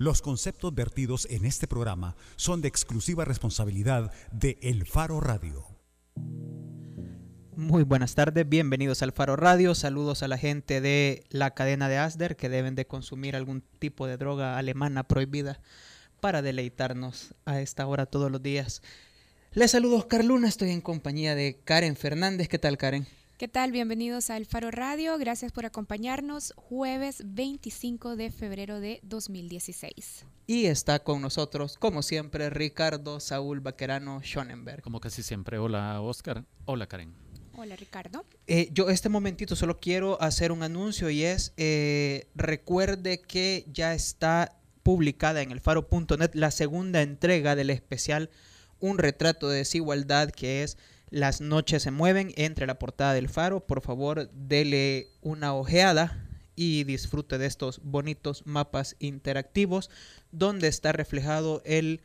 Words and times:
Los 0.00 0.22
conceptos 0.22 0.72
vertidos 0.76 1.26
en 1.28 1.44
este 1.44 1.66
programa 1.66 2.14
son 2.36 2.62
de 2.62 2.68
exclusiva 2.68 3.24
responsabilidad 3.24 4.12
de 4.30 4.56
El 4.62 4.86
Faro 4.86 5.18
Radio. 5.18 5.66
Muy 7.56 7.82
buenas 7.82 8.14
tardes, 8.14 8.48
bienvenidos 8.48 9.02
al 9.02 9.10
Faro 9.10 9.34
Radio. 9.34 9.74
Saludos 9.74 10.22
a 10.22 10.28
la 10.28 10.38
gente 10.38 10.80
de 10.80 11.24
la 11.30 11.52
cadena 11.52 11.88
de 11.88 11.98
Asder 11.98 12.36
que 12.36 12.48
deben 12.48 12.76
de 12.76 12.86
consumir 12.86 13.34
algún 13.34 13.64
tipo 13.80 14.06
de 14.06 14.16
droga 14.16 14.56
alemana 14.56 15.02
prohibida 15.02 15.60
para 16.20 16.42
deleitarnos 16.42 17.34
a 17.44 17.60
esta 17.60 17.84
hora 17.88 18.06
todos 18.06 18.30
los 18.30 18.40
días. 18.40 18.82
Les 19.50 19.72
saludo 19.72 19.96
Oscar 19.96 20.24
Luna, 20.24 20.46
estoy 20.46 20.70
en 20.70 20.80
compañía 20.80 21.34
de 21.34 21.60
Karen 21.64 21.96
Fernández. 21.96 22.46
¿Qué 22.46 22.60
tal, 22.60 22.78
Karen? 22.78 23.08
¿Qué 23.38 23.46
tal? 23.46 23.70
Bienvenidos 23.70 24.30
a 24.30 24.36
El 24.36 24.46
Faro 24.46 24.72
Radio. 24.72 25.16
Gracias 25.16 25.52
por 25.52 25.64
acompañarnos 25.64 26.52
jueves 26.56 27.22
25 27.24 28.16
de 28.16 28.32
febrero 28.32 28.80
de 28.80 28.98
2016. 29.04 30.26
Y 30.48 30.66
está 30.66 30.98
con 31.04 31.22
nosotros, 31.22 31.76
como 31.78 32.02
siempre, 32.02 32.50
Ricardo 32.50 33.20
Saúl 33.20 33.60
Baquerano 33.60 34.20
Schonenberg. 34.22 34.82
Como 34.82 34.98
casi 34.98 35.22
siempre. 35.22 35.56
Hola, 35.58 36.00
Oscar. 36.00 36.46
Hola, 36.64 36.88
Karen. 36.88 37.14
Hola, 37.56 37.76
Ricardo. 37.76 38.24
Eh, 38.48 38.70
yo 38.72 38.90
este 38.90 39.08
momentito 39.08 39.54
solo 39.54 39.78
quiero 39.78 40.20
hacer 40.20 40.50
un 40.50 40.64
anuncio 40.64 41.08
y 41.08 41.22
es, 41.22 41.52
eh, 41.56 42.26
recuerde 42.34 43.20
que 43.20 43.66
ya 43.68 43.94
está 43.94 44.58
publicada 44.82 45.42
en 45.42 45.52
el 45.52 45.60
faro.net 45.60 46.32
la 46.34 46.50
segunda 46.50 47.02
entrega 47.02 47.54
del 47.54 47.70
especial 47.70 48.30
Un 48.80 48.98
retrato 48.98 49.48
de 49.48 49.58
desigualdad 49.58 50.30
que 50.30 50.64
es 50.64 50.76
las 51.10 51.40
noches 51.40 51.82
se 51.82 51.90
mueven 51.90 52.32
entre 52.36 52.66
la 52.66 52.78
portada 52.78 53.14
del 53.14 53.28
faro. 53.28 53.60
Por 53.60 53.80
favor, 53.80 54.30
dele 54.32 55.08
una 55.22 55.54
ojeada 55.54 56.24
y 56.56 56.84
disfrute 56.84 57.38
de 57.38 57.46
estos 57.46 57.80
bonitos 57.84 58.42
mapas 58.44 58.96
interactivos 58.98 59.90
donde 60.32 60.68
está 60.68 60.92
reflejado 60.92 61.62
el, 61.64 62.00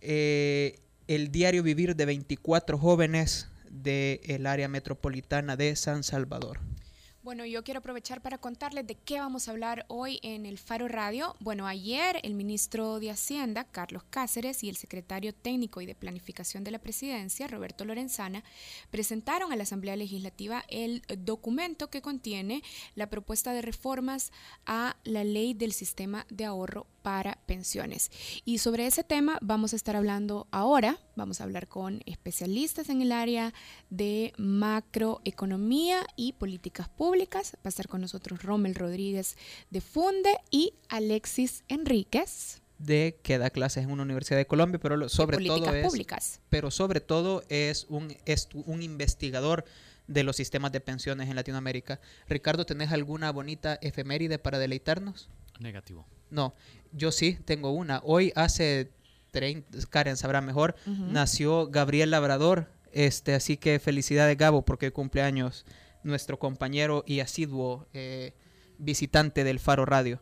eh, 0.00 0.78
el 1.06 1.32
diario 1.32 1.62
vivir 1.62 1.96
de 1.96 2.04
24 2.04 2.78
jóvenes 2.78 3.48
del 3.70 4.46
área 4.46 4.68
metropolitana 4.68 5.56
de 5.56 5.74
San 5.76 6.02
Salvador. 6.02 6.60
Bueno, 7.28 7.44
yo 7.44 7.62
quiero 7.62 7.80
aprovechar 7.80 8.22
para 8.22 8.38
contarles 8.38 8.86
de 8.86 8.94
qué 8.94 9.20
vamos 9.20 9.48
a 9.48 9.50
hablar 9.50 9.84
hoy 9.88 10.18
en 10.22 10.46
el 10.46 10.56
Faro 10.56 10.88
Radio. 10.88 11.36
Bueno, 11.40 11.66
ayer 11.66 12.18
el 12.22 12.32
ministro 12.32 13.00
de 13.00 13.10
Hacienda, 13.10 13.64
Carlos 13.64 14.02
Cáceres, 14.08 14.64
y 14.64 14.70
el 14.70 14.76
secretario 14.76 15.34
técnico 15.34 15.82
y 15.82 15.86
de 15.86 15.94
planificación 15.94 16.64
de 16.64 16.70
la 16.70 16.78
presidencia, 16.78 17.46
Roberto 17.46 17.84
Lorenzana, 17.84 18.44
presentaron 18.90 19.52
a 19.52 19.56
la 19.56 19.64
Asamblea 19.64 19.94
Legislativa 19.94 20.64
el 20.68 21.02
documento 21.18 21.90
que 21.90 22.00
contiene 22.00 22.62
la 22.94 23.10
propuesta 23.10 23.52
de 23.52 23.60
reformas 23.60 24.32
a 24.64 24.96
la 25.04 25.22
ley 25.22 25.52
del 25.52 25.74
sistema 25.74 26.24
de 26.30 26.46
ahorro 26.46 26.86
para 27.02 27.38
pensiones. 27.44 28.10
Y 28.46 28.58
sobre 28.58 28.86
ese 28.86 29.04
tema 29.04 29.38
vamos 29.42 29.74
a 29.74 29.76
estar 29.76 29.96
hablando 29.96 30.46
ahora, 30.50 30.98
vamos 31.14 31.40
a 31.40 31.44
hablar 31.44 31.68
con 31.68 32.02
especialistas 32.06 32.88
en 32.88 33.02
el 33.02 33.12
área 33.12 33.52
de 33.90 34.32
macroeconomía 34.38 36.06
y 36.16 36.32
políticas 36.32 36.88
públicas. 36.88 37.17
Va 37.26 37.60
a 37.64 37.68
estar 37.68 37.88
con 37.88 38.00
nosotros 38.00 38.42
Rommel 38.42 38.74
Rodríguez 38.74 39.36
de 39.70 39.80
Funde 39.80 40.36
y 40.50 40.74
Alexis 40.88 41.64
Enríquez 41.68 42.60
de 42.78 43.18
que 43.22 43.38
da 43.38 43.50
clases 43.50 43.84
en 43.84 43.90
una 43.90 44.04
universidad 44.04 44.38
de 44.38 44.46
Colombia, 44.46 44.78
pero 44.80 45.08
sobre 45.08 45.44
todo 45.44 45.74
es, 45.74 45.84
públicas. 45.84 46.40
pero 46.48 46.70
sobre 46.70 47.00
todo 47.00 47.42
es 47.48 47.86
un, 47.88 48.16
es 48.24 48.48
un 48.52 48.82
investigador 48.82 49.64
de 50.06 50.22
los 50.22 50.36
sistemas 50.36 50.72
de 50.72 50.80
pensiones 50.80 51.28
en 51.28 51.36
Latinoamérica. 51.36 52.00
Ricardo, 52.28 52.64
¿tenés 52.64 52.92
alguna 52.92 53.30
bonita 53.30 53.78
efeméride 53.82 54.38
para 54.38 54.58
deleitarnos? 54.58 55.28
Negativo. 55.58 56.06
No, 56.30 56.54
yo 56.92 57.12
sí 57.12 57.38
tengo 57.44 57.72
una. 57.72 58.00
Hoy 58.04 58.32
hace 58.34 58.90
30, 59.32 59.86
Karen 59.90 60.16
sabrá 60.16 60.40
mejor, 60.40 60.76
nació 60.86 61.68
Gabriel 61.68 62.10
Labrador. 62.10 62.70
Este, 62.90 63.34
así 63.34 63.58
que 63.58 63.78
felicidades 63.80 64.36
Gabo 64.38 64.64
porque 64.64 64.92
cumpleaños 64.92 65.66
nuestro 66.02 66.38
compañero 66.38 67.04
y 67.06 67.20
asiduo 67.20 67.86
eh, 67.92 68.34
visitante 68.78 69.44
del 69.44 69.58
Faro 69.58 69.84
Radio. 69.84 70.20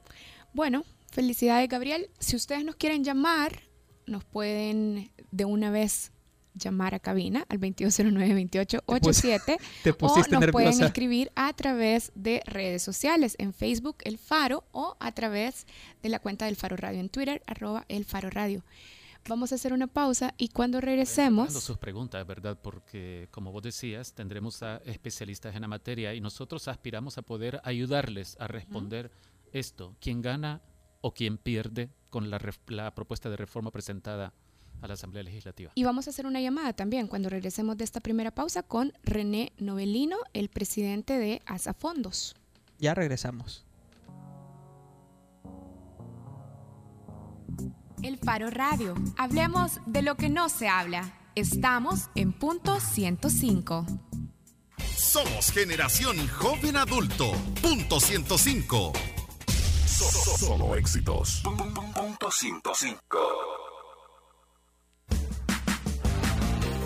Bueno, 0.53 0.85
felicidades 1.11 1.69
Gabriel. 1.69 2.11
Si 2.19 2.37
ustedes 2.37 2.65
nos 2.65 2.77
quieren 2.77 3.05
llamar, 3.05 3.61
nos 4.07 4.25
pueden 4.25 5.13
de 5.31 5.45
una 5.45 5.71
vez 5.71 6.13
llamar 6.57 6.95
a 6.95 6.99
cabina 6.99 7.45
al 7.49 7.61
2209-2887 7.61 9.59
o 10.01 10.17
nos 10.31 10.51
pueden 10.51 10.83
escribir 10.83 11.31
a 11.35 11.53
través 11.53 12.13
de 12.15 12.43
redes 12.47 12.83
sociales, 12.83 13.37
en 13.39 13.53
Facebook 13.53 13.99
El 14.05 14.17
Faro 14.19 14.65
o 14.73 14.97
a 14.99 15.13
través 15.13 15.67
de 16.03 16.09
la 16.09 16.19
cuenta 16.19 16.47
del 16.47 16.57
Faro 16.57 16.77
Radio 16.77 17.01
en 17.01 17.11
Twitter, 17.11 17.43
arroba 17.47 17.85
El 17.89 18.05
Faro 18.05 18.31
Radio. 18.31 18.65
Vamos 19.29 19.51
a 19.51 19.57
hacer 19.57 19.73
una 19.73 19.89
pausa 19.89 20.35
y 20.39 20.49
cuando 20.49 20.81
regresemos... 20.81 21.53
sus 21.53 21.79
preguntas, 21.79 22.25
¿verdad? 22.27 22.57
Porque 22.61 23.29
como 23.33 23.51
vos 23.51 23.63
decías, 23.63 24.13
tendremos 24.13 24.63
a 24.63 24.77
especialistas 24.85 25.57
en 25.57 25.63
la 25.63 25.69
materia 25.69 26.15
y 26.15 26.21
nosotros 26.21 26.69
aspiramos 26.69 27.19
a 27.19 27.23
poder 27.23 27.61
ayudarles 27.65 28.37
a 28.39 28.47
responder 28.47 29.11
esto, 29.53 29.97
quién 30.01 30.23
gana 30.23 30.63
o 31.01 31.13
quién 31.13 31.39
pierde 31.39 31.91
con 32.11 32.31
la, 32.31 32.41
la 32.69 32.95
propuesta 32.95 33.29
de 33.29 33.37
reforma 33.37 33.73
presentada 33.73 34.33
a 34.81 34.87
la 34.87 34.95
Asamblea 34.95 35.25
Legislativa. 35.25 35.73
Y 35.75 35.85
vamos 35.85 36.07
a 36.07 36.11
hacer 36.11 36.27
una 36.27 36.41
llamada 36.41 36.73
también 36.73 37.09
cuando 37.09 37.29
regresemos 37.29 37.77
de 37.77 37.85
esta 37.85 38.01
primera 38.01 38.31
pausa 38.31 38.63
con 38.63 38.93
René 39.03 39.53
Novelino, 39.59 40.19
el 40.35 40.49
presidente 40.51 41.19
de 41.19 41.43
ASA 41.47 41.75
Fondos. 41.75 42.37
Ya 42.79 42.95
regresamos. 42.95 43.65
El 48.03 48.19
Faro 48.19 48.51
Radio. 48.51 48.95
Hablemos 49.17 49.81
de 49.87 50.03
lo 50.03 50.17
que 50.17 50.29
no 50.29 50.49
se 50.49 50.69
habla. 50.69 51.13
Estamos 51.35 52.09
en 52.15 52.33
punto 52.33 52.81
105. 52.81 53.87
Somos 54.97 55.51
generación 55.53 56.17
joven 56.29 56.77
adulto. 56.77 57.33
Punto 57.63 58.01
105. 58.01 58.93
solo 59.87 60.75
éxitos. 60.77 61.43
Punto 61.43 62.31
105. 62.31 63.76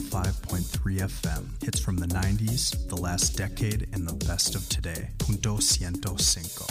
105.3 0.00 1.02
FM. 1.02 1.44
Hits 1.62 1.78
from 1.78 1.98
the 1.98 2.06
90s, 2.06 2.88
the 2.88 2.96
last 2.96 3.36
decade, 3.36 3.86
and 3.92 4.08
the 4.08 4.14
best 4.26 4.54
of 4.54 4.66
today. 4.68 5.10
Punto 5.18 5.60
105. 5.60 6.64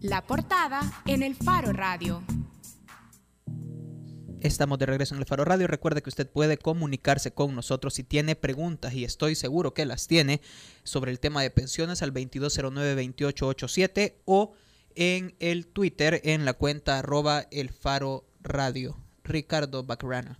La 0.00 0.24
portada 0.24 1.02
en 1.06 1.24
el 1.24 1.34
Faro 1.34 1.72
Radio. 1.72 2.22
Estamos 4.40 4.78
de 4.78 4.86
regreso 4.86 5.16
en 5.16 5.20
el 5.20 5.26
Faro 5.26 5.44
Radio. 5.44 5.66
Recuerde 5.66 6.00
que 6.00 6.10
usted 6.10 6.30
puede 6.30 6.56
comunicarse 6.56 7.32
con 7.32 7.56
nosotros 7.56 7.94
si 7.94 8.04
tiene 8.04 8.36
preguntas, 8.36 8.94
y 8.94 9.02
estoy 9.02 9.34
seguro 9.34 9.74
que 9.74 9.86
las 9.86 10.06
tiene, 10.06 10.40
sobre 10.84 11.10
el 11.10 11.18
tema 11.18 11.42
de 11.42 11.50
pensiones 11.50 12.00
al 12.02 12.14
2209-2887 12.14 14.18
o 14.24 14.52
en 14.94 15.34
el 15.40 15.66
Twitter 15.66 16.20
en 16.24 16.44
la 16.44 16.52
cuenta 16.52 17.00
arroba 17.00 17.48
el 17.50 17.70
faro 17.70 18.28
radio. 18.48 18.96
Ricardo 19.24 19.84
Bacrana. 19.84 20.38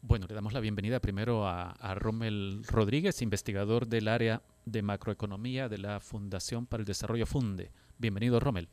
Bueno, 0.00 0.26
le 0.26 0.34
damos 0.34 0.52
la 0.52 0.60
bienvenida 0.60 1.00
primero 1.00 1.46
a, 1.46 1.72
a 1.72 1.94
Rommel 1.94 2.62
Rodríguez, 2.66 3.20
investigador 3.20 3.86
del 3.86 4.08
área 4.08 4.42
de 4.64 4.82
macroeconomía 4.82 5.68
de 5.68 5.78
la 5.78 6.00
Fundación 6.00 6.66
para 6.66 6.80
el 6.80 6.86
Desarrollo 6.86 7.26
Funde. 7.26 7.70
Bienvenido, 7.98 8.40
Rommel. 8.40 8.68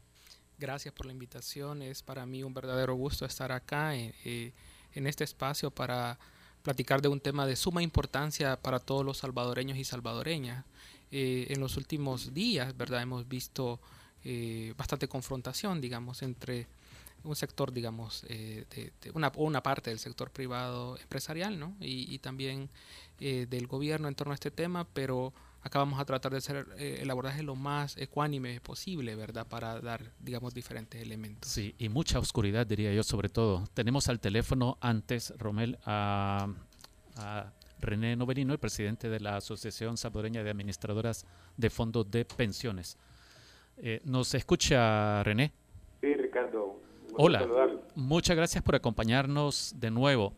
Gracias 0.57 0.93
por 0.93 1.05
la 1.05 1.11
invitación. 1.11 1.81
Es 1.81 2.01
para 2.01 2.25
mí 2.25 2.43
un 2.43 2.53
verdadero 2.53 2.95
gusto 2.95 3.25
estar 3.25 3.51
acá 3.51 3.95
en, 3.95 4.13
eh, 4.23 4.53
en 4.93 5.07
este 5.07 5.23
espacio 5.23 5.69
para 5.69 6.17
platicar 6.63 7.01
de 7.01 7.09
un 7.09 7.19
tema 7.19 7.45
de 7.45 7.55
suma 7.55 7.83
importancia 7.83 8.55
para 8.61 8.79
todos 8.79 9.05
los 9.05 9.17
salvadoreños 9.17 9.77
y 9.77 9.83
salvadoreñas. 9.83 10.65
Eh, 11.11 11.47
en 11.53 11.59
los 11.59 11.77
últimos 11.77 12.33
días, 12.33 12.75
¿verdad? 12.75 13.01
Hemos 13.01 13.27
visto 13.27 13.79
eh, 14.23 14.73
bastante 14.75 15.07
confrontación, 15.07 15.79
digamos, 15.79 16.23
entre 16.23 16.67
un 17.25 17.35
sector, 17.35 17.71
digamos, 17.71 18.25
eh, 18.29 18.65
de, 19.01 19.11
una, 19.11 19.31
una 19.35 19.61
parte 19.61 19.89
del 19.89 19.99
sector 19.99 20.31
privado 20.31 20.97
empresarial, 20.97 21.59
¿no? 21.59 21.75
Y, 21.79 22.19
también 22.19 22.69
eh, 23.19 23.45
del 23.49 23.67
gobierno 23.67 24.07
en 24.07 24.15
torno 24.15 24.31
a 24.31 24.35
este 24.35 24.51
tema, 24.51 24.87
pero 24.93 25.33
acá 25.61 25.79
vamos 25.79 25.99
a 25.99 26.05
tratar 26.05 26.31
de 26.31 26.37
hacer 26.37 26.67
eh, 26.77 26.99
el 27.01 27.09
abordaje 27.09 27.43
lo 27.43 27.55
más 27.55 27.97
ecuánime 27.97 28.61
posible, 28.61 29.15
¿verdad? 29.15 29.47
Para 29.47 29.79
dar, 29.81 30.11
digamos, 30.19 30.53
diferentes 30.53 31.01
elementos. 31.01 31.49
Sí, 31.49 31.75
y 31.77 31.89
mucha 31.89 32.19
oscuridad, 32.19 32.65
diría 32.65 32.93
yo, 32.93 33.03
sobre 33.03 33.29
todo. 33.29 33.67
Tenemos 33.73 34.07
al 34.09 34.19
teléfono 34.19 34.77
antes, 34.81 35.33
Romel, 35.37 35.77
a, 35.85 36.47
a 37.17 37.51
René 37.79 38.15
Novelino, 38.15 38.53
el 38.53 38.59
presidente 38.59 39.09
de 39.09 39.19
la 39.19 39.37
Asociación 39.37 39.97
Salvadoreña 39.97 40.43
de 40.43 40.49
Administradoras 40.49 41.25
de 41.57 41.69
Fondos 41.69 42.09
de 42.09 42.25
Pensiones. 42.25 42.97
Eh, 43.77 44.01
¿Nos 44.05 44.33
escucha 44.33 45.23
René? 45.23 45.51
Sí, 46.01 46.13
Ricardo. 46.13 46.74
Hola, 47.17 47.47
muchas 47.95 48.35
gracias 48.35 48.61
por 48.61 48.75
acompañarnos 48.75 49.73
de 49.77 49.89
nuevo. 49.89 50.33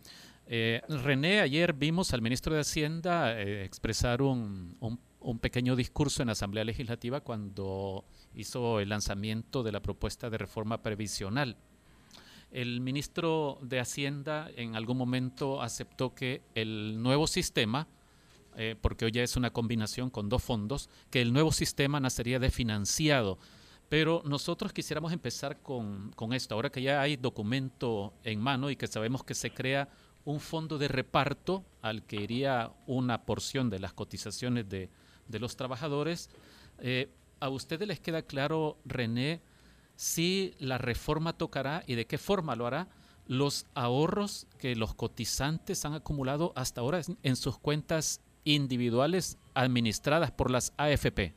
Eh, 0.46 0.82
René, 0.88 1.40
ayer 1.42 1.74
vimos 1.74 2.14
al 2.14 2.22
ministro 2.22 2.54
de 2.54 2.62
Hacienda 2.62 3.40
eh, 3.42 3.66
expresar 3.66 4.22
un, 4.22 4.78
un, 4.80 5.00
un, 5.20 5.40
pequeño 5.40 5.76
discurso 5.76 6.22
en 6.22 6.28
la 6.28 6.34
Asamblea 6.34 6.64
Legislativa 6.64 7.22
cuando 7.22 8.06
hizo 8.36 8.80
el 8.80 8.90
lanzamiento 8.90 9.64
de 9.64 9.72
la 9.72 9.82
propuesta 9.82 10.30
de 10.30 10.38
reforma 10.38 10.84
previsional. 10.84 11.58
El 12.52 12.80
ministro 12.80 13.58
de 13.62 13.80
Hacienda 13.80 14.50
en 14.56 14.76
algún 14.76 14.98
momento 14.98 15.64
aceptó 15.64 16.14
que 16.14 16.44
el 16.54 17.02
nuevo 17.02 17.26
sistema, 17.26 17.88
eh, 18.56 18.76
porque 18.80 19.06
hoy 19.06 19.12
ya 19.12 19.24
es 19.24 19.36
una 19.36 19.50
combinación 19.50 20.12
con 20.12 20.30
dos 20.30 20.44
fondos, 20.44 20.90
que 21.10 21.22
el 21.22 21.34
nuevo 21.34 21.52
sistema 21.52 22.00
nacería 22.00 22.38
de 22.38 22.52
financiado. 22.52 23.40
Pero 23.90 24.22
nosotros 24.26 24.74
quisiéramos 24.74 25.14
empezar 25.14 25.62
con, 25.62 26.12
con 26.12 26.34
esto, 26.34 26.56
ahora 26.56 26.70
que 26.70 26.82
ya 26.82 27.02
hay 27.02 27.16
documento 27.16 28.14
en 28.24 28.40
mano 28.42 28.70
y 28.70 28.76
que 28.76 28.88
sabemos 28.88 29.24
que 29.24 29.34
se 29.34 29.52
crea 29.52 29.88
un 30.26 30.42
fondo 30.42 30.78
de 30.78 30.90
reparto 30.90 31.64
al 31.82 32.04
que 32.04 32.18
iría 32.18 32.72
una 32.86 33.26
porción 33.26 33.70
de 33.70 33.80
las 33.80 33.94
cotizaciones 33.94 34.68
de, 34.68 34.90
de 35.28 35.40
los 35.40 35.56
trabajadores. 35.56 36.30
Eh, 36.80 37.10
¿A 37.40 37.48
ustedes 37.48 37.88
les 37.88 38.02
queda 38.02 38.24
claro, 38.24 38.78
René, 38.84 39.42
si 39.96 40.54
la 40.60 40.78
reforma 40.78 41.32
tocará 41.38 41.84
y 41.88 41.96
de 41.96 42.06
qué 42.06 42.18
forma 42.18 42.58
lo 42.58 42.68
hará 42.68 42.90
los 43.26 43.66
ahorros 43.74 44.48
que 44.58 44.76
los 44.76 44.94
cotizantes 44.96 45.86
han 45.86 45.94
acumulado 45.94 46.52
hasta 46.56 46.82
ahora 46.82 47.02
en 47.24 47.36
sus 47.36 47.58
cuentas 47.58 48.22
individuales 48.44 49.38
administradas 49.54 50.32
por 50.32 50.52
las 50.52 50.74
AFP? 50.78 51.34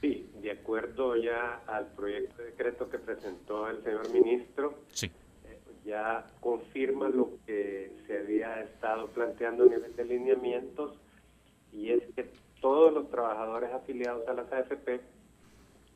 Sí, 0.00 0.30
de 0.40 0.52
acuerdo 0.52 1.16
ya 1.16 1.62
al 1.66 1.86
proyecto 1.88 2.38
de 2.38 2.50
decreto 2.50 2.88
que 2.88 2.98
presentó 2.98 3.68
el 3.68 3.82
señor 3.82 4.10
ministro, 4.10 4.74
sí. 4.92 5.10
eh, 5.44 5.58
ya 5.84 6.26
confirma 6.40 7.10
lo 7.10 7.32
que 7.46 7.92
se 8.06 8.18
había 8.18 8.62
estado 8.62 9.08
planteando 9.08 9.64
a 9.64 9.66
nivel 9.66 9.94
de 9.94 10.04
lineamientos 10.04 10.96
y 11.72 11.90
es 11.90 12.02
que 12.14 12.30
todos 12.60 12.92
los 12.92 13.10
trabajadores 13.10 13.72
afiliados 13.72 14.26
a 14.26 14.32
las 14.32 14.50
AFP 14.50 15.00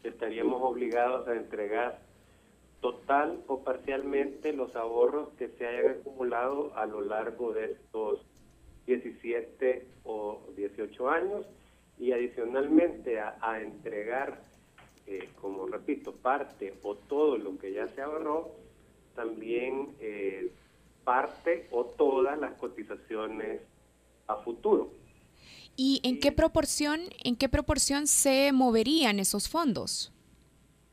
estaríamos 0.03 0.61
obligados 0.63 1.27
a 1.27 1.35
entregar 1.35 2.01
total 2.81 3.43
o 3.47 3.65
parcialmente 3.65 4.53
los 4.53 4.77
ahorros 4.77 5.31
que 5.39 5.49
se 5.49 5.67
hayan 5.67 6.01
acumulado 6.01 6.77
a 6.77 6.85
lo 6.85 7.01
largo 7.01 7.55
de 7.55 7.73
estos 7.73 8.21
17 8.87 9.87
o 10.05 10.43
18 10.55 11.09
años 11.09 11.47
y 11.99 12.13
adicionalmente 12.13 13.21
a, 13.21 13.37
a 13.41 13.61
entregar, 13.61 14.43
eh, 15.07 15.29
como 15.41 15.67
repito, 15.67 16.13
parte 16.13 16.75
o 16.83 16.95
todo 16.95 17.39
lo 17.39 17.59
que 17.59 17.73
ya 17.73 17.89
se 17.89 18.03
ahorró, 18.03 18.53
también 19.15 19.95
eh, 20.01 20.51
parte 21.05 21.69
o 21.71 21.85
todas 21.85 22.39
las 22.39 22.55
cotizaciones 22.55 23.61
a 24.27 24.37
futuro. 24.37 24.91
¿Y 25.77 26.01
en 26.05 26.21
qué 26.21 26.33
proporción, 26.33 27.01
en 27.25 27.37
qué 27.37 27.49
proporción 27.49 28.07
se 28.07 28.53
moverían 28.53 29.19
esos 29.19 29.49
fondos? 29.49 30.13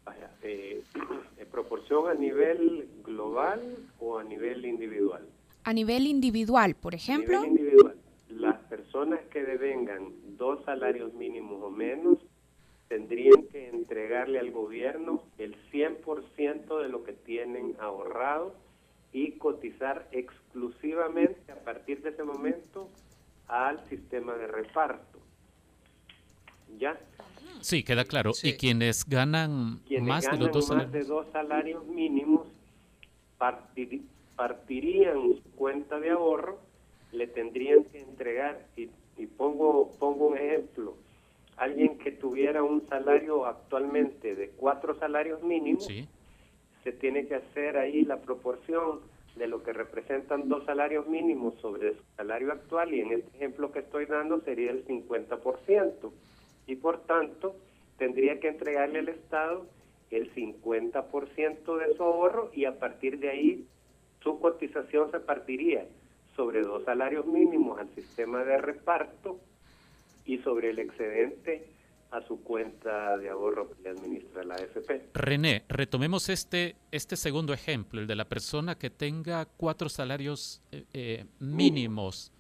Vaya, 0.03 0.31
eh, 0.41 0.81
¿En 1.37 1.47
proporción 1.47 2.07
a 2.07 2.13
nivel 2.13 2.87
global 3.03 3.59
o 3.99 4.17
a 4.17 4.23
nivel 4.23 4.65
individual? 4.65 5.27
A 5.63 5.73
nivel 5.73 6.07
individual, 6.07 6.75
por 6.75 6.95
ejemplo. 6.95 7.39
A 7.39 7.41
nivel 7.41 7.57
individual. 7.59 7.95
Las 8.29 8.57
personas 8.63 9.19
que 9.31 9.43
devengan 9.43 10.13
dos 10.41 10.65
salarios 10.65 11.13
mínimos 11.13 11.61
o 11.61 11.69
menos 11.69 12.17
tendrían 12.87 13.43
que 13.51 13.69
entregarle 13.69 14.39
al 14.39 14.49
gobierno 14.49 15.21
el 15.37 15.55
100% 15.71 16.81
de 16.81 16.89
lo 16.89 17.03
que 17.03 17.13
tienen 17.13 17.75
ahorrado 17.79 18.55
y 19.13 19.33
cotizar 19.33 20.07
exclusivamente 20.11 21.51
a 21.51 21.57
partir 21.57 22.01
de 22.01 22.09
ese 22.09 22.23
momento 22.23 22.89
al 23.47 23.87
sistema 23.87 24.33
de 24.33 24.47
reparto. 24.47 25.19
¿Ya? 26.79 26.99
Sí, 27.59 27.83
queda 27.83 28.03
claro. 28.05 28.33
Sí. 28.33 28.49
Y 28.49 28.57
quienes 28.57 29.05
ganan 29.05 29.81
quienes 29.87 30.07
más 30.07 30.25
ganan 30.25 30.39
de 30.39 30.45
los 30.45 30.53
dos 30.55 30.69
más 30.69 30.79
salarios. 30.79 30.91
de 31.07 31.13
dos 31.13 31.27
salarios 31.31 31.85
mínimos 31.85 32.47
partir, 33.37 34.01
partirían 34.35 35.35
su 35.35 35.51
cuenta 35.55 35.99
de 35.99 36.09
ahorro, 36.09 36.59
le 37.11 37.27
tendrían 37.27 37.83
que 37.85 38.01
entregar, 38.01 38.67
y, 38.75 38.89
y 39.17 39.25
pongo, 39.27 39.91
pongo 39.99 40.27
un 40.27 40.37
ejemplo, 40.37 40.95
alguien 41.57 41.97
que 41.97 42.11
tuviera 42.11 42.63
un 42.63 42.87
salario 42.87 43.45
actualmente 43.45 44.35
de 44.35 44.49
cuatro 44.49 44.97
salarios 44.97 45.43
mínimos, 45.43 45.85
Sí. 45.85 46.07
se 46.83 46.91
tiene 46.91 47.27
que 47.27 47.35
hacer 47.35 47.77
ahí 47.77 48.03
la 48.03 48.17
proporción 48.21 49.01
de 49.35 49.47
lo 49.47 49.61
que 49.63 49.71
representan 49.71 50.49
dos 50.49 50.65
salarios 50.65 51.07
mínimos 51.07 51.53
sobre 51.61 51.93
su 51.95 52.01
salario 52.17 52.51
actual 52.51 52.93
y 52.93 53.01
en 53.01 53.11
este 53.13 53.37
ejemplo 53.37 53.71
que 53.71 53.79
estoy 53.79 54.05
dando 54.05 54.41
sería 54.41 54.71
el 54.71 54.85
50% 54.85 56.11
y 56.67 56.75
por 56.75 57.01
tanto 57.05 57.55
tendría 57.97 58.39
que 58.39 58.47
entregarle 58.49 58.99
al 58.99 59.09
Estado 59.09 59.65
el 60.09 60.33
50% 60.33 61.77
de 61.77 61.95
su 61.95 62.03
ahorro 62.03 62.49
y 62.53 62.65
a 62.65 62.77
partir 62.77 63.19
de 63.19 63.29
ahí 63.29 63.65
su 64.21 64.39
cotización 64.39 65.11
se 65.11 65.19
partiría 65.19 65.85
sobre 66.35 66.61
dos 66.61 66.83
salarios 66.85 67.25
mínimos 67.25 67.79
al 67.79 67.89
sistema 67.95 68.43
de 68.43 68.57
reparto 68.57 69.39
y 70.25 70.37
sobre 70.39 70.69
el 70.69 70.79
excedente 70.79 71.65
a 72.11 72.21
su 72.27 72.43
cuenta 72.43 73.17
de 73.17 73.29
ahorro 73.29 73.69
que 73.69 73.83
le 73.83 73.89
administra 73.89 74.43
la 74.43 74.55
AFP. 74.55 75.09
René, 75.13 75.63
retomemos 75.69 76.27
este, 76.29 76.75
este 76.91 77.15
segundo 77.15 77.53
ejemplo, 77.53 78.01
el 78.01 78.07
de 78.07 78.15
la 78.15 78.25
persona 78.25 78.77
que 78.77 78.89
tenga 78.89 79.45
cuatro 79.45 79.87
salarios 79.87 80.61
eh, 80.71 80.85
eh, 80.93 81.25
mínimos. 81.39 82.31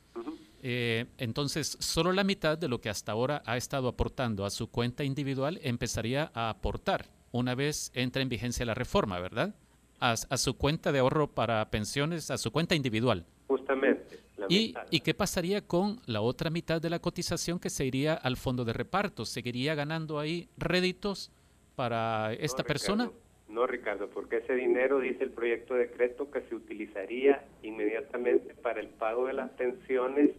Eh, 0.61 1.05
entonces, 1.17 1.77
solo 1.79 2.11
la 2.11 2.23
mitad 2.23 2.57
de 2.57 2.67
lo 2.67 2.81
que 2.81 2.89
hasta 2.89 3.13
ahora 3.13 3.41
ha 3.45 3.57
estado 3.57 3.87
aportando 3.87 4.45
a 4.45 4.51
su 4.51 4.69
cuenta 4.69 5.05
individual 5.05 5.59
empezaría 5.63 6.31
a 6.33 6.49
aportar 6.49 7.07
una 7.31 7.55
vez 7.55 7.91
entre 7.95 8.21
en 8.21 8.29
vigencia 8.29 8.65
la 8.65 8.73
reforma, 8.73 9.19
¿verdad? 9.19 9.55
A, 10.01 10.11
a 10.11 10.37
su 10.37 10.57
cuenta 10.57 10.91
de 10.91 10.99
ahorro 10.99 11.27
para 11.27 11.71
pensiones, 11.71 12.29
a 12.29 12.37
su 12.37 12.51
cuenta 12.51 12.75
individual. 12.75 13.25
Justamente. 13.51 14.19
la 14.37 14.45
¿Y, 14.47 14.67
mitad. 14.67 14.87
¿Y 14.89 14.99
qué 15.01 15.13
pasaría 15.13 15.59
con 15.61 15.99
la 16.05 16.21
otra 16.21 16.49
mitad 16.49 16.81
de 16.81 16.89
la 16.89 16.99
cotización 16.99 17.59
que 17.59 17.69
se 17.69 17.85
iría 17.85 18.13
al 18.13 18.37
fondo 18.37 18.63
de 18.63 18.71
reparto? 18.71 19.25
¿Seguiría 19.25 19.75
ganando 19.75 20.19
ahí 20.19 20.47
réditos 20.57 21.31
para 21.75 22.31
esta 22.33 22.63
No, 22.63 22.67
persona? 22.67 23.03
Ricardo, 23.05 23.21
no, 23.49 23.67
Ricardo, 23.67 24.09
porque 24.09 24.37
ese 24.37 24.55
dinero, 24.55 24.99
dice 24.99 25.23
el 25.25 25.31
proyecto 25.31 25.73
de 25.73 25.87
decreto, 25.87 26.31
que 26.31 26.41
se 26.43 26.55
utilizaría 26.55 27.43
inmediatamente 27.61 28.53
para 28.55 28.79
el 28.79 28.87
pago 28.87 29.27
de 29.27 29.33
las 29.33 29.49
pensiones 29.51 30.29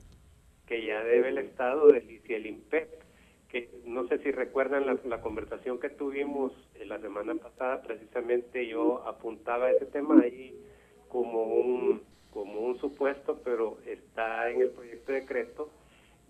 que 0.67 0.87
ya 0.87 1.03
debe 1.05 1.29
el 1.29 1.39
Estado 1.39 1.89
del 1.89 2.11
y 2.11 2.33
el 2.33 2.47
IMPEC. 2.47 2.89
Que 3.51 3.69
no 3.85 4.09
sé 4.09 4.17
si 4.21 4.31
recuerdan 4.31 4.87
la, 4.87 4.97
la 5.05 5.21
conversación 5.21 5.79
que 5.79 5.91
tuvimos 5.91 6.53
eh, 6.77 6.87
la 6.87 6.99
semana 6.99 7.35
pasada, 7.35 7.83
precisamente 7.83 8.67
yo 8.67 9.07
apuntaba 9.07 9.71
ese 9.71 9.85
tema 9.85 10.23
ahí 10.23 10.57
como 11.09 11.45
un, 11.45 12.01
como 12.33 12.61
un 12.61 12.79
supuesto, 12.79 13.41
pero 13.45 13.79
está 13.87 14.51
en 14.51 14.63
el 14.63 14.71
proyecto 14.71 15.13
de 15.13 15.21
decreto 15.21 15.71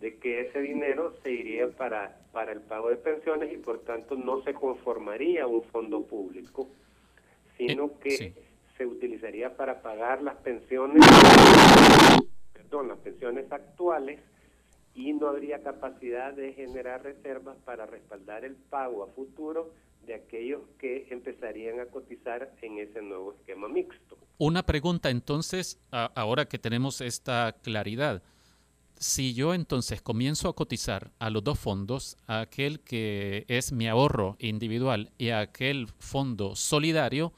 de 0.01 0.17
que 0.17 0.41
ese 0.41 0.61
dinero 0.61 1.15
se 1.23 1.31
iría 1.31 1.69
para, 1.71 2.19
para 2.33 2.51
el 2.53 2.61
pago 2.61 2.91
de 2.91 2.97
pensiones 2.97 3.53
y 3.53 3.57
por 3.57 3.81
tanto 3.81 4.17
no 4.17 4.43
se 4.43 4.53
conformaría 4.53 5.47
un 5.47 5.63
fondo 5.65 6.03
público, 6.03 6.69
sino 7.57 7.85
Eh, 7.87 7.91
que 8.03 8.11
sí. 8.11 8.35
se 8.77 8.87
utilizaría 8.87 9.57
para 9.57 9.81
pagar 9.81 10.23
las 10.23 10.37
pensiones, 10.39 11.05
perdón, 12.53 12.89
las 12.89 12.99
pensiones 12.99 13.51
actuales 13.53 14.19
y 14.95 15.13
no 15.13 15.29
habría 15.29 15.63
capacidad 15.63 16.33
de 16.33 16.53
generar 16.53 17.03
reservas 17.03 17.57
para 17.65 17.87
respaldar 17.87 18.45
el 18.45 18.57
pago 18.57 19.05
a 19.05 19.07
futuro 19.09 19.71
de 20.07 20.15
aquellos 20.15 20.61
que 20.79 21.07
empezarían 21.11 21.81
a 21.81 21.87
cotizar 21.87 22.53
en 22.63 22.79
ese 22.79 23.01
nuevo 23.03 23.35
esquema 23.35 23.69
mixto. 23.69 24.17
Una 24.39 24.65
pregunta 24.65 25.11
entonces, 25.11 25.79
a- 25.91 26.11
ahora 26.15 26.47
que 26.47 26.59
tenemos 26.59 27.01
esta 27.01 27.57
claridad. 27.63 28.23
Si 28.97 29.35
yo 29.35 29.55
entonces 29.55 30.01
comienzo 30.03 30.49
a 30.49 30.55
cotizar 30.55 31.11
a 31.19 31.29
los 31.31 31.43
dos 31.43 31.59
fondos, 31.59 32.17
a 32.27 32.41
aquel 32.41 32.81
que 32.81 33.45
es 33.49 33.73
mi 33.73 33.89
ahorro 33.89 34.37
individual 34.39 35.11
y 35.19 35.31
a 35.31 35.41
aquel 35.41 35.89
fondo 35.99 36.55
solidario, 36.57 37.33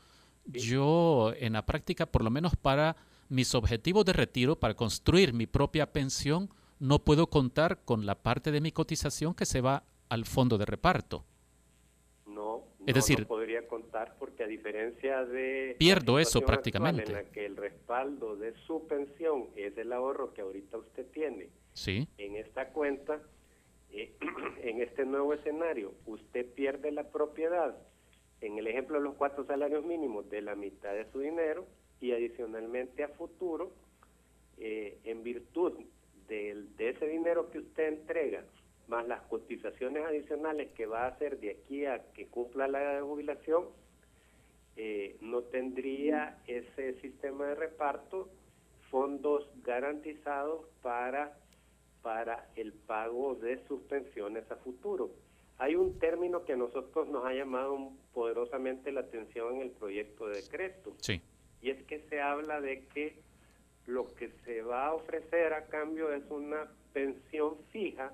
yo 0.47 1.33
en 1.39 1.55
la 1.55 1.65
práctica, 1.65 2.07
por 2.07 2.23
lo 2.23 2.31
menos 2.31 2.55
para 2.57 2.97
mis 3.31 3.55
objetivos 3.55 4.05
de 4.05 4.13
retiro, 4.13 4.57
para 4.61 4.75
construir 4.75 5.33
mi 5.33 5.47
propia 5.47 5.91
pensión, 5.93 6.51
no 6.79 6.99
puedo 7.03 7.29
contar 7.29 7.81
con 7.85 8.05
la 8.05 8.17
parte 8.23 8.51
de 8.53 8.61
mi 8.61 8.71
cotización 8.71 9.35
que 9.35 9.47
se 9.47 9.63
va 9.63 9.85
al 10.11 10.27
fondo 10.27 10.59
de 10.59 10.67
reparto. 10.67 11.25
Es 12.87 12.95
no, 12.95 13.01
decir- 13.01 13.21
no 13.21 13.27
podría 13.27 13.67
contar 13.67 14.17
porque 14.19 14.45
a 14.45 14.47
diferencia 14.47 15.25
de... 15.25 15.77
Pierdo 15.79 16.19
eso 16.19 16.41
prácticamente. 16.43 17.05
En 17.05 17.13
la 17.13 17.25
que 17.25 17.47
el 17.47 17.57
respaldo 17.57 18.37
de 18.37 18.55
su 18.67 18.87
pensión 18.87 19.49
es 19.57 19.77
el 19.79 19.93
ahorro 19.93 20.33
que 20.35 20.43
ahorita 20.43 20.79
usted 20.79 21.07
tiene 21.13 21.49
Sí, 21.73 22.07
en 22.19 22.37
esta 22.37 22.69
cuenta, 22.69 23.21
eh, 23.91 24.13
en 24.63 24.81
este 24.83 25.05
nuevo 25.05 25.33
escenario, 25.35 25.93
usted 26.07 26.47
pierde 26.55 26.93
la 26.93 27.05
propiedad, 27.11 27.77
en 28.41 28.59
el 28.59 28.67
ejemplo 28.67 28.99
de 28.99 29.05
los 29.05 29.15
cuatro 29.15 29.45
salarios 29.47 29.85
mínimos, 29.85 30.29
de 30.31 30.43
la 30.43 30.55
mitad 30.55 30.93
de 30.93 31.11
su 31.11 31.21
dinero 31.21 31.67
y 32.01 32.13
adicionalmente 32.13 33.03
a 33.03 33.09
futuro, 33.09 33.73
eh, 34.59 34.99
en 35.05 35.23
virtud 35.23 35.73
del- 36.29 36.77
de 36.77 36.91
ese 36.91 37.07
dinero 37.09 37.51
que 37.51 37.59
usted 37.59 37.89
entrega, 37.89 38.45
más 38.89 39.07
las 39.07 39.23
cotizaciones 39.23 40.05
adicionales 40.05 40.71
que 40.73 40.87
va 40.87 41.05
a 41.05 41.09
hacer 41.09 41.39
de 41.41 41.51
aquí 41.53 41.87
a 41.87 42.03
que 42.13 42.27
cumpla 42.27 42.69
la 42.69 42.83
edad 42.83 42.95
de 42.97 43.03
jubilación, 43.03 43.65
eh, 44.77 45.17
no 45.21 45.43
tendría 45.43 46.39
ese 46.47 47.01
sistema 47.01 47.47
de 47.47 47.55
reparto 47.55 48.29
fondos 48.91 49.49
garantizados 49.63 50.67
para, 50.83 51.37
para 52.03 52.49
el 52.57 52.73
pago 52.73 53.35
de 53.37 53.65
sus 53.67 53.81
pensiones 53.83 54.51
a 54.51 54.57
futuro. 54.57 55.11
Hay 55.59 55.77
un 55.77 55.99
término 55.99 56.45
que 56.45 56.55
a 56.55 56.57
nosotros 56.57 57.09
nos 57.09 57.25
ha 57.25 57.33
llamado 57.33 57.93
poderosamente 58.13 58.91
la 58.91 59.01
atención 59.01 59.57
en 59.57 59.63
el 59.63 59.71
proyecto 59.71 60.27
de 60.27 60.43
decreto, 60.43 60.93
sí. 61.01 61.23
y 61.63 61.71
es 61.71 61.83
que 61.85 62.01
se 62.09 62.21
habla 62.21 62.61
de 62.61 62.87
que 62.87 63.17
lo 63.87 64.13
que 64.15 64.31
se 64.45 64.63
va 64.63 64.87
a 64.87 64.95
ofrecer 64.95 65.53
a 65.53 65.67
cambio 65.67 66.13
es 66.13 66.23
una 66.31 66.69
pensión 66.93 67.57
fija, 67.71 68.13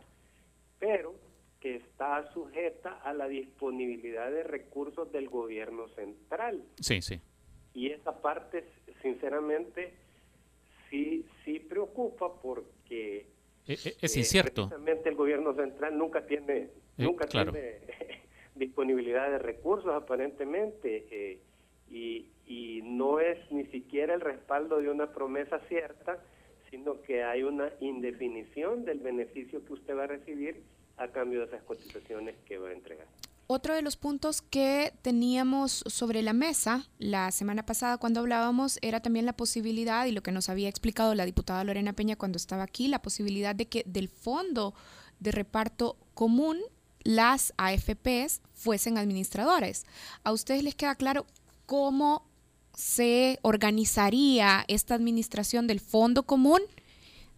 pero 0.80 1.14
que 1.60 1.76
está 1.76 2.32
sujeta 2.32 2.94
a 3.04 3.12
la 3.12 3.28
disponibilidad 3.28 4.30
de 4.30 4.42
recursos 4.42 5.12
del 5.12 5.28
gobierno 5.28 5.86
central. 5.90 6.64
Sí, 6.80 7.00
sí. 7.02 7.20
Y 7.74 7.90
esa 7.92 8.20
parte, 8.20 8.64
sinceramente, 9.02 9.92
sí, 10.88 11.24
sí 11.44 11.60
preocupa 11.60 12.32
porque 12.40 13.26
E- 13.66 13.72
e- 13.74 13.96
Es 14.00 14.16
eh, 14.16 14.20
incierto. 14.20 14.68
precisamente 14.68 15.08
el 15.10 15.14
gobierno 15.14 15.54
central 15.54 15.96
nunca 15.96 16.26
tiene, 16.26 16.56
Eh, 16.56 16.70
nunca 16.98 17.26
claro. 17.26 17.52
tiene 17.52 17.78
disponibilidad 18.56 19.30
de 19.30 19.38
recursos 19.38 19.92
aparentemente 19.94 21.06
eh, 21.10 21.38
y, 21.90 22.26
y 22.46 22.80
no 22.82 23.20
es 23.20 23.38
ni 23.52 23.66
siquiera 23.66 24.14
el 24.14 24.20
respaldo 24.22 24.78
de 24.80 24.88
una 24.90 25.12
promesa 25.12 25.60
cierta, 25.68 26.18
sino 26.70 27.00
que 27.02 27.24
hay 27.24 27.42
una 27.42 27.70
indefinición 27.80 28.84
del 28.84 29.00
beneficio 29.00 29.64
que 29.64 29.72
usted 29.72 29.96
va 29.96 30.04
a 30.04 30.08
recibir 30.08 30.62
a 30.96 31.08
cambio 31.08 31.40
de 31.40 31.46
esas 31.46 31.62
cotizaciones 31.62 32.36
que 32.46 32.58
va 32.58 32.68
a 32.68 32.72
entregar. 32.72 33.06
Otro 33.52 33.74
de 33.74 33.82
los 33.82 33.96
puntos 33.96 34.42
que 34.42 34.92
teníamos 35.02 35.82
sobre 35.88 36.22
la 36.22 36.32
mesa 36.32 36.88
la 36.98 37.32
semana 37.32 37.66
pasada 37.66 37.98
cuando 37.98 38.20
hablábamos 38.20 38.78
era 38.80 39.00
también 39.00 39.26
la 39.26 39.32
posibilidad, 39.32 40.06
y 40.06 40.12
lo 40.12 40.22
que 40.22 40.30
nos 40.30 40.48
había 40.48 40.68
explicado 40.68 41.16
la 41.16 41.24
diputada 41.24 41.64
Lorena 41.64 41.92
Peña 41.94 42.14
cuando 42.14 42.36
estaba 42.36 42.62
aquí, 42.62 42.86
la 42.86 43.02
posibilidad 43.02 43.56
de 43.56 43.66
que 43.66 43.82
del 43.86 44.08
fondo 44.08 44.72
de 45.18 45.32
reparto 45.32 45.96
común 46.14 46.58
las 47.02 47.52
AFPs 47.56 48.40
fuesen 48.52 48.98
administradores. 48.98 49.84
¿A 50.22 50.30
ustedes 50.30 50.62
les 50.62 50.76
queda 50.76 50.94
claro 50.94 51.26
cómo 51.66 52.29
se 52.80 53.38
organizaría 53.42 54.64
esta 54.66 54.94
administración 54.94 55.66
del 55.66 55.80
fondo 55.80 56.22
común 56.22 56.60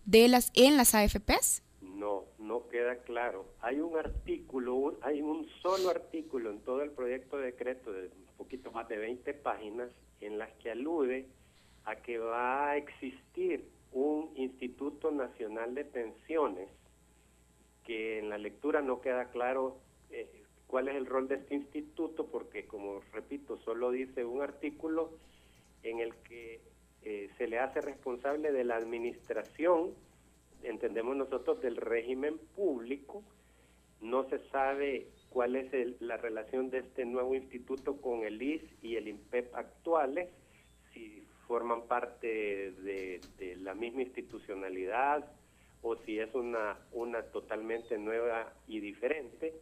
de 0.06 0.28
las, 0.28 0.52
en 0.54 0.76
las 0.76 0.94
AFPs? 0.94 1.62
No, 1.80 2.24
no 2.38 2.68
queda 2.68 2.98
claro. 2.98 3.46
Hay 3.60 3.80
un 3.80 3.98
artículo, 3.98 4.98
hay 5.02 5.20
un 5.20 5.48
solo 5.60 5.90
artículo 5.90 6.50
en 6.50 6.60
todo 6.60 6.82
el 6.82 6.92
proyecto 6.92 7.38
de 7.38 7.46
decreto 7.46 7.92
de 7.92 8.06
un 8.06 8.36
poquito 8.36 8.70
más 8.70 8.88
de 8.88 8.98
20 8.98 9.34
páginas 9.34 9.90
en 10.20 10.38
las 10.38 10.50
que 10.62 10.70
alude 10.70 11.26
a 11.84 11.96
que 11.96 12.18
va 12.18 12.70
a 12.70 12.76
existir 12.76 13.68
un 13.90 14.30
Instituto 14.36 15.10
Nacional 15.10 15.74
de 15.74 15.84
Pensiones 15.84 16.68
que 17.84 18.20
en 18.20 18.30
la 18.30 18.38
lectura 18.38 18.80
no 18.80 19.00
queda 19.00 19.30
claro 19.30 19.78
eh, 20.10 20.41
cuál 20.72 20.88
es 20.88 20.94
el 20.96 21.04
rol 21.04 21.28
de 21.28 21.34
este 21.34 21.54
instituto 21.54 22.28
porque 22.28 22.66
como 22.66 23.02
repito 23.12 23.58
solo 23.58 23.90
dice 23.90 24.24
un 24.24 24.40
artículo 24.40 25.10
en 25.82 25.98
el 26.00 26.14
que 26.26 26.62
eh, 27.02 27.28
se 27.36 27.46
le 27.46 27.58
hace 27.58 27.82
responsable 27.82 28.52
de 28.52 28.64
la 28.64 28.76
administración 28.76 29.90
entendemos 30.62 31.14
nosotros 31.14 31.60
del 31.60 31.76
régimen 31.76 32.38
público 32.56 33.22
no 34.00 34.26
se 34.30 34.38
sabe 34.48 35.08
cuál 35.28 35.56
es 35.56 35.70
el- 35.74 35.98
la 36.00 36.16
relación 36.16 36.70
de 36.70 36.78
este 36.78 37.04
nuevo 37.04 37.34
instituto 37.34 38.00
con 38.00 38.24
el 38.24 38.40
IS 38.40 38.62
y 38.80 38.96
el 38.96 39.08
INPEP 39.08 39.54
actuales 39.54 40.30
si 40.94 41.22
forman 41.46 41.82
parte 41.86 42.26
de, 42.72 43.20
de 43.36 43.56
la 43.56 43.74
misma 43.74 44.00
institucionalidad 44.04 45.30
o 45.82 45.96
si 45.96 46.18
es 46.18 46.34
una, 46.34 46.78
una 46.92 47.24
totalmente 47.24 47.98
nueva 47.98 48.54
y 48.66 48.80
diferente. 48.80 49.52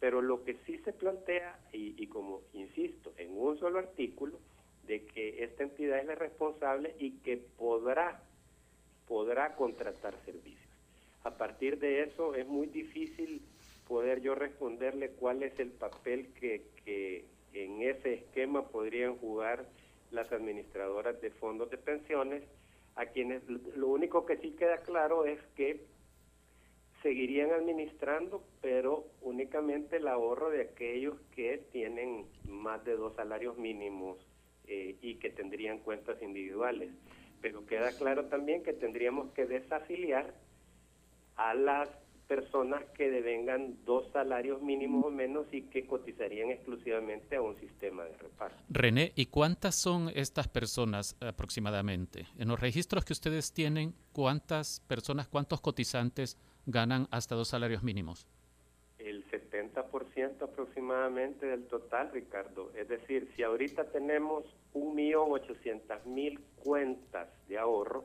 Pero 0.00 0.22
lo 0.22 0.44
que 0.44 0.54
sí 0.64 0.78
se 0.78 0.92
plantea, 0.92 1.58
y, 1.72 2.06
como 2.06 2.42
insisto, 2.52 3.12
en 3.16 3.36
un 3.36 3.58
solo 3.58 3.80
artículo, 3.80 4.38
de 4.86 5.04
que 5.04 5.44
esta 5.44 5.64
entidad 5.64 5.98
es 5.98 6.06
la 6.06 6.14
responsable 6.14 6.94
y 6.98 7.18
que 7.18 7.36
podrá, 7.36 8.22
podrá 9.06 9.54
contratar 9.54 10.14
servicios. 10.24 10.70
A 11.24 11.36
partir 11.36 11.78
de 11.78 12.04
eso 12.04 12.34
es 12.34 12.46
muy 12.46 12.68
difícil 12.68 13.42
poder 13.86 14.20
yo 14.20 14.34
responderle 14.34 15.10
cuál 15.10 15.42
es 15.42 15.58
el 15.58 15.70
papel 15.70 16.28
que, 16.34 16.62
que 16.84 17.24
en 17.52 17.82
ese 17.82 18.14
esquema 18.14 18.68
podrían 18.68 19.16
jugar 19.16 19.66
las 20.10 20.30
administradoras 20.32 21.20
de 21.20 21.30
fondos 21.30 21.70
de 21.70 21.78
pensiones, 21.78 22.42
a 22.96 23.06
quienes 23.06 23.42
lo 23.48 23.88
único 23.88 24.26
que 24.26 24.36
sí 24.38 24.52
queda 24.52 24.78
claro 24.78 25.24
es 25.24 25.40
que 25.54 25.80
seguirían 27.02 27.52
administrando, 27.52 28.42
pero 28.60 29.06
únicamente 29.22 29.96
el 29.96 30.08
ahorro 30.08 30.50
de 30.50 30.62
aquellos 30.62 31.14
que 31.34 31.58
tienen 31.72 32.26
más 32.44 32.84
de 32.84 32.96
dos 32.96 33.14
salarios 33.14 33.56
mínimos 33.56 34.18
eh, 34.66 34.96
y 35.00 35.14
que 35.16 35.30
tendrían 35.30 35.78
cuentas 35.78 36.20
individuales. 36.22 36.90
Pero 37.40 37.66
queda 37.66 37.96
claro 37.96 38.26
también 38.26 38.62
que 38.62 38.72
tendríamos 38.72 39.30
que 39.32 39.46
desafiliar 39.46 40.34
a 41.36 41.54
las 41.54 41.88
personas 42.28 42.84
que 42.94 43.10
devengan 43.10 43.78
dos 43.86 44.12
salarios 44.12 44.60
mínimos 44.60 45.06
o 45.06 45.10
menos 45.10 45.46
y 45.50 45.62
que 45.62 45.86
cotizarían 45.86 46.50
exclusivamente 46.50 47.36
a 47.36 47.42
un 47.42 47.56
sistema 47.56 48.04
de 48.04 48.16
reparto. 48.18 48.58
René, 48.68 49.12
¿y 49.16 49.26
cuántas 49.26 49.74
son 49.74 50.10
estas 50.14 50.46
personas 50.46 51.16
aproximadamente? 51.20 52.26
En 52.36 52.48
los 52.48 52.60
registros 52.60 53.04
que 53.06 53.14
ustedes 53.14 53.54
tienen, 53.54 53.94
¿cuántas 54.12 54.80
personas, 54.80 55.26
cuántos 55.26 55.62
cotizantes 55.62 56.36
ganan 56.72 57.08
hasta 57.10 57.34
dos 57.34 57.48
salarios 57.48 57.82
mínimos? 57.82 58.26
El 58.98 59.24
70% 59.30 60.42
aproximadamente 60.42 61.46
del 61.46 61.64
total, 61.66 62.10
Ricardo. 62.12 62.70
Es 62.76 62.88
decir, 62.88 63.30
si 63.34 63.42
ahorita 63.42 63.84
tenemos 63.90 64.44
1.800.000 64.74 66.38
cuentas 66.62 67.28
de 67.48 67.58
ahorro 67.58 68.04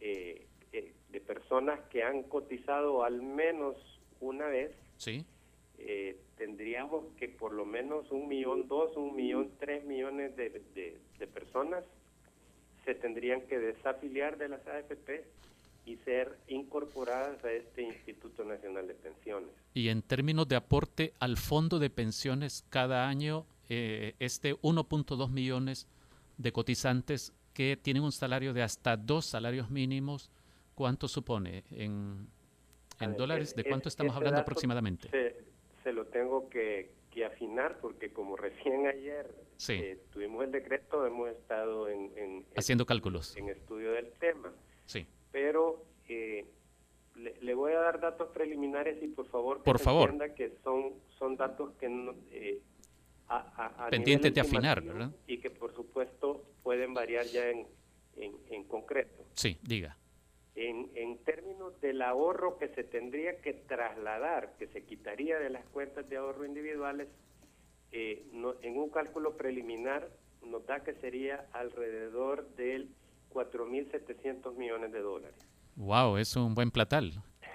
eh, 0.00 0.46
eh, 0.72 0.92
de 1.10 1.20
personas 1.20 1.80
que 1.90 2.02
han 2.02 2.24
cotizado 2.24 3.04
al 3.04 3.22
menos 3.22 3.76
una 4.20 4.46
vez, 4.46 4.72
Sí. 4.96 5.24
eh, 5.78 6.18
tendríamos 6.36 7.04
que 7.16 7.28
por 7.28 7.52
lo 7.52 7.64
menos 7.64 8.10
un 8.10 8.28
millón 8.28 8.68
dos, 8.68 8.96
un 8.96 9.14
millón 9.16 9.50
tres 9.58 9.84
millones 9.84 10.36
de, 10.36 10.50
de- 10.74 10.98
de 11.18 11.26
personas 11.26 11.84
se 12.84 12.94
tendrían 12.94 13.42
que 13.42 13.58
desafiliar 13.58 14.36
de 14.36 14.48
las 14.48 14.66
AFP 14.66 15.24
y 15.86 15.96
ser 15.98 16.38
incorporadas 16.48 17.44
a 17.44 17.52
este 17.52 17.82
Instituto 17.82 18.44
Nacional 18.44 18.86
de 18.88 18.94
Pensiones. 18.94 19.50
Y 19.74 19.88
en 19.88 20.02
términos 20.02 20.48
de 20.48 20.56
aporte 20.56 21.12
al 21.20 21.36
fondo 21.36 21.78
de 21.78 21.90
pensiones 21.90 22.64
cada 22.70 23.08
año, 23.08 23.46
eh, 23.68 24.14
este 24.18 24.54
1.2 24.56 25.30
millones 25.30 25.86
de 26.38 26.52
cotizantes 26.52 27.32
que 27.52 27.76
tienen 27.80 28.02
un 28.02 28.12
salario 28.12 28.52
de 28.52 28.62
hasta 28.62 28.96
dos 28.96 29.26
salarios 29.26 29.70
mínimos, 29.70 30.30
¿cuánto 30.74 31.06
supone 31.06 31.64
en, 31.70 32.26
en 33.00 33.10
ver, 33.10 33.16
dólares? 33.16 33.54
¿De 33.54 33.62
es- 33.62 33.68
cuánto 33.68 33.88
estamos 33.88 34.12
ese 34.12 34.18
hablando 34.18 34.40
aproximadamente? 34.40 35.08
Se, 35.10 35.36
se 35.82 35.92
lo 35.92 36.06
tengo 36.06 36.48
que, 36.48 36.90
que 37.10 37.24
afinar 37.24 37.78
porque 37.80 38.12
como 38.12 38.36
recién 38.38 38.86
ayer 38.86 39.32
Sí. 39.56 39.74
eh, 39.74 39.98
tuvimos 40.12 40.42
el 40.44 40.50
decreto, 40.50 41.06
hemos 41.06 41.28
estado 41.30 41.88
en, 41.88 42.10
en- 42.16 42.44
Haciendo 42.56 42.86
cálculos. 42.86 43.36
en 43.36 43.50
estudio 43.50 43.92
del 43.92 44.10
tema. 44.14 44.50
Sí. 44.86 45.06
Pero 45.34 45.84
eh, 46.08 46.46
le, 47.16 47.34
le 47.42 47.54
voy 47.54 47.72
a 47.72 47.80
dar 47.80 47.98
datos 48.00 48.28
preliminares 48.32 49.02
y 49.02 49.08
por 49.08 49.26
favor 49.26 49.58
que 49.58 49.64
Por 49.64 49.78
se 49.78 49.84
favor. 49.84 50.10
entienda 50.10 50.32
que 50.36 50.52
son 50.62 50.92
son 51.18 51.36
datos 51.36 51.72
que 51.80 51.88
no, 51.88 52.14
eh, 52.30 52.60
a, 53.26 53.38
a- 53.38 53.86
a 53.86 53.90
de 53.90 54.40
afinar, 54.40 54.80
¿verdad? 54.80 55.10
y 55.26 55.38
que 55.38 55.50
por 55.50 55.74
supuesto 55.74 56.44
pueden 56.62 56.94
variar 56.94 57.24
ya 57.26 57.48
en, 57.50 57.66
en, 58.16 58.32
en 58.50 58.62
concreto. 58.64 59.24
Sí, 59.32 59.58
diga. 59.62 59.96
en, 60.54 60.88
en 60.94 61.18
términos 61.24 61.80
del 61.80 62.00
ahorro 62.00 62.56
que 62.58 62.68
se 62.68 62.84
tendría 62.84 63.40
que 63.40 63.54
trasladar, 63.54 64.54
que 64.56 64.68
se 64.68 64.84
quitaría 64.84 65.40
de 65.40 65.50
las 65.50 65.64
cuentas 65.70 66.08
de 66.08 66.16
ahorro 66.16 66.44
individuales, 66.46 67.08
eh, 67.90 68.24
no- 68.32 68.54
en 68.62 68.76
un 68.78 68.88
cálculo 68.90 69.36
preliminar 69.36 70.08
nos 70.46 70.64
da 70.66 70.84
que 70.84 70.94
sería 70.94 71.48
alrededor 71.52 72.46
del 72.54 72.88
4.700 73.34 74.56
millones 74.56 74.92
de 74.92 75.00
dólares. 75.00 75.36
Wow, 75.76 76.16
es 76.16 76.36
un 76.36 76.54
buen 76.54 76.70
platal. 76.70 77.12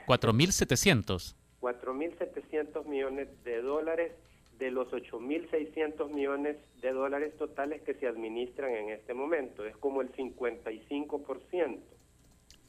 4.700. 0.08 1.36
4.700 1.62 2.86
millones 2.86 3.30
de 3.44 3.62
dólares 3.62 4.12
de 4.60 4.72
los 4.72 4.90
8.600 4.90 6.14
millones 6.14 6.58
de 6.82 6.92
dólares 6.92 7.36
totales 7.38 7.82
que 7.84 7.94
se 7.94 8.08
administran 8.08 8.72
en 8.72 8.90
este 8.90 9.14
momento. 9.14 9.66
Es 9.66 9.76
como 9.78 10.02
el 10.02 10.12
55%. 10.12 11.80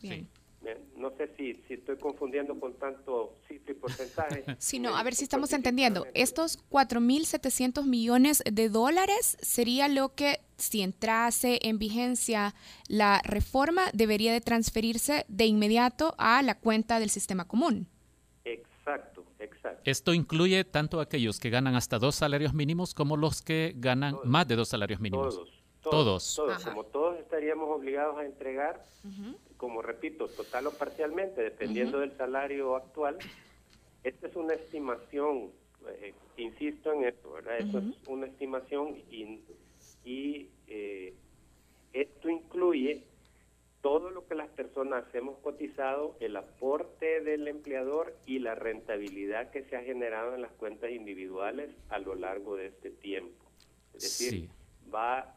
Bien. 0.00 0.28
Bien, 0.62 0.78
No 0.96 1.10
sé 1.16 1.30
si, 1.36 1.54
si 1.66 1.74
estoy 1.74 1.96
confundiendo 1.96 2.58
con 2.60 2.74
tanto 2.74 3.34
cifra 3.48 3.72
y 3.72 3.74
porcentaje. 3.76 4.44
Sí, 4.58 4.78
no, 4.78 4.94
a 4.94 5.02
ver 5.02 5.14
si 5.14 5.24
estamos 5.24 5.52
entendiendo. 5.52 6.06
Estos 6.12 6.62
4.700 6.70 7.84
millones 7.86 8.42
de 8.50 8.68
dólares 8.68 9.38
sería 9.40 9.88
lo 9.88 10.14
que, 10.14 10.40
si 10.60 10.82
entrase 10.82 11.58
en 11.62 11.78
vigencia 11.78 12.54
la 12.88 13.20
reforma, 13.24 13.82
debería 13.92 14.32
de 14.32 14.40
transferirse 14.40 15.24
de 15.28 15.46
inmediato 15.46 16.14
a 16.18 16.42
la 16.42 16.58
cuenta 16.58 17.00
del 17.00 17.10
sistema 17.10 17.46
común. 17.46 17.88
Exacto, 18.44 19.24
exacto. 19.38 19.80
Esto 19.84 20.14
incluye 20.14 20.64
tanto 20.64 21.00
aquellos 21.00 21.38
que 21.38 21.50
ganan 21.50 21.74
hasta 21.74 21.98
dos 21.98 22.14
salarios 22.14 22.54
mínimos 22.54 22.94
como 22.94 23.16
los 23.16 23.42
que 23.42 23.74
ganan 23.76 24.14
Todos. 24.14 24.26
más 24.26 24.48
de 24.48 24.56
dos 24.56 24.68
salarios 24.68 25.00
mínimos. 25.00 25.34
Todos. 25.34 25.60
Todos. 25.82 26.34
Todos. 26.36 26.64
Como 26.64 26.84
todos 26.84 27.18
estaríamos 27.18 27.70
obligados 27.70 28.18
a 28.18 28.24
entregar, 28.24 28.84
como 29.56 29.80
repito, 29.80 30.28
total 30.28 30.66
o 30.66 30.72
parcialmente, 30.72 31.42
dependiendo 31.42 32.00
del 32.00 32.16
salario 32.16 32.76
actual. 32.76 33.18
Esta 34.04 34.26
es 34.26 34.36
una 34.36 34.54
estimación, 34.54 35.50
eh, 35.88 36.14
insisto 36.36 36.92
en 36.92 37.04
esto, 37.04 37.32
¿verdad? 37.32 37.58
Esto 37.58 37.78
es 37.78 38.08
una 38.08 38.26
estimación 38.26 38.96
y, 39.10 39.40
y 40.04 40.48
eh, 40.68 41.14
esto 41.92 42.28
incluye 42.28 43.04
todo 43.82 44.10
lo 44.10 44.26
que 44.26 44.34
las 44.34 44.48
personas 44.50 45.04
hemos 45.14 45.38
cotizado, 45.38 46.14
el 46.20 46.36
aporte 46.36 47.22
del 47.22 47.48
empleador 47.48 48.14
y 48.26 48.38
la 48.38 48.54
rentabilidad 48.54 49.50
que 49.50 49.64
se 49.64 49.76
ha 49.76 49.82
generado 49.82 50.34
en 50.34 50.42
las 50.42 50.52
cuentas 50.52 50.90
individuales 50.90 51.70
a 51.88 51.98
lo 51.98 52.14
largo 52.14 52.56
de 52.56 52.66
este 52.66 52.90
tiempo. 52.90 53.44
Es 53.94 54.02
decir, 54.02 54.30
Sí. 54.32 54.50
va 54.94 55.34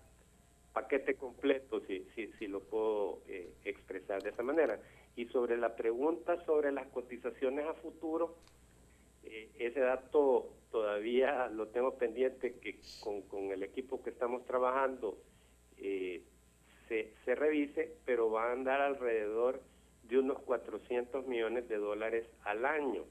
paquete 0.73 1.15
completo, 1.15 1.81
si, 1.87 2.05
si, 2.15 2.27
si 2.39 2.47
lo 2.47 2.59
puedo 2.61 3.21
eh, 3.27 3.53
expresar 3.63 4.21
de 4.23 4.31
esa 4.31 4.43
manera. 4.43 4.79
Y 5.15 5.25
sobre 5.27 5.55
la 5.55 5.75
pregunta 5.75 6.43
sobre 6.45 6.71
las 6.71 6.87
cotizaciones 6.87 7.65
a 7.67 7.75
futuro, 7.75 8.35
eh, 9.33 9.49
ese 9.57 9.79
dato 9.79 10.53
todavía 10.69 11.47
lo 11.47 11.67
tengo 11.69 11.97
pendiente 11.97 12.53
que 12.59 12.79
con, 13.01 13.23
con 13.23 13.51
el 13.51 13.63
equipo 13.63 14.03
que 14.03 14.11
estamos 14.11 14.45
trabajando 14.45 15.17
eh, 15.77 16.21
se, 16.87 17.13
se 17.25 17.33
revise, 17.33 17.97
pero 18.05 18.29
va 18.29 18.49
a 18.49 18.51
andar 18.51 18.79
alrededor 18.79 19.59
de 20.03 20.19
unos 20.19 20.39
400 20.43 21.25
millones 21.25 21.67
de 21.67 21.77
dólares 21.77 22.27
al 22.43 22.63
año, 22.63 23.05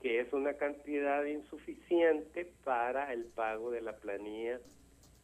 que 0.00 0.18
es 0.18 0.32
una 0.32 0.54
cantidad 0.54 1.24
insuficiente 1.24 2.52
para 2.64 3.12
el 3.12 3.26
pago 3.26 3.70
de 3.70 3.82
la 3.82 3.94
planilla 3.94 4.58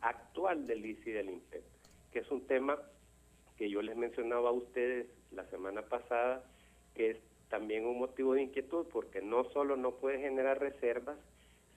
actual 0.01 0.69
del 0.69 0.87
ICI 0.87 1.11
del 1.11 1.31
INPEP, 1.31 1.65
que 2.13 2.21
es 2.21 2.31
un 2.31 2.47
tema 2.47 2.79
que 3.57 3.69
yo 3.69 3.83
les 3.83 3.97
mencionaba 3.97 4.51
a 4.51 4.53
ustedes 4.53 5.09
la 5.33 5.45
semana 5.47 5.83
pasada, 5.83 6.45
que 6.95 7.11
es 7.11 7.28
también 7.49 7.87
un 7.87 7.99
motivo 7.99 8.35
de 8.35 8.43
inquietud, 8.43 8.87
porque 8.93 9.23
no 9.23 9.45
solo 9.51 9.77
no 9.77 9.93
puede 9.97 10.21
generar 10.21 10.61
reservas, 10.61 11.19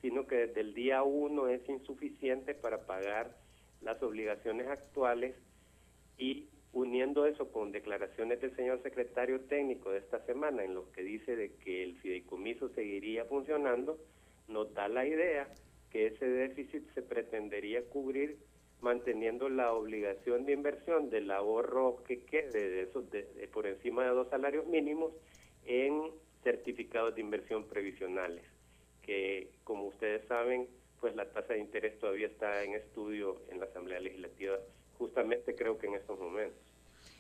sino 0.01 0.27
que 0.27 0.47
desde 0.47 0.61
el 0.61 0.73
día 0.73 1.03
uno 1.03 1.47
es 1.47 1.67
insuficiente 1.69 2.53
para 2.55 2.85
pagar 2.85 3.35
las 3.81 4.01
obligaciones 4.03 4.67
actuales. 4.67 5.35
Y 6.17 6.47
uniendo 6.73 7.25
eso 7.25 7.51
con 7.51 7.71
declaraciones 7.71 8.39
del 8.41 8.55
señor 8.55 8.81
secretario 8.83 9.41
técnico 9.41 9.91
de 9.91 9.99
esta 9.99 10.25
semana 10.25 10.63
en 10.63 10.73
los 10.73 10.87
que 10.89 11.03
dice 11.03 11.35
de 11.35 11.53
que 11.55 11.83
el 11.83 11.97
fideicomiso 11.97 12.69
seguiría 12.69 13.25
funcionando, 13.25 13.97
nos 14.47 14.73
da 14.73 14.87
la 14.87 15.05
idea 15.05 15.47
que 15.91 16.07
ese 16.07 16.25
déficit 16.25 16.83
se 16.93 17.01
pretendería 17.01 17.83
cubrir 17.89 18.37
manteniendo 18.81 19.49
la 19.49 19.73
obligación 19.73 20.45
de 20.45 20.53
inversión 20.53 21.09
del 21.09 21.29
ahorro 21.29 22.03
que 22.07 22.23
quede 22.23 22.69
de 22.69 22.81
esos 22.83 23.09
de 23.11 23.23
por 23.53 23.67
encima 23.67 24.03
de 24.03 24.09
dos 24.09 24.29
salarios 24.29 24.65
mínimos 24.67 25.11
en 25.65 26.11
certificados 26.43 27.15
de 27.15 27.21
inversión 27.21 27.65
previsionales 27.67 28.43
que 29.01 29.49
como 29.63 29.85
ustedes 29.85 30.27
saben 30.27 30.67
pues 30.99 31.15
la 31.15 31.31
tasa 31.31 31.53
de 31.53 31.59
interés 31.59 31.97
todavía 31.99 32.27
está 32.27 32.63
en 32.63 32.73
estudio 32.75 33.41
en 33.49 33.59
la 33.59 33.65
Asamblea 33.65 33.99
Legislativa 33.99 34.57
justamente 34.97 35.55
creo 35.55 35.77
que 35.77 35.87
en 35.87 35.95
estos 35.95 36.19
momentos. 36.19 36.59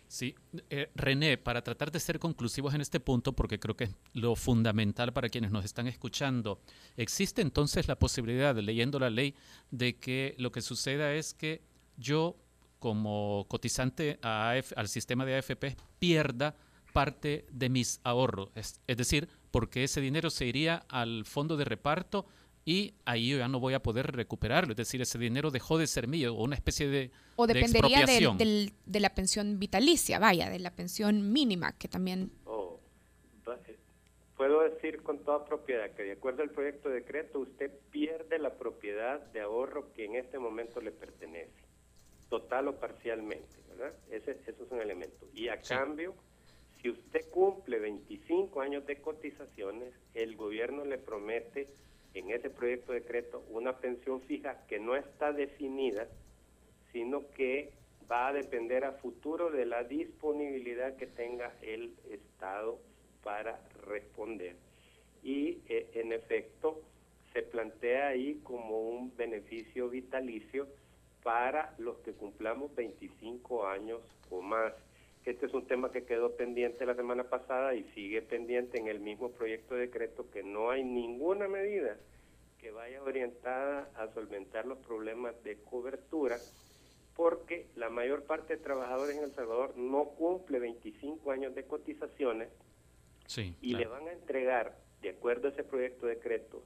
Sí, 0.07 0.35
eh, 0.69 0.89
René, 0.93 1.37
para 1.37 1.63
tratar 1.63 1.89
de 1.89 1.99
ser 2.01 2.19
conclusivos 2.19 2.73
en 2.73 2.81
este 2.81 2.99
punto, 2.99 3.31
porque 3.31 3.59
creo 3.59 3.77
que 3.77 3.85
es 3.85 3.95
lo 4.11 4.35
fundamental 4.35 5.13
para 5.13 5.29
quienes 5.29 5.51
nos 5.51 5.63
están 5.63 5.87
escuchando, 5.87 6.59
¿existe 6.97 7.41
entonces 7.41 7.87
la 7.87 7.97
posibilidad, 7.97 8.53
leyendo 8.57 8.99
la 8.99 9.09
ley, 9.09 9.35
de 9.71 9.95
que 9.95 10.35
lo 10.37 10.51
que 10.51 10.61
suceda 10.61 11.13
es 11.13 11.33
que 11.33 11.61
yo, 11.95 12.35
como 12.77 13.45
cotizante 13.47 14.19
a 14.21 14.51
AF 14.51 14.73
al 14.75 14.89
sistema 14.89 15.25
de 15.25 15.37
AFP, 15.37 15.77
pierda 15.97 16.57
parte 16.91 17.45
de 17.51 17.69
mis 17.69 17.99
ahorros? 18.03 18.49
Es, 18.55 18.79
es 18.87 18.97
decir, 18.97 19.27
porque 19.51 19.83
ese 19.83 20.01
dinero 20.01 20.29
se 20.29 20.45
iría 20.45 20.85
al 20.89 21.25
fondo 21.25 21.57
de 21.57 21.65
reparto 21.65 22.25
y 22.63 22.93
ahí 23.05 23.29
yo 23.29 23.37
ya 23.39 23.47
no 23.47 23.59
voy 23.59 23.73
a 23.73 23.81
poder 23.81 24.11
recuperarlo. 24.15 24.71
Es 24.73 24.77
decir, 24.77 25.01
ese 25.01 25.17
dinero 25.17 25.49
dejó 25.51 25.77
de 25.77 25.87
ser 25.87 26.07
mío, 26.07 26.35
o 26.35 26.43
una 26.43 26.55
especie 26.55 26.87
de, 26.87 27.11
O 27.35 27.47
de 27.47 27.55
dependería 27.55 27.97
expropiación. 28.01 28.37
del- 28.37 28.73
de 28.85 28.99
la 28.99 29.15
pensión 29.15 29.57
vitalicia, 29.59 30.19
vaya, 30.19 30.49
de 30.49 30.59
la 30.59 30.71
pensión 30.75 31.31
mínima, 31.33 31.75
que 31.77 31.87
también... 31.87 32.31
Oh, 32.45 32.79
eh, 33.67 33.77
puedo 34.37 34.61
decir 34.61 35.01
con 35.03 35.23
toda 35.23 35.43
propiedad 35.45 35.91
que 35.91 36.03
de 36.03 36.11
acuerdo 36.13 36.43
al 36.43 36.49
proyecto 36.51 36.89
de 36.89 36.95
decreto 36.95 37.39
usted 37.39 37.71
pierde 37.91 38.39
la 38.39 38.53
propiedad 38.53 39.19
de 39.33 39.41
ahorro 39.41 39.91
que 39.93 40.05
en 40.05 40.15
este 40.15 40.37
momento 40.39 40.81
le 40.81 40.91
pertenece, 40.91 41.51
total 42.29 42.67
o 42.69 42.79
parcialmente, 42.79 43.57
¿verdad? 43.69 43.93
Ese, 44.11 44.31
eso 44.47 44.63
es 44.63 44.71
un 44.71 44.81
elemento. 44.81 45.27
Y 45.33 45.47
a 45.49 45.59
cambio, 45.61 46.15
si 46.81 46.89
usted 46.89 47.29
cumple 47.29 47.79
25 47.79 48.61
años 48.61 48.85
de 48.85 49.01
cotizaciones, 49.01 49.93
el 50.13 50.35
gobierno 50.35 50.83
le 50.83 50.97
promete 50.97 51.67
en 52.13 52.31
ese 52.31 52.49
proyecto 52.49 52.93
de 52.93 53.01
decreto 53.01 53.43
una 53.49 53.77
pensión 53.77 54.21
fija 54.21 54.65
que 54.67 54.79
no 54.79 54.95
está 54.95 55.31
definida, 55.31 56.07
sino 56.91 57.29
que 57.31 57.71
va 58.11 58.27
a 58.27 58.33
depender 58.33 58.83
a 58.83 58.93
futuro 58.93 59.51
de 59.51 59.65
la 59.65 59.83
disponibilidad 59.83 60.95
que 60.97 61.07
tenga 61.07 61.53
el 61.61 61.93
Estado 62.09 62.79
para 63.23 63.61
responder. 63.87 64.55
Y 65.23 65.59
eh, 65.69 65.87
en 65.93 66.11
efecto 66.11 66.81
se 67.31 67.43
plantea 67.43 68.07
ahí 68.07 68.41
como 68.43 68.89
un 68.89 69.15
beneficio 69.15 69.89
vitalicio 69.89 70.67
para 71.23 71.73
los 71.77 71.97
que 71.99 72.13
cumplamos 72.13 72.75
25 72.75 73.67
años 73.67 74.01
o 74.29 74.41
más. 74.41 74.73
Este 75.25 75.45
es 75.45 75.53
un 75.53 75.67
tema 75.67 75.91
que 75.91 76.03
quedó 76.03 76.35
pendiente 76.35 76.85
la 76.85 76.95
semana 76.95 77.25
pasada 77.25 77.75
y 77.75 77.83
sigue 77.93 78.21
pendiente 78.21 78.79
en 78.79 78.87
el 78.87 78.99
mismo 78.99 79.31
proyecto 79.31 79.75
de 79.75 79.81
decreto 79.81 80.29
que 80.31 80.43
no 80.43 80.71
hay 80.71 80.83
ninguna 80.83 81.47
medida 81.47 81.97
que 82.59 82.71
vaya 82.71 83.01
orientada 83.03 83.89
a 83.95 84.07
solventar 84.13 84.65
los 84.65 84.79
problemas 84.79 85.35
de 85.43 85.57
cobertura 85.63 86.37
porque 87.15 87.67
la 87.75 87.89
mayor 87.89 88.23
parte 88.23 88.55
de 88.55 88.63
trabajadores 88.63 89.17
en 89.17 89.23
El 89.23 89.31
Salvador 89.33 89.77
no 89.77 90.05
cumple 90.05 90.59
25 90.59 91.31
años 91.31 91.53
de 91.53 91.65
cotizaciones 91.65 92.49
Sí, 93.27 93.55
y 93.61 93.75
le 93.75 93.85
van 93.85 94.07
a 94.07 94.11
entregar, 94.11 94.75
de 95.01 95.11
acuerdo 95.11 95.47
a 95.47 95.51
ese 95.51 95.63
proyecto 95.63 96.05
de 96.05 96.15
decreto, 96.15 96.63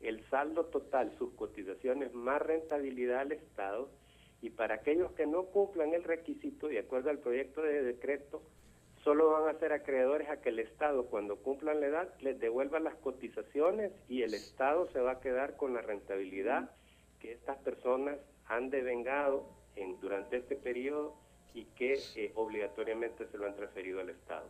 el 0.00 0.24
saldo 0.30 0.64
total, 0.66 1.12
sus 1.18 1.34
cotizaciones 1.34 2.14
más 2.14 2.40
rentabilidad 2.40 3.20
al 3.20 3.32
Estado, 3.32 3.90
y 4.42 4.50
para 4.50 4.76
aquellos 4.76 5.12
que 5.12 5.26
no 5.26 5.44
cumplan 5.46 5.94
el 5.94 6.04
requisito, 6.04 6.68
de 6.68 6.78
acuerdo 6.78 7.10
al 7.10 7.18
proyecto 7.18 7.62
de 7.62 7.82
decreto, 7.82 8.42
solo 9.02 9.30
van 9.30 9.48
a 9.48 9.58
ser 9.58 9.72
acreedores 9.72 10.28
a 10.28 10.40
que 10.40 10.48
el 10.48 10.58
Estado, 10.58 11.06
cuando 11.06 11.36
cumplan 11.36 11.80
la 11.80 11.86
edad, 11.86 12.14
les 12.20 12.38
devuelva 12.38 12.80
las 12.80 12.96
cotizaciones 12.96 13.92
y 14.08 14.22
el 14.22 14.34
Estado 14.34 14.88
se 14.92 15.00
va 15.00 15.12
a 15.12 15.20
quedar 15.20 15.56
con 15.56 15.74
la 15.74 15.80
rentabilidad 15.80 16.70
que 17.20 17.32
estas 17.32 17.56
personas 17.58 18.18
han 18.46 18.70
devengado 18.70 19.44
en, 19.76 19.98
durante 20.00 20.38
este 20.38 20.56
periodo 20.56 21.14
y 21.54 21.64
que 21.76 21.98
eh, 22.16 22.32
obligatoriamente 22.34 23.26
se 23.26 23.38
lo 23.38 23.46
han 23.46 23.56
transferido 23.56 24.00
al 24.00 24.10
Estado. 24.10 24.46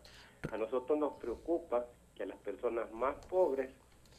A 0.51 0.57
nosotros 0.57 0.99
nos 0.99 1.15
preocupa 1.15 1.87
que 2.17 2.27
las 2.27 2.39
personas 2.39 2.91
más 2.93 3.15
pobres 3.27 3.71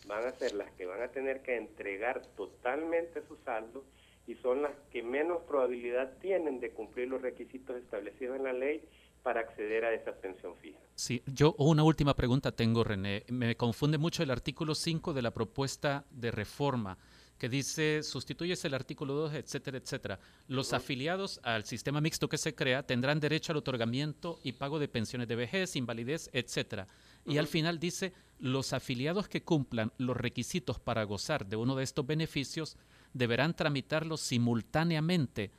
van 0.08 0.26
a 0.26 0.32
ser 0.32 0.54
las 0.54 0.72
que 0.72 0.86
van 0.86 1.02
a 1.02 1.10
tener 1.10 1.42
que 1.42 1.58
entregar 1.58 2.22
totalmente 2.36 3.22
su 3.28 3.36
saldo 3.38 3.84
y 4.28 4.36
son 4.36 4.62
las 4.62 4.74
que 4.92 5.02
menos 5.02 5.42
probabilidad 5.48 6.18
tienen 6.20 6.60
de 6.60 6.72
cumplir 6.72 7.08
los 7.08 7.22
requisitos 7.22 7.78
establecidos 7.78 8.36
en 8.36 8.44
la 8.44 8.54
ley 8.54 8.84
para 9.24 9.40
acceder 9.42 9.86
a 9.86 9.94
esa 9.94 10.12
pensión 10.14 10.56
fija. 10.58 10.80
Sí, 10.96 11.24
yo 11.26 11.56
una 11.58 11.84
última 11.84 12.16
pregunta 12.16 12.52
tengo, 12.52 12.84
René. 12.84 13.24
Me 13.30 13.56
confunde 13.56 13.98
mucho 13.98 14.24
el 14.24 14.32
artículo 14.32 14.76
5 14.76 15.14
de 15.14 15.22
la 15.22 15.32
propuesta 15.32 16.06
de 16.12 16.32
reforma 16.32 16.98
que 17.38 17.50
dice 17.50 18.02
sustituyes 18.04 18.66
el 18.66 18.74
artículo 18.74 19.14
2, 19.14 19.34
etcétera, 19.36 19.78
etcétera. 19.78 20.20
Los 20.48 20.74
afiliados 20.74 21.40
al 21.44 21.66
sistema 21.66 22.02
mixto 22.02 22.28
que 22.28 22.38
se 22.38 22.56
crea 22.56 22.84
tendrán 22.84 23.20
derecho 23.20 23.52
al 23.52 23.60
otorgamiento 23.60 24.40
y 24.44 24.54
pago 24.54 24.80
de 24.80 24.88
pensiones 24.88 25.28
de 25.28 25.36
vejez, 25.36 25.76
invalidez, 25.76 26.30
etcétera. 26.34 26.88
Y 27.26 27.38
al 27.38 27.48
final 27.48 27.80
dice 27.80 28.14
los 28.40 28.74
afiliados 28.74 29.28
que 29.28 29.44
cumplan 29.44 29.92
los 29.98 30.18
requisitos 30.18 30.80
para 30.80 31.04
gozar 31.04 31.46
de 31.46 31.58
uno 31.58 31.76
de 31.76 31.84
estos 31.84 32.06
beneficios 32.06 32.78
deberán 33.14 33.56
tramitarlos 33.56 34.22
simultáneamente 34.22 35.52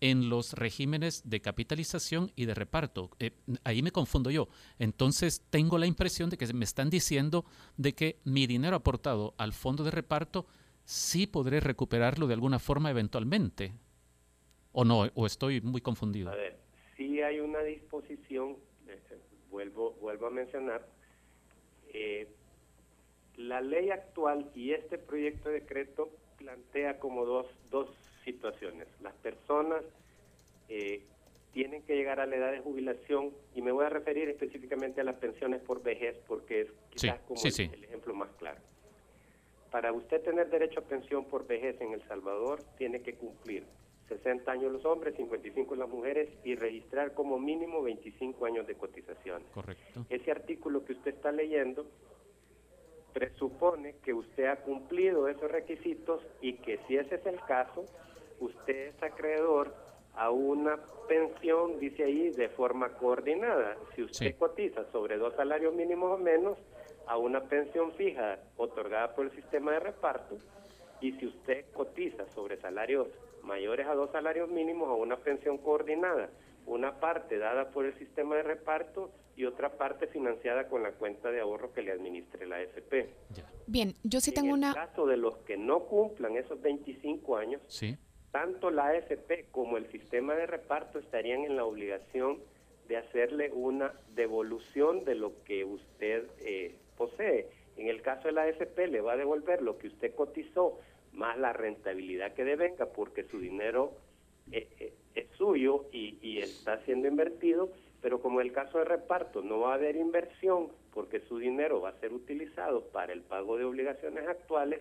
en 0.00 0.28
los 0.28 0.52
regímenes 0.52 1.28
de 1.28 1.40
capitalización 1.40 2.30
y 2.36 2.46
de 2.46 2.54
reparto. 2.54 3.10
Eh, 3.18 3.32
ahí 3.64 3.82
me 3.82 3.90
confundo 3.90 4.30
yo. 4.30 4.48
Entonces 4.78 5.42
tengo 5.50 5.78
la 5.78 5.86
impresión 5.86 6.30
de 6.30 6.36
que 6.36 6.52
me 6.54 6.64
están 6.64 6.90
diciendo 6.90 7.44
de 7.76 7.94
que 7.94 8.16
mi 8.24 8.46
dinero 8.46 8.76
aportado 8.76 9.34
al 9.38 9.52
fondo 9.52 9.84
de 9.84 9.90
reparto 9.90 10.46
sí 10.84 11.26
podré 11.26 11.60
recuperarlo 11.60 12.26
de 12.26 12.34
alguna 12.34 12.58
forma 12.58 12.90
eventualmente. 12.90 13.72
¿O 14.72 14.84
no? 14.84 15.06
¿O 15.14 15.26
estoy 15.26 15.60
muy 15.60 15.80
confundido? 15.80 16.30
A 16.30 16.36
ver, 16.36 16.58
sí 16.96 17.20
hay 17.20 17.40
una 17.40 17.60
disposición, 17.60 18.56
eh, 18.86 19.00
vuelvo, 19.50 19.94
vuelvo 20.00 20.26
a 20.26 20.30
mencionar, 20.30 20.86
eh, 21.92 22.28
la 23.36 23.60
ley 23.60 23.90
actual 23.90 24.50
y 24.54 24.72
este 24.72 24.98
proyecto 24.98 25.48
de 25.48 25.60
decreto 25.60 26.10
plantea 26.38 26.98
como 26.98 27.24
dos, 27.24 27.46
dos 27.70 27.88
situaciones. 28.24 28.86
Las 29.02 29.14
personas 29.14 29.82
eh, 30.68 31.02
tienen 31.52 31.82
que 31.82 31.96
llegar 31.96 32.20
a 32.20 32.26
la 32.26 32.36
edad 32.36 32.52
de 32.52 32.60
jubilación 32.60 33.32
y 33.54 33.62
me 33.62 33.72
voy 33.72 33.84
a 33.84 33.88
referir 33.88 34.28
específicamente 34.28 35.00
a 35.00 35.04
las 35.04 35.16
pensiones 35.16 35.60
por 35.62 35.82
vejez 35.82 36.16
porque 36.26 36.62
es 36.62 36.68
quizás 36.90 37.20
como 37.20 37.40
el 37.42 37.84
ejemplo 37.84 38.14
más 38.14 38.30
claro. 38.38 38.60
Para 39.70 39.92
usted 39.92 40.22
tener 40.22 40.48
derecho 40.48 40.80
a 40.80 40.82
pensión 40.84 41.24
por 41.26 41.46
vejez 41.46 41.78
en 41.80 41.92
El 41.92 42.02
Salvador, 42.08 42.62
tiene 42.78 43.02
que 43.02 43.14
cumplir 43.14 43.64
60 44.08 44.50
años 44.50 44.72
los 44.72 44.84
hombres, 44.86 45.14
55 45.16 45.76
las 45.76 45.88
mujeres 45.88 46.30
y 46.42 46.54
registrar 46.54 47.12
como 47.12 47.38
mínimo 47.38 47.82
25 47.82 48.46
años 48.46 48.66
de 48.66 48.74
cotización. 48.74 49.42
Correcto. 49.52 50.06
Ese 50.08 50.30
artículo 50.30 50.84
que 50.84 50.92
usted 50.94 51.14
está 51.14 51.32
leyendo 51.32 51.86
presupone 53.18 53.96
que 54.04 54.14
usted 54.14 54.44
ha 54.44 54.56
cumplido 54.56 55.26
esos 55.26 55.50
requisitos 55.50 56.22
y 56.40 56.52
que 56.58 56.78
si 56.86 56.96
ese 56.96 57.16
es 57.16 57.26
el 57.26 57.40
caso, 57.40 57.84
usted 58.38 58.94
es 58.94 59.02
acreedor 59.02 59.74
a 60.14 60.30
una 60.30 60.78
pensión, 61.08 61.80
dice 61.80 62.04
ahí, 62.04 62.30
de 62.30 62.48
forma 62.48 62.90
coordinada. 62.90 63.76
Si 63.96 64.04
usted 64.04 64.36
cotiza 64.36 64.84
sobre 64.92 65.16
dos 65.16 65.34
salarios 65.34 65.74
mínimos 65.74 66.12
o 66.12 66.22
menos, 66.22 66.58
a 67.08 67.16
una 67.16 67.40
pensión 67.40 67.90
fija 67.92 68.38
otorgada 68.56 69.14
por 69.16 69.24
el 69.24 69.32
sistema 69.32 69.72
de 69.72 69.80
reparto 69.80 70.36
y 71.00 71.12
si 71.12 71.26
usted 71.26 71.64
cotiza 71.72 72.24
sobre 72.34 72.60
salarios 72.60 73.08
mayores 73.42 73.86
a 73.88 73.94
dos 73.94 74.12
salarios 74.12 74.48
mínimos 74.48 74.90
a 74.90 74.92
una 74.92 75.16
pensión 75.16 75.58
coordinada, 75.58 76.28
una 76.68 77.00
parte 77.00 77.38
dada 77.38 77.70
por 77.70 77.86
el 77.86 77.98
sistema 77.98 78.36
de 78.36 78.42
reparto 78.42 79.10
y 79.36 79.44
otra 79.44 79.76
parte 79.78 80.06
financiada 80.08 80.68
con 80.68 80.82
la 80.82 80.92
cuenta 80.92 81.30
de 81.30 81.40
ahorro 81.40 81.72
que 81.72 81.82
le 81.82 81.92
administre 81.92 82.46
la 82.46 82.56
AFP. 82.56 83.08
Bien, 83.66 83.94
yo 84.02 84.20
sí 84.20 84.32
tengo 84.32 84.52
una... 84.52 84.72
En 84.72 84.78
el 84.78 84.86
caso 84.86 85.06
de 85.06 85.16
los 85.16 85.38
que 85.38 85.56
no 85.56 85.84
cumplan 85.84 86.36
esos 86.36 86.60
25 86.60 87.36
años, 87.36 87.62
tanto 88.32 88.70
la 88.70 88.88
AFP 88.88 89.46
como 89.50 89.76
el 89.76 89.90
sistema 89.90 90.34
de 90.34 90.46
reparto 90.46 90.98
estarían 90.98 91.44
en 91.44 91.56
la 91.56 91.64
obligación 91.64 92.38
de 92.88 92.96
hacerle 92.96 93.50
una 93.52 93.92
devolución 94.14 95.04
de 95.04 95.14
lo 95.14 95.44
que 95.44 95.64
usted 95.64 96.26
eh, 96.40 96.74
posee. 96.96 97.48
En 97.76 97.86
el 97.86 98.02
caso 98.02 98.28
de 98.28 98.32
la 98.32 98.42
AFP 98.42 98.88
le 98.88 99.00
va 99.00 99.12
a 99.12 99.16
devolver 99.16 99.62
lo 99.62 99.78
que 99.78 99.86
usted 99.86 100.14
cotizó 100.14 100.80
más 101.12 101.38
la 101.38 101.52
rentabilidad 101.52 102.34
que 102.34 102.44
devenga 102.44 102.86
porque 102.86 103.24
su 103.24 103.38
dinero 103.38 103.92
eh, 104.50 104.68
eh, 104.78 104.92
es 105.18 105.28
suyo 105.36 105.86
y, 105.92 106.18
y, 106.22 106.38
está 106.38 106.78
siendo 106.84 107.08
invertido, 107.08 107.70
pero 108.00 108.20
como 108.20 108.40
en 108.40 108.48
el 108.48 108.52
caso 108.52 108.78
de 108.78 108.84
reparto 108.84 109.42
no 109.42 109.60
va 109.60 109.72
a 109.72 109.74
haber 109.74 109.96
inversión 109.96 110.68
porque 110.92 111.20
su 111.20 111.38
dinero 111.38 111.80
va 111.80 111.90
a 111.90 112.00
ser 112.00 112.12
utilizado 112.12 112.84
para 112.88 113.12
el 113.12 113.22
pago 113.22 113.56
de 113.56 113.64
obligaciones 113.64 114.26
actuales, 114.28 114.80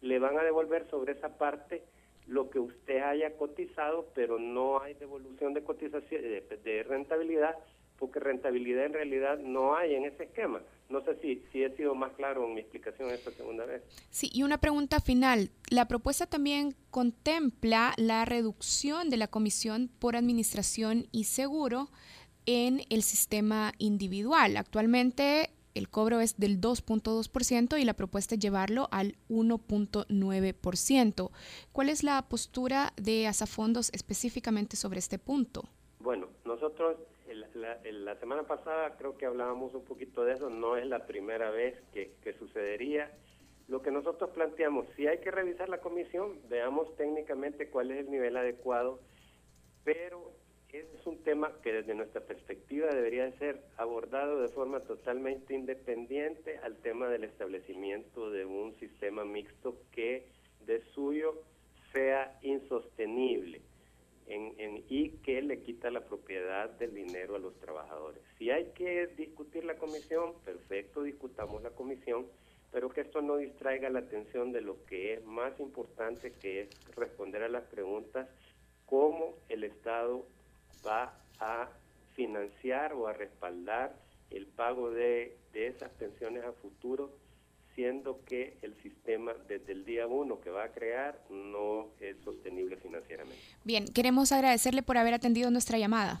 le 0.00 0.18
van 0.18 0.38
a 0.38 0.42
devolver 0.42 0.86
sobre 0.90 1.12
esa 1.12 1.38
parte 1.38 1.82
lo 2.26 2.50
que 2.50 2.58
usted 2.58 3.02
haya 3.02 3.36
cotizado, 3.36 4.06
pero 4.14 4.38
no 4.38 4.80
hay 4.80 4.94
devolución 4.94 5.52
de 5.54 5.62
cotización 5.62 6.22
de 6.22 6.84
rentabilidad 6.88 7.56
porque 7.98 8.20
rentabilidad 8.20 8.86
en 8.86 8.92
realidad 8.92 9.38
no 9.38 9.76
hay 9.76 9.94
en 9.94 10.04
ese 10.04 10.24
esquema. 10.24 10.60
No 10.88 11.02
sé 11.04 11.16
si, 11.20 11.42
si 11.50 11.62
he 11.62 11.74
sido 11.76 11.94
más 11.94 12.12
claro 12.12 12.46
en 12.46 12.54
mi 12.54 12.60
explicación 12.60 13.10
esta 13.10 13.30
segunda 13.30 13.64
vez. 13.64 13.82
Sí, 14.10 14.30
y 14.32 14.42
una 14.42 14.58
pregunta 14.58 15.00
final. 15.00 15.50
La 15.70 15.88
propuesta 15.88 16.26
también 16.26 16.74
contempla 16.90 17.94
la 17.96 18.24
reducción 18.24 19.10
de 19.10 19.16
la 19.16 19.28
comisión 19.28 19.90
por 19.98 20.16
administración 20.16 21.06
y 21.10 21.24
seguro 21.24 21.88
en 22.46 22.82
el 22.90 23.02
sistema 23.02 23.72
individual. 23.78 24.56
Actualmente 24.56 25.50
el 25.74 25.88
cobro 25.88 26.20
es 26.20 26.38
del 26.38 26.60
2.2% 26.60 27.80
y 27.80 27.84
la 27.84 27.94
propuesta 27.94 28.36
es 28.36 28.40
llevarlo 28.40 28.88
al 28.92 29.16
1.9%. 29.28 31.30
¿Cuál 31.72 31.88
es 31.88 32.04
la 32.04 32.22
postura 32.28 32.92
de 32.96 33.26
Asafondos 33.26 33.90
específicamente 33.92 34.76
sobre 34.76 35.00
este 35.00 35.18
punto? 35.18 35.64
Bueno, 35.98 36.28
nosotros 36.44 36.96
la, 37.92 38.16
semana 38.16 38.44
pasada 38.44 38.96
creo 38.96 39.16
que 39.16 39.26
hablábamos 39.26 39.74
un 39.74 39.84
poquito 39.84 40.24
de 40.24 40.34
eso, 40.34 40.50
no 40.50 40.76
es 40.76 40.86
la 40.86 41.06
primera 41.06 41.50
vez 41.50 41.80
que, 41.92 42.32
sucedería. 42.38 43.10
Lo 43.68 43.80
que 43.80 43.90
nosotros 43.90 44.30
planteamos, 44.30 44.86
si 44.94 45.06
hay 45.06 45.18
que 45.18 45.30
revisar 45.30 45.68
la 45.68 45.80
comisión, 45.80 46.38
veamos 46.48 46.94
técnicamente 46.96 47.70
cuál 47.70 47.90
es 47.90 48.00
el 48.00 48.10
nivel 48.10 48.36
adecuado, 48.36 49.00
pero 49.84 50.32
es 50.72 51.06
un 51.06 51.22
tema 51.22 51.52
que 51.62 51.72
desde 51.72 51.94
nuestra 51.94 52.20
perspectiva 52.20 52.88
debería 52.88 53.30
ser 53.38 53.62
abordado 53.76 54.40
de 54.40 54.48
forma 54.48 54.80
totalmente 54.80 55.54
independiente 55.54 56.58
al 56.58 56.76
tema 56.78 57.08
del 57.08 57.24
establecimiento 57.24 58.30
de 58.30 58.44
un 58.44 58.74
sistema 58.80 59.24
mixto 59.24 59.76
que 59.92 60.26
de 60.66 60.82
suyo 60.94 61.42
sea 61.92 62.38
insostenible 62.42 63.62
en, 64.26 64.84
y 64.88 65.10
que 65.18 65.42
le 65.42 65.60
quita 65.60 65.90
la 65.90 66.04
propiedad 66.04 66.70
del 66.70 66.94
dinero 66.94 67.36
a 67.36 67.38
los 67.38 67.58
trabajadores. 67.60 68.22
Si 68.38 68.50
hay 68.50 68.72
que 68.74 69.06
discutir 69.08 69.64
la 69.64 69.76
comisión, 69.76 70.34
perfecto, 70.44 71.02
discutamos 71.02 71.62
la 71.62 71.70
comisión, 71.70 72.26
pero 72.72 72.88
que 72.90 73.02
esto 73.02 73.22
no 73.22 73.36
distraiga 73.36 73.88
la 73.90 74.00
atención 74.00 74.52
de 74.52 74.60
lo 74.60 74.84
que 74.86 75.14
es 75.14 75.24
más 75.24 75.58
importante, 75.60 76.32
que 76.32 76.62
es 76.62 76.94
responder 76.96 77.42
a 77.42 77.48
las 77.48 77.64
preguntas, 77.64 78.28
cómo 78.86 79.34
el 79.48 79.64
Estado 79.64 80.26
va 80.86 81.18
a 81.38 81.68
financiar 82.14 82.92
o 82.94 83.06
a 83.06 83.12
respaldar 83.12 83.94
el 84.30 84.46
pago 84.46 84.90
de, 84.90 85.36
de 85.52 85.68
esas 85.68 85.90
pensiones 85.92 86.44
a 86.44 86.52
futuro 86.52 87.23
siendo 87.74 88.20
que 88.24 88.56
el 88.62 88.74
sistema 88.82 89.32
desde 89.48 89.72
el 89.72 89.84
día 89.84 90.06
uno 90.06 90.40
que 90.40 90.50
va 90.50 90.64
a 90.64 90.68
crear 90.72 91.20
no 91.30 91.88
es 92.00 92.16
sostenible 92.24 92.76
financieramente. 92.76 93.40
Bien, 93.64 93.86
queremos 93.86 94.32
agradecerle 94.32 94.82
por 94.82 94.98
haber 94.98 95.14
atendido 95.14 95.50
nuestra 95.50 95.78
llamada. 95.78 96.20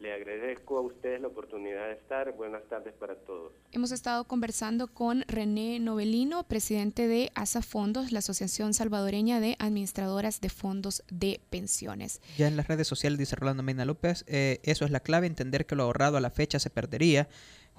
Le 0.00 0.14
agradezco 0.14 0.78
a 0.78 0.80
ustedes 0.80 1.20
la 1.20 1.28
oportunidad 1.28 1.88
de 1.88 1.92
estar. 1.92 2.32
Buenas 2.32 2.62
tardes 2.70 2.94
para 2.94 3.16
todos. 3.16 3.52
Hemos 3.70 3.92
estado 3.92 4.24
conversando 4.24 4.88
con 4.88 5.24
René 5.28 5.78
Novelino, 5.78 6.44
presidente 6.44 7.06
de 7.06 7.30
ASA 7.34 7.60
Fondos, 7.60 8.10
la 8.10 8.20
Asociación 8.20 8.72
Salvadoreña 8.72 9.40
de 9.40 9.56
Administradoras 9.58 10.40
de 10.40 10.48
Fondos 10.48 11.02
de 11.10 11.42
Pensiones. 11.50 12.22
Ya 12.38 12.48
en 12.48 12.56
las 12.56 12.66
redes 12.66 12.88
sociales 12.88 13.18
dice 13.18 13.36
Rolando 13.36 13.62
Mena 13.62 13.84
López, 13.84 14.24
eh, 14.26 14.60
eso 14.62 14.86
es 14.86 14.90
la 14.90 15.00
clave, 15.00 15.26
entender 15.26 15.66
que 15.66 15.76
lo 15.76 15.82
ahorrado 15.82 16.16
a 16.16 16.22
la 16.22 16.30
fecha 16.30 16.58
se 16.58 16.70
perdería 16.70 17.28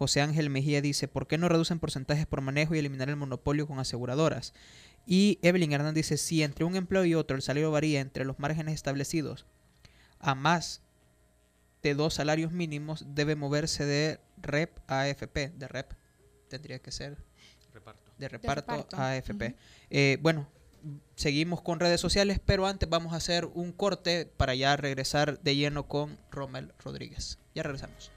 José 0.02 0.22
Ángel 0.22 0.50
Mejía 0.50 0.82
dice, 0.82 1.08
¿por 1.08 1.28
qué 1.28 1.38
no 1.38 1.48
reducen 1.48 1.78
porcentajes 1.80 2.26
por 2.26 2.42
manejo 2.42 2.74
y 2.74 2.80
eliminar 2.80 3.08
el 3.10 3.18
monopolio 3.18 3.68
con 3.68 3.78
aseguradoras? 3.78 4.56
Y 5.06 5.38
Evelyn 5.44 5.74
Hernández 5.74 5.94
dice, 5.94 6.18
si 6.18 6.42
entre 6.42 6.66
un 6.66 6.76
empleo 6.76 7.06
y 7.06 7.14
otro 7.14 7.36
el 7.36 7.44
salario 7.44 7.70
varía 7.70 8.00
entre 8.00 8.26
los 8.26 8.40
márgenes 8.40 8.74
establecidos 8.74 9.46
a 10.18 10.34
más 10.34 10.82
de 11.84 11.94
dos 11.94 12.16
salarios 12.16 12.52
mínimos, 12.52 13.06
debe 13.14 13.36
moverse 13.36 13.86
de 13.86 14.20
REP 14.42 14.80
a 14.88 15.02
AFP. 15.02 15.52
De 15.56 15.68
REP 15.68 15.94
tendría 16.50 16.80
que 16.80 16.92
ser. 16.92 17.24
De 18.18 18.28
reparto, 18.28 18.88
a 18.94 19.12
AFP. 19.12 19.56
Eh, 19.92 20.18
bueno, 20.20 20.48
seguimos 21.14 21.62
con 21.62 21.80
redes 21.80 22.02
sociales, 22.02 22.40
pero 22.44 22.66
antes 22.66 22.90
vamos 22.90 23.14
a 23.14 23.18
hacer 23.18 23.46
un 23.46 23.72
corte 23.72 24.26
para 24.26 24.56
ya 24.56 24.76
regresar 24.78 25.40
de 25.42 25.56
lleno 25.56 25.88
con 25.88 26.18
Rommel 26.32 26.74
Rodríguez. 26.80 27.38
Ya 27.54 27.62
regresamos. 27.62 28.12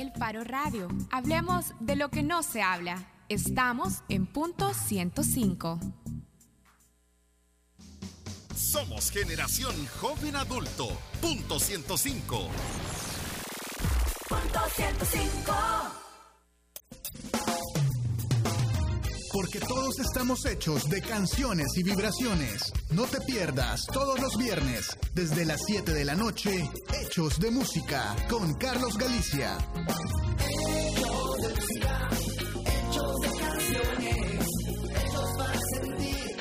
El 0.00 0.12
Faro 0.12 0.44
Radio. 0.44 0.88
Hablemos 1.10 1.74
de 1.78 1.94
lo 1.94 2.08
que 2.08 2.22
no 2.22 2.42
se 2.42 2.62
habla. 2.62 3.06
Estamos 3.28 4.02
en 4.08 4.24
punto 4.24 4.72
105. 4.72 5.78
Somos 8.56 9.10
generación 9.10 9.74
joven 10.00 10.36
adulto. 10.36 10.88
Punto 11.20 11.60
105. 11.60 12.48
Punto 14.26 14.60
105. 14.74 15.52
Porque 19.32 19.60
todos 19.60 19.98
estamos 20.00 20.44
hechos 20.44 20.88
de 20.88 21.00
canciones 21.00 21.68
y 21.76 21.82
vibraciones. 21.84 22.72
No 22.90 23.04
te 23.04 23.20
pierdas 23.20 23.86
todos 23.86 24.18
los 24.20 24.36
viernes, 24.36 24.96
desde 25.14 25.44
las 25.44 25.60
7 25.66 25.92
de 25.92 26.04
la 26.04 26.16
noche, 26.16 26.68
Hechos 27.00 27.38
de 27.38 27.50
Música, 27.50 28.16
con 28.28 28.54
Carlos 28.54 28.98
Galicia. 28.98 29.56
Hechos 30.38 31.36
de 31.42 31.48
música, 31.48 32.08
hechos 32.66 33.20
de 33.20 33.28
canciones, 33.38 34.46
hechos 34.96 35.30
para 35.38 35.60
sentir, 35.74 36.36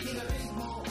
el 0.00 0.20
ritmo. 0.28 0.82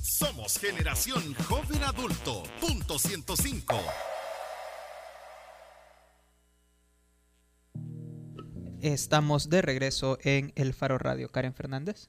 Somos 0.00 0.58
generación 0.58 1.34
joven 1.48 1.82
adulto. 1.82 2.42
Punto 2.60 2.98
105. 2.98 3.76
Estamos 8.82 9.48
de 9.48 9.62
regreso 9.62 10.18
en 10.22 10.52
El 10.54 10.74
Faro 10.74 10.98
Radio. 10.98 11.28
Karen 11.28 11.54
Fernández. 11.54 12.08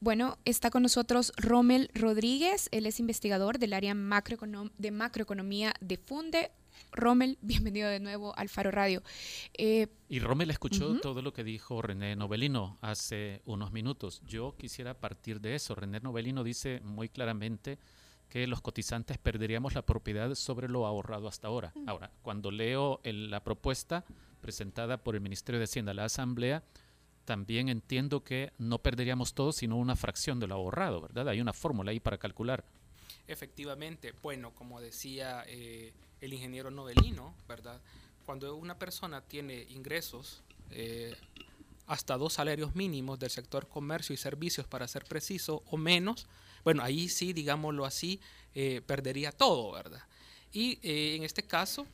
Bueno, 0.00 0.38
está 0.44 0.70
con 0.70 0.82
nosotros 0.82 1.32
Rommel 1.36 1.88
Rodríguez, 1.94 2.68
él 2.72 2.86
es 2.86 2.98
investigador 2.98 3.58
del 3.58 3.72
área 3.72 3.94
macroeconom 3.94 4.70
de 4.76 4.90
macroeconomía 4.90 5.74
de 5.80 5.96
Funde. 5.96 6.50
Rommel, 6.90 7.38
bienvenido 7.40 7.88
de 7.88 8.00
nuevo 8.00 8.36
al 8.36 8.48
Faro 8.48 8.70
Radio. 8.72 9.02
Eh, 9.54 9.86
y 10.08 10.18
Rommel 10.18 10.50
escuchó 10.50 11.00
todo 11.00 11.22
lo 11.22 11.32
que 11.32 11.44
dijo 11.44 11.80
René 11.80 12.16
Novelino 12.16 12.78
hace 12.82 13.42
unos 13.46 13.72
minutos. 13.72 14.20
Yo 14.26 14.56
quisiera 14.58 14.94
partir 14.94 15.40
de 15.40 15.54
eso. 15.54 15.74
René 15.74 16.00
Novelino 16.00 16.42
dice 16.42 16.80
muy 16.82 17.08
claramente 17.08 17.78
que 18.28 18.46
los 18.46 18.60
cotizantes 18.60 19.18
perderíamos 19.18 19.74
la 19.74 19.82
propiedad 19.82 20.34
sobre 20.34 20.68
lo 20.68 20.84
ahorrado 20.86 21.28
hasta 21.28 21.46
ahora. 21.48 21.72
Ahora, 21.86 22.10
cuando 22.22 22.50
leo 22.50 23.00
el- 23.04 23.30
la 23.30 23.44
propuesta 23.44 24.04
presentada 24.42 25.02
por 25.02 25.14
el 25.14 25.22
Ministerio 25.22 25.58
de 25.58 25.64
Hacienda 25.64 25.92
a 25.92 25.94
la 25.94 26.04
Asamblea, 26.04 26.62
también 27.24 27.70
entiendo 27.70 28.22
que 28.22 28.52
no 28.58 28.82
perderíamos 28.82 29.32
todo, 29.32 29.52
sino 29.52 29.78
una 29.78 29.96
fracción 29.96 30.38
de 30.38 30.48
lo 30.48 30.56
ahorrado, 30.56 31.00
¿verdad? 31.00 31.28
Hay 31.28 31.40
una 31.40 31.54
fórmula 31.54 31.92
ahí 31.92 32.00
para 32.00 32.18
calcular. 32.18 32.64
Efectivamente, 33.26 34.12
bueno, 34.22 34.52
como 34.54 34.80
decía 34.80 35.44
eh, 35.46 35.94
el 36.20 36.34
ingeniero 36.34 36.70
Novelino, 36.70 37.34
¿verdad? 37.48 37.80
Cuando 38.26 38.54
una 38.56 38.78
persona 38.78 39.22
tiene 39.22 39.62
ingresos 39.70 40.42
eh, 40.70 41.14
hasta 41.86 42.16
dos 42.16 42.34
salarios 42.34 42.74
mínimos 42.74 43.18
del 43.18 43.30
sector 43.30 43.68
comercio 43.68 44.14
y 44.14 44.16
servicios, 44.16 44.66
para 44.66 44.88
ser 44.88 45.04
preciso, 45.04 45.62
o 45.70 45.76
menos, 45.76 46.26
bueno, 46.64 46.82
ahí 46.82 47.08
sí, 47.08 47.32
digámoslo 47.32 47.84
así, 47.84 48.20
eh, 48.54 48.82
perdería 48.86 49.32
todo, 49.32 49.72
¿verdad? 49.72 50.02
Y 50.52 50.78
eh, 50.82 51.16
en 51.16 51.24
este 51.24 51.42
caso, 51.42 51.86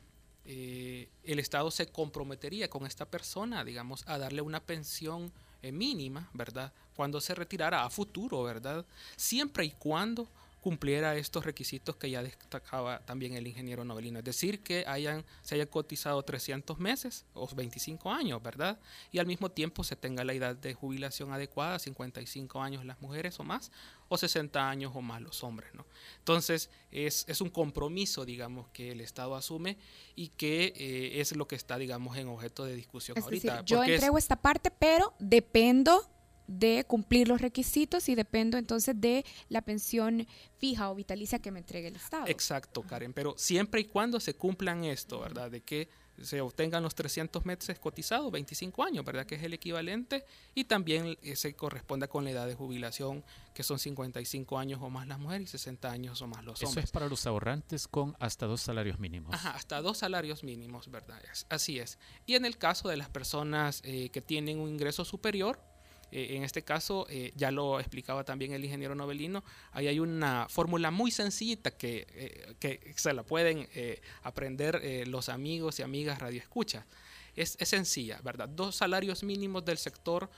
eh, 0.51 1.11
el 1.25 1.39
Estado 1.41 1.71
se 1.71 1.89
comprometería 1.89 2.71
con 2.71 2.87
esta 2.87 3.05
persona, 3.05 3.65
digamos, 3.65 4.03
a 4.07 4.17
darle 4.17 4.41
una 4.41 4.61
pensión 4.61 5.31
eh, 5.61 5.73
mínima, 5.73 6.31
¿verdad? 6.33 6.73
Cuando 6.97 7.21
se 7.21 7.35
retirara 7.35 7.85
a 7.85 7.91
futuro, 7.91 8.43
¿verdad? 8.45 8.87
Siempre 9.15 9.67
y 9.67 9.73
cuando 9.73 10.27
cumpliera 10.63 11.15
estos 11.17 11.45
requisitos 11.45 11.97
que 11.97 12.11
ya 12.11 12.23
destacaba 12.23 13.01
también 13.01 13.35
el 13.35 13.47
ingeniero 13.47 13.85
novelino, 13.85 14.21
es 14.21 14.25
decir, 14.25 14.63
que 14.63 14.85
hayan, 14.87 15.23
se 15.43 15.55
haya 15.55 15.67
cotizado 15.67 16.23
300 16.23 16.79
meses 16.79 17.27
o 17.35 17.47
25 17.55 18.11
años, 18.11 18.43
¿verdad? 18.43 18.79
Y 19.13 19.19
al 19.19 19.27
mismo 19.27 19.51
tiempo 19.51 19.85
se 19.85 19.97
tenga 19.97 20.25
la 20.25 20.33
edad 20.33 20.57
de 20.57 20.73
jubilación 20.73 21.31
adecuada, 21.31 21.79
55 21.79 22.63
años 22.63 22.87
las 22.87 23.01
mujeres 23.03 23.39
o 23.39 23.45
más, 23.45 23.71
o 24.09 24.17
60 24.17 24.69
años 24.71 24.93
o 24.95 25.03
más 25.03 25.21
los 25.21 25.43
hombres, 25.45 25.75
¿no? 25.75 25.87
Entonces, 26.19 26.71
es, 26.91 27.25
es 27.29 27.41
un 27.41 27.51
compromiso, 27.51 28.25
digamos, 28.25 28.69
que 28.71 28.91
el 28.93 29.01
Estado 29.01 29.35
asume 29.37 29.77
y 30.15 30.29
que 30.29 30.73
eh, 30.77 31.21
es 31.21 31.37
lo 31.37 31.47
que 31.47 31.57
está, 31.57 31.77
digamos, 31.79 32.17
en 32.17 32.29
objeto 32.29 32.65
de 32.65 32.75
discusión 32.75 33.19
es 33.19 33.25
ahorita. 33.25 33.53
decir, 33.53 33.65
yo 33.67 33.83
es- 33.83 33.91
entrego 33.91 34.17
esta 34.19 34.37
parte, 34.37 34.71
pero 34.71 35.15
dependo 35.19 36.11
de 36.47 36.85
cumplir 36.89 37.29
los 37.29 37.43
requisitos 37.43 38.09
y 38.09 38.15
dependo 38.15 38.57
entonces 38.57 38.99
de 38.99 39.27
la 39.51 39.61
pensión 39.61 40.27
fija 40.57 40.91
o 40.91 40.95
vitalicia 40.95 41.39
que 41.41 41.51
me 41.51 41.59
entregue 41.59 41.89
el 41.89 41.97
Estado. 41.97 42.27
Exacto, 42.27 42.83
Karen, 42.83 43.13
pero 43.13 43.35
siempre 43.37 43.83
y 43.83 43.85
cuando 43.85 44.19
se 44.19 44.35
cumplan 44.35 44.85
esto, 44.85 45.21
¿verdad? 45.21 45.51
De 45.51 45.61
que 45.61 45.91
se 46.23 46.41
obtengan 46.41 46.83
los 46.83 46.95
300 46.95 47.45
meses 47.45 47.79
cotizados, 47.79 48.31
25 48.33 48.83
años, 48.85 49.05
¿verdad? 49.05 49.27
Que 49.27 49.37
es 49.37 49.43
el 49.43 49.55
equivalente, 49.55 50.25
y 50.55 50.65
también 50.65 51.17
eh, 51.23 51.37
se 51.37 51.55
corresponda 51.55 52.09
con 52.09 52.25
la 52.25 52.31
edad 52.31 52.47
de 52.47 52.55
jubilación, 52.55 53.25
que 53.55 53.63
son 53.63 53.79
55 53.79 54.59
años 54.59 54.81
o 54.83 54.91
más 54.91 55.07
las 55.07 55.19
mujeres 55.19 55.49
y 55.49 55.51
60 55.53 55.91
años 55.91 56.23
o 56.23 56.27
más 56.27 56.45
los 56.45 56.61
Eso 56.61 56.69
hombres. 56.69 56.85
es 56.85 56.91
para 56.91 57.09
los 57.09 57.27
ahorrantes 57.27 57.89
con 57.89 58.17
hasta 58.21 58.47
dos 58.47 58.61
salarios 58.61 58.99
mínimos. 58.99 59.35
Ajá, 59.35 59.51
hasta 59.51 59.81
dos 59.83 59.99
salarios 59.99 60.45
mínimos, 60.45 60.91
¿verdad? 60.91 61.21
Así 61.49 61.79
es. 61.79 61.99
Y 62.27 62.35
en 62.35 62.45
el 62.45 62.57
caso 62.59 62.89
de 62.89 62.97
las 62.97 63.09
personas 63.09 63.81
eh, 63.85 64.11
que 64.11 64.21
tienen 64.21 64.61
un 64.61 64.69
ingreso 64.69 65.05
superior, 65.05 65.61
eh, 66.11 66.37
en 66.37 66.43
este 66.45 66.63
caso, 66.63 67.07
eh, 67.11 67.33
ya 67.37 67.51
lo 67.51 67.81
explicaba 67.81 68.25
también 68.25 68.53
el 68.53 68.65
ingeniero 68.65 68.95
novelino, 68.95 69.45
ahí 69.73 69.89
hay 69.89 69.99
una 70.01 70.47
fórmula 70.49 70.91
muy 70.91 71.11
sencillita 71.11 71.71
que, 71.71 72.07
eh, 72.11 72.55
que 72.59 72.95
se 72.97 73.13
la 73.13 73.23
pueden 73.23 73.69
eh, 73.75 74.01
aprender 74.23 74.81
eh, 74.83 75.05
los 75.07 75.29
amigos 75.29 75.79
y 75.79 75.83
amigas 75.83 76.19
radioescuchas. 76.19 76.85
Es, 77.37 77.57
es 77.61 77.69
sencilla, 77.69 78.21
¿verdad? 78.25 78.49
Dos 78.49 78.75
salarios 78.77 79.23
mínimos 79.23 79.65
del 79.65 79.79
sector 79.79 80.29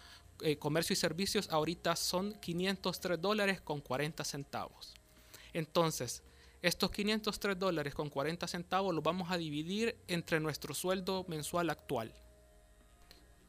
eh, 0.42 0.56
comercio 0.56 0.92
y 0.94 0.96
servicios 0.96 1.48
ahorita 1.50 1.96
son 1.96 2.34
503 2.40 3.20
dólares 3.20 3.60
con 3.60 3.80
40 3.80 4.24
centavos. 4.24 4.94
Entonces, 5.52 6.22
estos 6.62 6.90
503 6.90 7.58
dólares 7.58 7.94
con 7.94 8.10
40 8.10 8.46
centavos 8.46 8.94
los 8.94 9.02
vamos 9.02 9.30
a 9.30 9.38
dividir 9.38 9.96
entre 10.08 10.40
nuestro 10.40 10.74
sueldo 10.74 11.24
mensual 11.28 11.70
actual. 11.70 12.12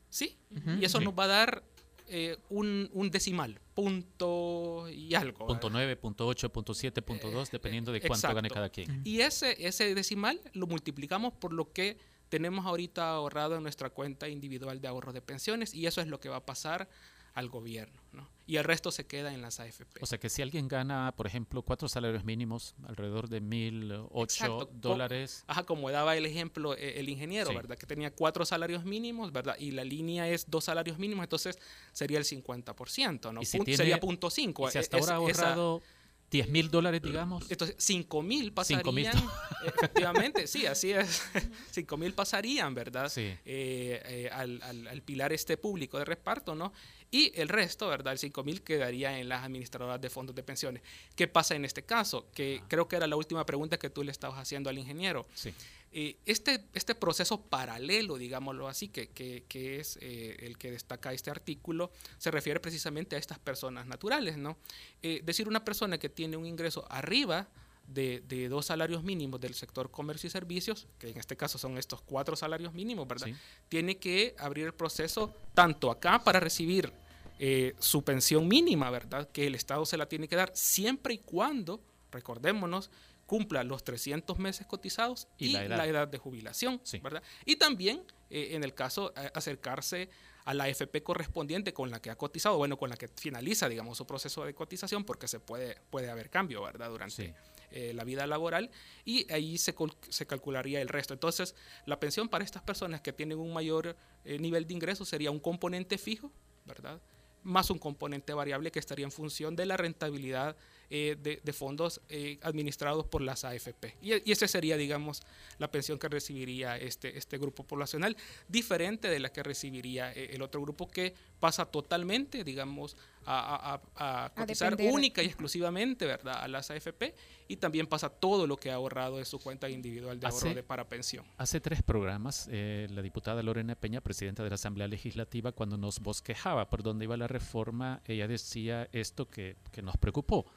¿Sí? 0.09 0.37
Ujú. 0.55 0.71
Y 0.81 0.85
eso 0.85 0.99
Sí. 0.99 1.05
nos 1.05 1.13
va 1.17 1.23
a 1.25 1.27
dar 1.27 1.63
eh, 2.07 2.37
un, 2.49 2.89
un 2.93 3.11
decimal, 3.11 3.59
punto 3.73 4.87
y 4.89 5.15
algo. 5.15 5.47
Punto 5.47 5.67
¿verdad? 5.67 5.79
9, 5.79 5.95
punto 5.97 6.27
8, 6.27 6.51
punto 6.51 6.73
7, 6.73 7.01
punto 7.01 7.31
2, 7.31 7.51
dependiendo 7.51 7.91
de 7.91 7.99
cuánto 7.99 8.15
exacto. 8.15 8.35
gane 8.35 8.49
cada 8.49 8.69
quien. 8.69 9.01
Y 9.03 9.21
ese, 9.21 9.55
ese 9.65 9.95
decimal 9.95 10.39
lo 10.53 10.67
multiplicamos 10.67 11.33
por 11.33 11.53
lo 11.53 11.71
que 11.71 11.97
tenemos 12.29 12.65
ahorita 12.65 13.09
ahorrado 13.09 13.57
en 13.57 13.63
nuestra 13.63 13.89
cuenta 13.89 14.29
individual 14.29 14.79
de 14.79 14.87
ahorro 14.87 15.11
de 15.11 15.21
pensiones 15.21 15.73
y 15.73 15.85
eso 15.85 15.99
es 15.99 16.07
lo 16.07 16.19
que 16.19 16.29
va 16.29 16.37
a 16.37 16.45
pasar 16.45 16.89
al 17.33 17.49
gobierno. 17.49 18.01
¿no? 18.13 18.27
Y 18.51 18.57
el 18.57 18.65
resto 18.65 18.91
se 18.91 19.05
queda 19.07 19.33
en 19.33 19.41
las 19.41 19.61
AFP. 19.61 20.01
O 20.01 20.05
sea 20.05 20.19
que 20.19 20.27
si 20.27 20.41
alguien 20.41 20.67
gana, 20.67 21.13
por 21.15 21.25
ejemplo, 21.25 21.61
cuatro 21.61 21.87
salarios 21.87 22.25
mínimos, 22.25 22.75
alrededor 22.85 23.29
de 23.29 23.39
mil 23.39 23.89
ocho 24.09 24.23
Exacto. 24.23 24.67
Co- 24.67 24.71
dólares, 24.73 25.45
Ajá, 25.47 25.63
como 25.63 25.89
daba 25.89 26.17
el 26.17 26.25
ejemplo 26.25 26.75
eh, 26.75 26.99
el 26.99 27.07
ingeniero, 27.07 27.51
Sí. 27.51 27.55
¿verdad? 27.55 27.77
Que 27.77 27.85
tenía 27.85 28.11
cuatro 28.11 28.43
salarios 28.43 28.83
mínimos, 28.83 29.31
¿verdad? 29.31 29.55
Y 29.57 29.71
la 29.71 29.85
línea 29.85 30.27
es 30.27 30.49
dos 30.49 30.65
salarios 30.65 30.99
mínimos, 30.99 31.23
entonces 31.23 31.57
sería 31.93 32.17
el 32.17 32.25
50%, 32.25 33.31
¿no? 33.31 33.41
Si 33.45 33.57
Pun- 33.57 33.63
tiene- 33.63 33.77
sería 33.77 33.99
punto 34.01 34.29
5. 34.29 34.67
y 34.67 34.71
si 34.73 34.77
hasta 34.79 34.97
ahora 34.97 35.13
ha 35.13 35.15
ahorrado 35.15 35.81
10 36.29 36.49
mil 36.49 36.69
dólares, 36.69 37.01
digamos, 37.01 37.49
Entonces, 37.51 37.75
5 37.79 38.21
mil 38.21 38.53
Cinco 38.63 38.91
mil. 38.91 39.05
pasarían. 39.05 39.29
efectivamente, 39.65 40.47
sí, 40.47 40.65
así 40.65 40.91
es. 40.91 41.21
5 41.71 41.97
mil 41.97 42.13
pasarían, 42.13 42.73
¿verdad? 42.73 43.09
Sí. 43.09 43.21
Eh, 43.45 44.01
eh, 44.05 44.29
al, 44.31 44.61
al- 44.63 44.87
al 44.87 45.01
pilar 45.01 45.33
este 45.33 45.57
público 45.57 45.97
de 45.99 46.05
reparto, 46.05 46.55
¿no? 46.55 46.71
Y 47.13 47.33
el 47.39 47.49
resto, 47.49 47.89
¿verdad? 47.89 48.13
El 48.13 48.19
5 48.19 48.43
mil 48.45 48.61
quedaría 48.61 49.19
en 49.19 49.27
las 49.27 49.43
administradoras 49.43 49.99
de 49.99 50.09
fondos 50.09 50.33
de 50.33 50.43
pensiones. 50.43 50.81
¿Qué 51.15 51.27
pasa 51.27 51.55
en 51.55 51.65
este 51.65 51.83
caso? 51.83 52.29
Que 52.33 52.61
creo 52.69 52.87
que 52.87 52.95
era 52.95 53.05
la 53.05 53.17
última 53.17 53.45
pregunta 53.45 53.77
que 53.77 53.89
tú 53.89 54.01
le 54.03 54.11
estabas 54.11 54.39
haciendo 54.39 54.69
al 54.69 54.77
ingeniero. 54.77 55.27
sí. 55.35 55.53
Eh, 55.93 56.15
este, 56.25 56.63
este 56.73 56.95
proceso 56.95 57.41
paralelo, 57.41 58.15
digámoslo 58.17 58.69
así, 58.69 58.87
que, 58.87 59.09
que- 59.09 59.43
que 59.49 59.81
es 59.81 59.99
eh, 60.01 60.37
el 60.39 60.57
que 60.57 60.71
destaca 60.71 61.11
este 61.11 61.29
artículo, 61.29 61.91
se 62.17 62.31
refiere 62.31 62.61
precisamente 62.61 63.17
a 63.17 63.19
estas 63.19 63.39
personas 63.39 63.85
naturales, 63.87 64.37
¿no? 64.37 64.57
Eh, 65.01 65.19
decir, 65.25 65.49
una 65.49 65.65
persona 65.65 65.97
que 65.97 66.07
tiene 66.07 66.37
un 66.37 66.45
ingreso 66.45 66.85
arriba 66.89 67.49
de, 67.93 68.21
de 68.27 68.47
dos 68.49 68.65
salarios 68.67 69.03
mínimos 69.03 69.39
del 69.41 69.53
sector 69.53 69.91
comercio 69.91 70.27
y 70.27 70.29
servicios, 70.31 70.87
que 70.97 71.09
en 71.09 71.17
este 71.17 71.35
caso 71.35 71.57
son 71.57 71.77
estos 71.77 72.01
cuatro 72.01 72.35
salarios 72.35 72.73
mínimos, 72.73 73.07
¿verdad? 73.07 73.27
Sí. 73.27 73.35
Tiene 73.69 73.97
que 73.97 74.35
abrir 74.39 74.65
el 74.65 74.73
proceso 74.73 75.33
tanto 75.53 75.91
acá 75.91 76.23
para 76.23 76.39
recibir 76.39 76.91
eh, 77.39 77.73
su 77.79 78.03
pensión 78.03 78.47
mínima, 78.47 78.89
¿verdad? 78.89 79.29
Que 79.31 79.47
el 79.47 79.55
Estado 79.55 79.85
se 79.85 79.97
la 79.97 80.07
tiene 80.07 80.27
que 80.27 80.35
dar 80.35 80.51
siempre 80.53 81.15
y 81.15 81.17
cuando, 81.19 81.81
recordémonos, 82.11 82.89
cumpla 83.25 83.63
los 83.63 83.83
300 83.83 84.37
meses 84.39 84.67
cotizados 84.67 85.27
Y 85.37 85.47
y, 85.47 85.51
la 85.53 85.67
la, 85.67 85.87
edad. 85.87 86.07
de 86.07 86.17
jubilación, 86.17 86.79
Sí. 86.83 86.99
¿verdad? 86.99 87.23
Y 87.45 87.55
también, 87.55 88.03
eh, 88.29 88.49
en 88.51 88.63
el 88.63 88.73
caso, 88.73 89.13
eh, 89.15 89.31
acercarse 89.33 90.09
a 90.43 90.53
la 90.53 90.65
AFP 90.65 91.01
correspondiente 91.03 91.71
con 91.73 91.89
la 91.91 92.01
que 92.01 92.09
ha 92.09 92.15
cotizado, 92.17 92.57
bueno, 92.57 92.77
con 92.77 92.89
la 92.89 92.97
que 92.97 93.07
finaliza, 93.07 93.69
digamos, 93.69 93.97
su 93.97 94.05
proceso 94.05 94.43
de 94.43 94.53
cotización, 94.53 95.03
porque 95.05 95.27
se 95.27 95.39
puede, 95.39 95.77
puede 95.89 96.09
haber 96.09 96.29
cambio, 96.29 96.61
¿verdad? 96.63 96.89
Durante 96.89 97.15
Sí. 97.27 97.33
Eh, 97.71 97.93
la 97.93 98.03
vida 98.03 98.27
laboral 98.27 98.69
y 99.05 99.31
ahí 99.31 99.57
se, 99.57 99.73
se 100.09 100.25
calcularía 100.25 100.81
el 100.81 100.89
resto. 100.89 101.13
Entonces, 101.13 101.55
la 101.85 101.99
pensión 101.99 102.29
para 102.29 102.43
estas 102.43 102.63
personas 102.63 103.01
que 103.01 103.13
tienen 103.13 103.39
un 103.39 103.53
mayor 103.53 103.95
eh, 104.25 104.39
nivel 104.39 104.67
de 104.67 104.73
ingreso 104.73 105.05
sería 105.05 105.31
un 105.31 105.39
componente 105.39 105.97
fijo, 105.97 106.31
¿verdad? 106.65 107.01
más 107.43 107.69
un 107.69 107.79
componente 107.79 108.33
variable 108.33 108.71
que 108.71 108.79
estaría 108.79 109.05
en 109.05 109.11
función 109.11 109.55
de 109.55 109.65
la 109.65 109.77
rentabilidad 109.77 110.55
eh, 110.93 111.15
de, 111.41 111.53
fondos 111.53 112.01
eh, 112.09 112.37
administrados 112.41 113.05
por 113.05 113.21
las 113.21 113.45
AFP. 113.45 113.95
Y, 114.01 114.29
y 114.29 114.33
esa 114.33 114.45
sería, 114.45 114.75
digamos, 114.75 115.21
la 115.57 115.71
pensión 115.71 115.97
que 115.97 116.09
recibiría 116.09 116.75
este, 116.75 117.17
este 117.17 117.37
grupo 117.37 117.63
poblacional, 117.63 118.17
diferente 118.49 119.07
de 119.07 119.21
la 119.21 119.31
que 119.31 119.41
recibiría 119.41 120.11
eh, 120.11 120.31
el 120.33 120.41
otro 120.41 120.61
grupo 120.61 120.89
que 120.89 121.13
pasa 121.39 121.63
totalmente, 121.65 122.43
digamos, 122.43 122.97
a, 123.25 123.79
a, 123.95 124.33
cotizar 124.35 124.75
única 124.81 125.23
y 125.23 125.27
exclusivamente, 125.27 126.05
¿verdad?, 126.05 126.43
a 126.43 126.47
las 126.49 126.69
AFP 126.71 127.15
y 127.47 127.55
también 127.55 127.87
pasa 127.87 128.09
todo 128.09 128.45
lo 128.45 128.57
que 128.57 128.69
ha 128.69 128.75
ahorrado 128.75 129.17
de 129.17 129.25
su 129.25 129.39
cuenta 129.39 129.69
individual 129.69 130.19
de 130.19 130.27
ahorro 130.27 130.53
de 130.53 130.63
para 130.63 130.89
pensión. 130.89 131.23
Hace 131.37 131.61
tres 131.61 131.83
programas, 131.83 132.49
la 132.51 133.01
diputada 133.01 133.41
Lorena 133.43 133.75
Peña, 133.75 134.01
presidenta 134.01 134.43
de 134.43 134.49
la 134.49 134.55
Asamblea 134.55 134.87
Legislativa, 134.87 135.51
cuando 135.51 135.77
nos 135.77 135.99
bosquejaba 135.99 136.69
por 136.69 136.83
dónde 136.83 137.05
iba 137.05 137.15
la 137.15 137.27
reforma, 137.27 138.01
ella 138.05 138.27
decía 138.27 138.89
esto 138.91 139.29
que, 139.29 139.55
que 139.71 139.81
nos 139.81 139.97
preocupó 139.97 140.47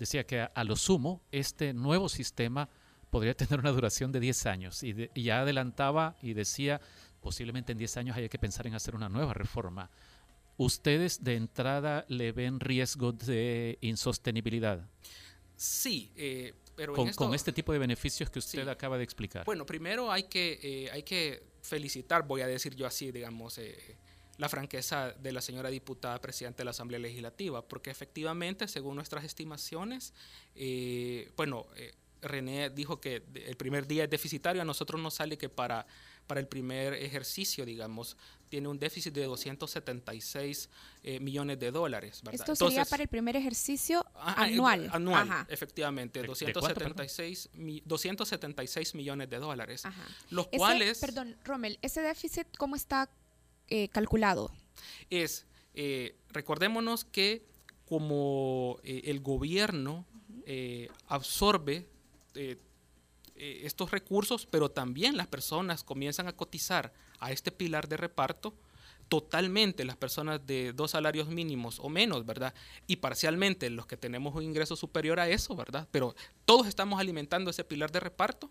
decía 0.00 0.24
que 0.26 0.40
a, 0.40 0.64
lo 0.64 0.76
sumo 0.76 1.22
este 1.30 1.72
nuevo 1.72 2.08
sistema 2.08 2.68
podría 3.10 3.34
tener 3.36 3.60
una 3.60 3.70
duración 3.70 4.10
de 4.10 4.20
10 4.20 4.46
años 4.46 4.82
y, 4.82 5.08
ya 5.14 5.42
adelantaba 5.42 6.16
y 6.22 6.32
decía 6.32 6.80
posiblemente 7.20 7.72
en 7.72 7.78
10 7.78 7.96
años 7.98 8.16
haya 8.16 8.28
que 8.28 8.38
pensar 8.38 8.66
en 8.66 8.74
hacer 8.74 8.96
una 8.96 9.08
nueva 9.08 9.34
reforma. 9.34 9.90
¿Ustedes 10.56 11.22
de 11.22 11.36
entrada 11.36 12.04
le 12.08 12.32
ven 12.32 12.60
riesgo 12.60 13.12
de 13.12 13.78
insostenibilidad? 13.80 14.86
Sí, 15.56 16.10
eh, 16.16 16.54
pero 16.74 16.94
con, 16.94 17.34
este 17.34 17.52
tipo 17.52 17.72
de 17.72 17.78
beneficios 17.78 18.30
que 18.30 18.38
usted 18.38 18.66
acaba 18.68 18.96
de 18.96 19.04
explicar. 19.04 19.44
Bueno, 19.44 19.66
primero 19.66 20.10
hay 20.10 20.24
que, 20.24 20.58
eh, 20.62 20.90
hay 20.90 21.02
que 21.02 21.42
felicitar, 21.62 22.26
voy 22.26 22.40
a 22.40 22.46
decir 22.46 22.74
yo 22.74 22.86
así, 22.86 23.10
digamos, 23.12 23.58
eh, 23.58 23.96
la 24.40 24.48
franqueza 24.48 25.12
de 25.12 25.32
la 25.32 25.42
señora 25.42 25.68
diputada 25.68 26.18
presidenta 26.18 26.58
de 26.58 26.64
la 26.64 26.70
Asamblea 26.70 26.98
Legislativa, 26.98 27.60
porque 27.68 27.90
efectivamente, 27.90 28.66
según 28.68 28.96
nuestras 28.96 29.22
estimaciones, 29.22 30.14
eh, 30.54 31.30
bueno, 31.36 31.66
eh, 31.76 31.92
René 32.22 32.70
dijo 32.70 33.02
que 33.02 33.22
el 33.34 33.56
primer 33.56 33.86
día 33.86 34.04
es 34.04 34.10
deficitario, 34.10 34.62
a 34.62 34.64
nosotros 34.64 34.98
nos 34.98 35.12
sale 35.12 35.36
que 35.36 35.50
para, 35.50 35.86
para 36.26 36.40
el 36.40 36.48
primer 36.48 36.94
ejercicio, 36.94 37.66
digamos, 37.66 38.16
tiene 38.48 38.66
un 38.68 38.78
déficit 38.78 39.12
de 39.12 39.24
276 39.24 40.70
eh, 41.02 41.20
millones 41.20 41.60
de 41.60 41.70
dólares. 41.70 42.22
¿verdad? 42.24 42.40
Esto 42.40 42.56
sería 42.56 42.86
para 42.86 43.02
el 43.02 43.10
primer 43.10 43.36
ejercicio 43.36 44.06
anual. 44.14 44.88
anual, 44.90 45.46
efectivamente, 45.50 46.22
276, 46.22 47.50
276 47.84 48.94
millones 48.94 49.28
de 49.28 49.38
dólares. 49.38 49.82
Los 50.30 50.48
cuales... 50.48 50.98
Perdón, 50.98 51.36
Rommel, 51.44 51.78
¿ese 51.82 52.00
déficit 52.00 52.46
cómo 52.56 52.74
está 52.74 53.10
eh, 53.70 53.88
calculado? 53.88 54.50
Es, 55.10 55.46
eh, 55.74 56.16
recordémonos 56.30 57.04
que 57.04 57.46
como 57.86 58.78
eh, 58.82 59.02
el 59.06 59.20
gobierno 59.20 60.04
absorbe 61.06 61.86
estos 63.36 63.92
recursos, 63.92 64.46
pero 64.46 64.68
también 64.68 65.16
las 65.16 65.28
personas 65.28 65.84
comienzan 65.84 66.26
a 66.26 66.32
cotizar 66.32 66.92
a 67.20 67.30
este 67.30 67.52
pilar 67.52 67.86
de 67.86 67.96
reparto, 67.96 68.52
totalmente 69.08 69.84
las 69.84 69.96
personas 69.96 70.44
de 70.46 70.72
dos 70.72 70.90
salarios 70.92 71.28
mínimos 71.28 71.78
o 71.78 71.88
menos, 71.88 72.26
¿verdad? 72.26 72.52
Y 72.88 72.96
parcialmente 72.96 73.70
los 73.70 73.86
que 73.86 73.96
tenemos 73.96 74.34
un 74.34 74.42
ingreso 74.42 74.74
superior 74.74 75.20
a 75.20 75.28
eso, 75.28 75.54
¿verdad? 75.54 75.86
Pero 75.92 76.16
todos 76.44 76.66
estamos 76.66 76.98
alimentando 76.98 77.50
ese 77.50 77.62
pilar 77.62 77.92
de 77.92 78.00
reparto 78.00 78.50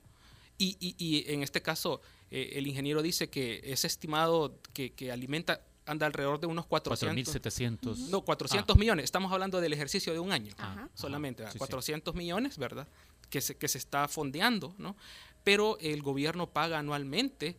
y, 0.60 0.78
y, 0.80 0.96
y 1.00 1.34
en 1.34 1.42
este 1.42 1.64
caso 1.64 2.02
eh, 2.30 2.52
el 2.56 2.68
ingeniero 2.68 3.02
dice 3.02 3.30
que 3.30 3.62
es 3.64 3.86
estimado 3.86 4.60
que, 4.74 5.12
alimenta 5.12 5.62
anda 5.86 6.06
alrededor 6.06 6.40
de 6.40 6.46
unos 6.46 6.68
400. 6.68 7.36
4.700. 7.36 8.10
No, 8.10 8.22
400 8.22 8.76
ah. 8.76 8.80
millones. 8.80 9.06
Estamos 9.06 9.32
hablando 9.32 9.60
del 9.60 9.74
ejercicio 9.74 10.14
de 10.14 10.20
un 10.20 10.32
año 10.32 10.54
solamente. 10.94 11.44
400 11.58 12.14
millones, 12.14 12.60
¿verdad? 12.60 12.88
Que 13.32 13.42
se, 13.42 13.58
que 13.58 13.68
se 13.68 13.80
está 13.80 14.08
fondeando, 14.08 14.76
¿no? 14.78 14.96
Pero 15.44 15.80
el 15.80 16.04
gobierno 16.04 16.48
paga 16.52 16.78
anualmente 16.78 17.58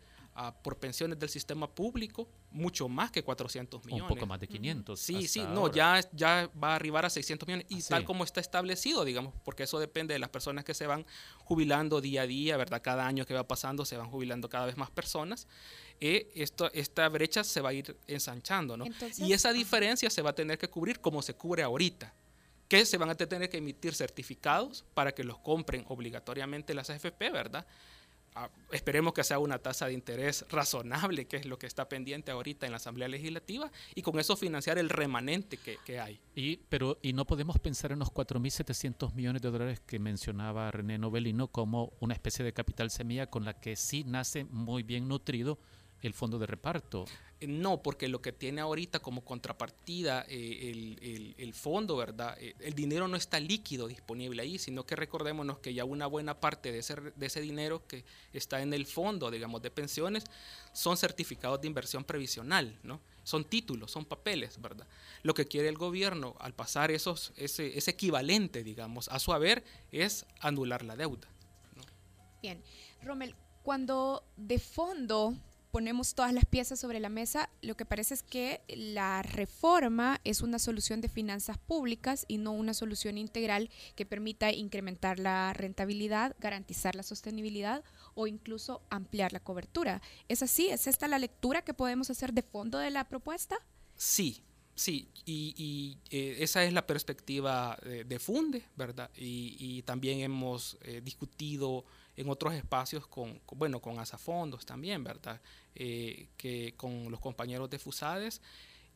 por 0.63 0.79
pensiones 0.79 1.19
del 1.19 1.29
sistema 1.29 1.69
público 1.69 2.29
mucho 2.51 2.89
más 2.89 3.11
que 3.11 3.23
400 3.23 3.85
millones. 3.85 4.03
Un 4.03 4.09
poco 4.09 4.27
más 4.27 4.41
de 4.41 4.49
500. 4.49 4.99
Sí, 4.99 5.29
sí, 5.29 5.43
no, 5.43 5.71
ya, 5.71 6.01
ya 6.13 6.51
va 6.63 6.73
a 6.73 6.77
arribar 6.77 7.05
a 7.05 7.11
600 7.11 7.47
millones 7.47 7.67
y 7.69 7.83
tal 7.83 8.05
como 8.05 8.25
está 8.25 8.41
establecido, 8.41 9.05
digamos, 9.05 9.35
porque 9.45 9.65
eso 9.65 9.79
depende 9.79 10.15
de 10.15 10.19
las 10.19 10.31
personas 10.31 10.65
que 10.65 10.75
se 10.75 10.87
van 10.87 11.05
jubilando 11.45 12.01
día 12.01 12.23
a 12.23 12.27
día, 12.27 12.57
¿verdad? 12.57 12.81
Cada 12.83 13.07
año 13.07 13.27
que 13.27 13.35
va 13.35 13.47
pasando 13.47 13.85
se 13.85 13.97
van 13.97 14.11
jubilando 14.11 14.49
cada 14.49 14.67
vez 14.67 14.77
más 14.77 14.91
personas. 14.91 15.47
Eh, 16.01 16.31
esto, 16.35 16.71
esta 16.73 17.09
brecha 17.09 17.45
se 17.45 17.61
va 17.61 17.71
a 17.71 17.73
ir 17.75 17.97
ensanchando, 18.07 18.77
¿no? 18.77 18.87
y 19.19 19.33
esa 19.35 19.53
diferencia 19.53 20.09
se 20.09 20.23
va 20.23 20.31
a 20.31 20.35
tener 20.35 20.57
que 20.57 20.69
cubrir 20.69 21.01
como 21.01 21.21
se 21.21 21.35
cubre 21.35 21.63
ahorita 21.63 22.15
que 22.71 22.87
se 22.87 22.99
van 22.99 23.11
a 23.11 23.17
tener 23.17 23.51
que 23.51 23.57
emitir 23.57 23.97
certificados 23.97 24.85
para 24.95 25.13
que 25.13 25.25
los 25.25 25.39
compren 25.39 25.85
obligatoriamente 25.89 26.73
las 26.73 26.89
AFP, 26.89 27.31
¿verdad? 27.31 27.67
Ah, 28.35 28.49
esperemos 28.71 29.13
que 29.13 29.25
sea 29.25 29.39
una 29.41 29.59
tasa 29.59 29.87
de 29.87 29.93
interés 29.93 30.45
razonable, 30.51 31.27
que 31.27 31.37
es 31.37 31.47
lo 31.47 31.59
que 31.59 31.67
está 31.67 31.89
pendiente 31.89 32.31
ahorita 32.31 32.67
en 32.67 32.73
la 32.73 32.77
Asamblea 32.77 33.09
Legislativa, 33.09 33.71
y 33.95 34.03
con 34.03 34.19
eso 34.21 34.37
financiar 34.37 34.79
el 34.79 34.89
remanente 34.89 35.59
que, 35.59 36.01
hay. 36.01 36.21
Y, 36.35 36.59
pero, 36.69 36.99
y 37.03 37.13
no 37.13 37.25
podemos 37.25 37.59
pensar 37.59 37.91
en 37.91 37.99
los 37.99 38.13
4.700 38.13 39.15
millones 39.15 39.43
de 39.43 39.51
dólares 39.51 39.81
que 39.81 39.99
mencionaba 39.99 40.71
René 40.71 40.99
Novelino 40.99 41.49
como 41.49 41.93
una 41.99 42.15
especie 42.15 42.45
de 42.45 42.53
capital 42.53 42.91
semilla 42.91 43.29
con 43.29 43.45
la 43.45 43.55
que 43.55 43.75
sí 43.75 44.05
nace 44.05 44.45
muy 44.45 44.85
bien 44.85 45.09
nutrido 45.09 45.59
el 46.03 46.15
fondo 46.15 46.39
de 46.39 46.47
reparto. 46.47 47.05
Eh, 47.41 47.47
no, 47.47 47.83
porque 47.83 48.09
lo 48.09 48.21
que 48.21 48.33
tiene 48.33 48.61
ahorita 48.61 49.01
como 49.01 49.25
contrapartida 49.25 50.25
eh, 50.29 51.35
el, 51.39 51.55
fondo, 51.55 51.97
¿verdad? 51.97 52.37
Eh, 52.41 52.55
el 52.61 52.75
dinero 52.75 53.09
no 53.09 53.17
está 53.17 53.41
líquido 53.41 53.89
disponible 53.89 54.43
ahí, 54.43 54.59
sino 54.59 54.85
que 54.85 54.97
recordémonos 54.97 55.59
que 55.59 55.75
ya 55.75 55.85
una 55.85 56.07
buena 56.07 56.39
parte 56.39 56.73
de 56.73 56.79
ese, 56.79 56.95
de 56.95 57.27
ese 57.27 57.41
dinero 57.41 57.87
que 57.87 58.05
está 58.33 58.63
en 58.63 58.73
el 58.73 58.87
fondo, 58.87 59.31
digamos, 59.31 59.63
de 59.63 59.71
pensiones, 59.71 60.25
son 60.73 60.97
certificados 60.97 61.61
de 61.61 61.67
inversión 61.67 62.05
previsional, 62.05 62.79
¿no? 62.83 63.01
Son 63.23 63.45
títulos, 63.45 63.91
son 63.91 64.05
papeles, 64.05 64.61
¿verdad? 64.61 64.87
Lo 65.23 65.35
que 65.35 65.47
quiere 65.47 65.69
el 65.69 65.77
gobierno 65.77 66.37
al 66.41 66.55
pasar 66.55 66.91
esos, 66.91 67.33
ese, 67.37 67.77
ese 67.77 67.91
equivalente, 67.91 68.65
digamos, 68.65 69.09
a 69.09 69.19
su 69.19 69.33
haber 69.33 69.63
es 69.93 70.27
anular 70.41 70.85
la 70.85 70.97
deuda. 70.97 71.29
Bien, 72.43 72.63
Rommel, 73.03 73.35
cuando 73.63 74.25
de 74.37 74.59
fondo 74.59 75.37
ponemos 75.71 76.15
todas 76.15 76.33
las 76.33 76.45
piezas 76.45 76.81
sobre 76.81 77.01
la 77.01 77.09
mesa, 77.09 77.49
lo 77.63 77.77
que 77.77 77.85
parece 77.85 78.15
es 78.15 78.23
que 78.23 78.63
la 78.69 79.23
reforma 79.23 80.21
es 80.25 80.41
una 80.43 80.59
solución 80.59 81.01
de 81.01 81.09
finanzas 81.09 81.59
públicas 81.59 82.25
y 82.29 82.39
no 82.39 82.53
una 82.53 82.75
solución 82.75 83.19
integral 83.19 83.71
que 83.95 84.07
permita 84.07 84.53
incrementar 84.53 85.19
la 85.19 85.53
rentabilidad, 85.53 86.37
garantizar 86.41 86.95
la 86.95 87.03
sostenibilidad 87.03 87.85
o 88.15 88.27
incluso 88.27 88.83
ampliar 88.91 89.33
la 89.33 89.41
cobertura. 89.41 90.03
¿Es 90.29 90.43
así? 90.43 90.69
¿Es 90.69 90.87
esta 90.87 91.09
la 91.09 91.19
lectura 91.19 91.63
que 91.63 91.75
podemos 91.75 92.11
hacer 92.11 92.33
de 92.33 92.43
fondo 92.43 92.79
de 92.79 92.91
la 92.91 93.09
propuesta? 93.09 93.57
Sí, 93.97 94.43
Sí, 94.81 95.11
y, 95.27 95.99
eh, 96.11 96.37
esa 96.39 96.65
es 96.65 96.73
la 96.73 96.87
perspectiva 96.87 97.79
de, 97.85 98.19
Funde, 98.19 98.63
¿verdad? 98.77 99.11
Y, 99.15 99.83
también 99.83 100.21
hemos 100.21 100.79
eh, 100.81 101.03
discutido 101.05 101.85
en 102.21 102.29
otros 102.29 102.55
espacios 102.55 103.07
con, 103.07 103.41
bueno, 103.57 103.81
con 103.81 103.99
Asafondos 103.99 104.67
también, 104.67 105.03
¿verdad? 105.03 105.41
Eh, 105.75 106.29
que 106.37 106.75
con 106.77 107.11
los 107.11 107.19
compañeros 107.21 107.71
de 107.71 107.79
FUSADES 107.79 108.43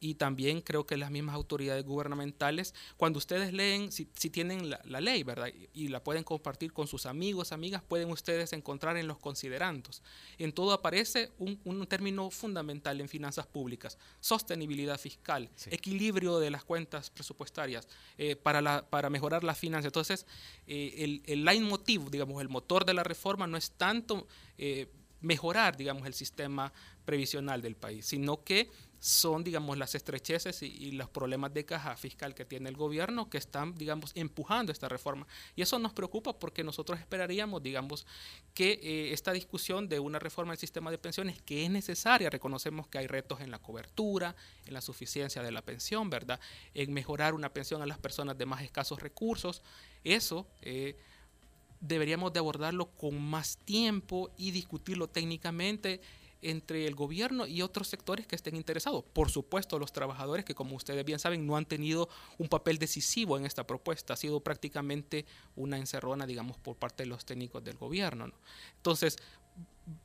y 0.00 0.14
también 0.14 0.60
creo 0.60 0.86
que 0.86 0.96
las 0.96 1.10
mismas 1.10 1.34
autoridades 1.34 1.84
gubernamentales, 1.84 2.74
cuando 2.96 3.18
ustedes 3.18 3.52
leen, 3.52 3.90
si, 3.92 4.04
tienen 4.04 4.68
la, 4.70 5.00
ley, 5.00 5.22
¿verdad? 5.22 5.48
Y, 5.72 5.88
la 5.88 6.02
pueden 6.02 6.24
compartir 6.24 6.72
con 6.72 6.86
sus 6.86 7.06
amigos, 7.06 7.52
amigas, 7.52 7.82
pueden 7.82 8.10
ustedes 8.10 8.52
encontrar 8.52 8.96
en 8.96 9.06
los 9.06 9.18
considerandos. 9.18 10.02
En 10.38 10.52
todo 10.52 10.72
aparece 10.72 11.32
un, 11.38 11.86
término 11.86 12.30
fundamental 12.30 13.00
en 13.00 13.08
finanzas 13.08 13.46
públicas, 13.46 13.98
sostenibilidad 14.20 14.98
fiscal, 14.98 15.50
equilibrio 15.66 16.38
de 16.38 16.50
las 16.50 16.64
cuentas 16.64 17.10
presupuestarias 17.10 17.86
eh, 18.18 18.36
para, 18.36 18.60
la, 18.60 18.84
para 18.88 19.10
mejorar 19.10 19.44
la 19.44 19.54
finanzas. 19.54 19.86
Entonces, 19.86 20.26
eh, 20.66 20.94
el, 20.98 21.22
el 21.26 21.44
leitmotiv, 21.44 22.10
digamos, 22.10 22.40
el 22.40 22.48
motor 22.48 22.84
de 22.84 22.94
la 22.94 23.04
reforma 23.04 23.46
no 23.46 23.56
es 23.56 23.70
tanto... 23.72 24.26
Eh, 24.58 24.88
mejorar, 25.24 25.76
digamos, 25.76 26.06
el 26.06 26.14
sistema 26.14 26.72
previsional 27.04 27.60
del 27.62 27.76
país, 27.76 28.06
sino 28.06 28.44
que 28.44 28.70
son, 29.04 29.44
digamos, 29.44 29.76
las 29.76 29.94
estrecheces 29.94 30.62
y, 30.62 30.92
los 30.92 31.10
problemas 31.10 31.52
de 31.52 31.66
caja 31.66 31.94
fiscal 31.94 32.34
que 32.34 32.46
tiene 32.46 32.70
el 32.70 32.76
gobierno 32.76 33.28
que 33.28 33.36
están, 33.36 33.74
digamos, 33.74 34.12
empujando 34.14 34.72
esta 34.72 34.88
reforma. 34.88 35.26
Y 35.54 35.60
eso 35.60 35.78
nos 35.78 35.92
preocupa 35.92 36.38
porque 36.38 36.64
nosotros 36.64 36.98
esperaríamos, 36.98 37.62
digamos, 37.62 38.06
que 38.54 38.80
eh, 38.82 39.12
esta 39.12 39.32
discusión 39.32 39.90
de 39.90 40.00
una 40.00 40.18
reforma 40.18 40.52
del 40.52 40.58
sistema 40.58 40.90
de 40.90 40.96
pensiones, 40.96 41.42
que 41.42 41.66
es 41.66 41.70
necesaria, 41.70 42.30
reconocemos 42.30 42.86
que 42.86 42.96
hay 42.96 43.06
retos 43.06 43.42
en 43.42 43.50
la 43.50 43.58
cobertura, 43.58 44.34
en 44.64 44.72
la 44.72 44.80
suficiencia 44.80 45.42
de 45.42 45.52
la 45.52 45.60
pensión, 45.60 46.08
¿verdad? 46.08 46.40
En 46.72 46.90
mejorar 46.94 47.34
una 47.34 47.52
pensión 47.52 47.82
a 47.82 47.86
las 47.86 47.98
personas 47.98 48.38
de 48.38 48.46
más 48.46 48.62
escasos 48.62 49.02
recursos. 49.02 49.60
Eso... 50.02 50.46
Eh, 50.62 50.96
deberíamos 51.80 52.32
de 52.32 52.38
abordarlo 52.38 52.86
con 52.96 53.20
más 53.20 53.58
tiempo 53.58 54.30
y 54.38 54.52
discutirlo 54.52 55.06
técnicamente 55.06 56.00
entre 56.44 56.86
el 56.86 56.94
gobierno 56.94 57.46
y 57.46 57.62
otros 57.62 57.88
sectores 57.88 58.26
que 58.26 58.36
estén 58.36 58.54
interesados. 58.54 59.04
Por 59.12 59.30
supuesto, 59.30 59.78
los 59.78 59.92
trabajadores 59.92 60.44
que, 60.44 60.54
como 60.54 60.76
ustedes 60.76 61.04
bien 61.04 61.18
saben, 61.18 61.46
no 61.46 61.56
han 61.56 61.66
tenido 61.66 62.08
un 62.38 62.48
papel 62.48 62.78
decisivo 62.78 63.36
en 63.36 63.46
esta 63.46 63.66
propuesta. 63.66 64.14
Ha 64.14 64.16
sido 64.16 64.40
prácticamente 64.40 65.24
una 65.56 65.78
encerrona, 65.78 66.26
digamos, 66.26 66.58
por 66.58 66.76
parte 66.76 67.04
de 67.04 67.08
los 67.08 67.24
técnicos 67.24 67.64
del 67.64 67.76
gobierno. 67.76 68.28
¿no? 68.28 68.34
Entonces, 68.76 69.16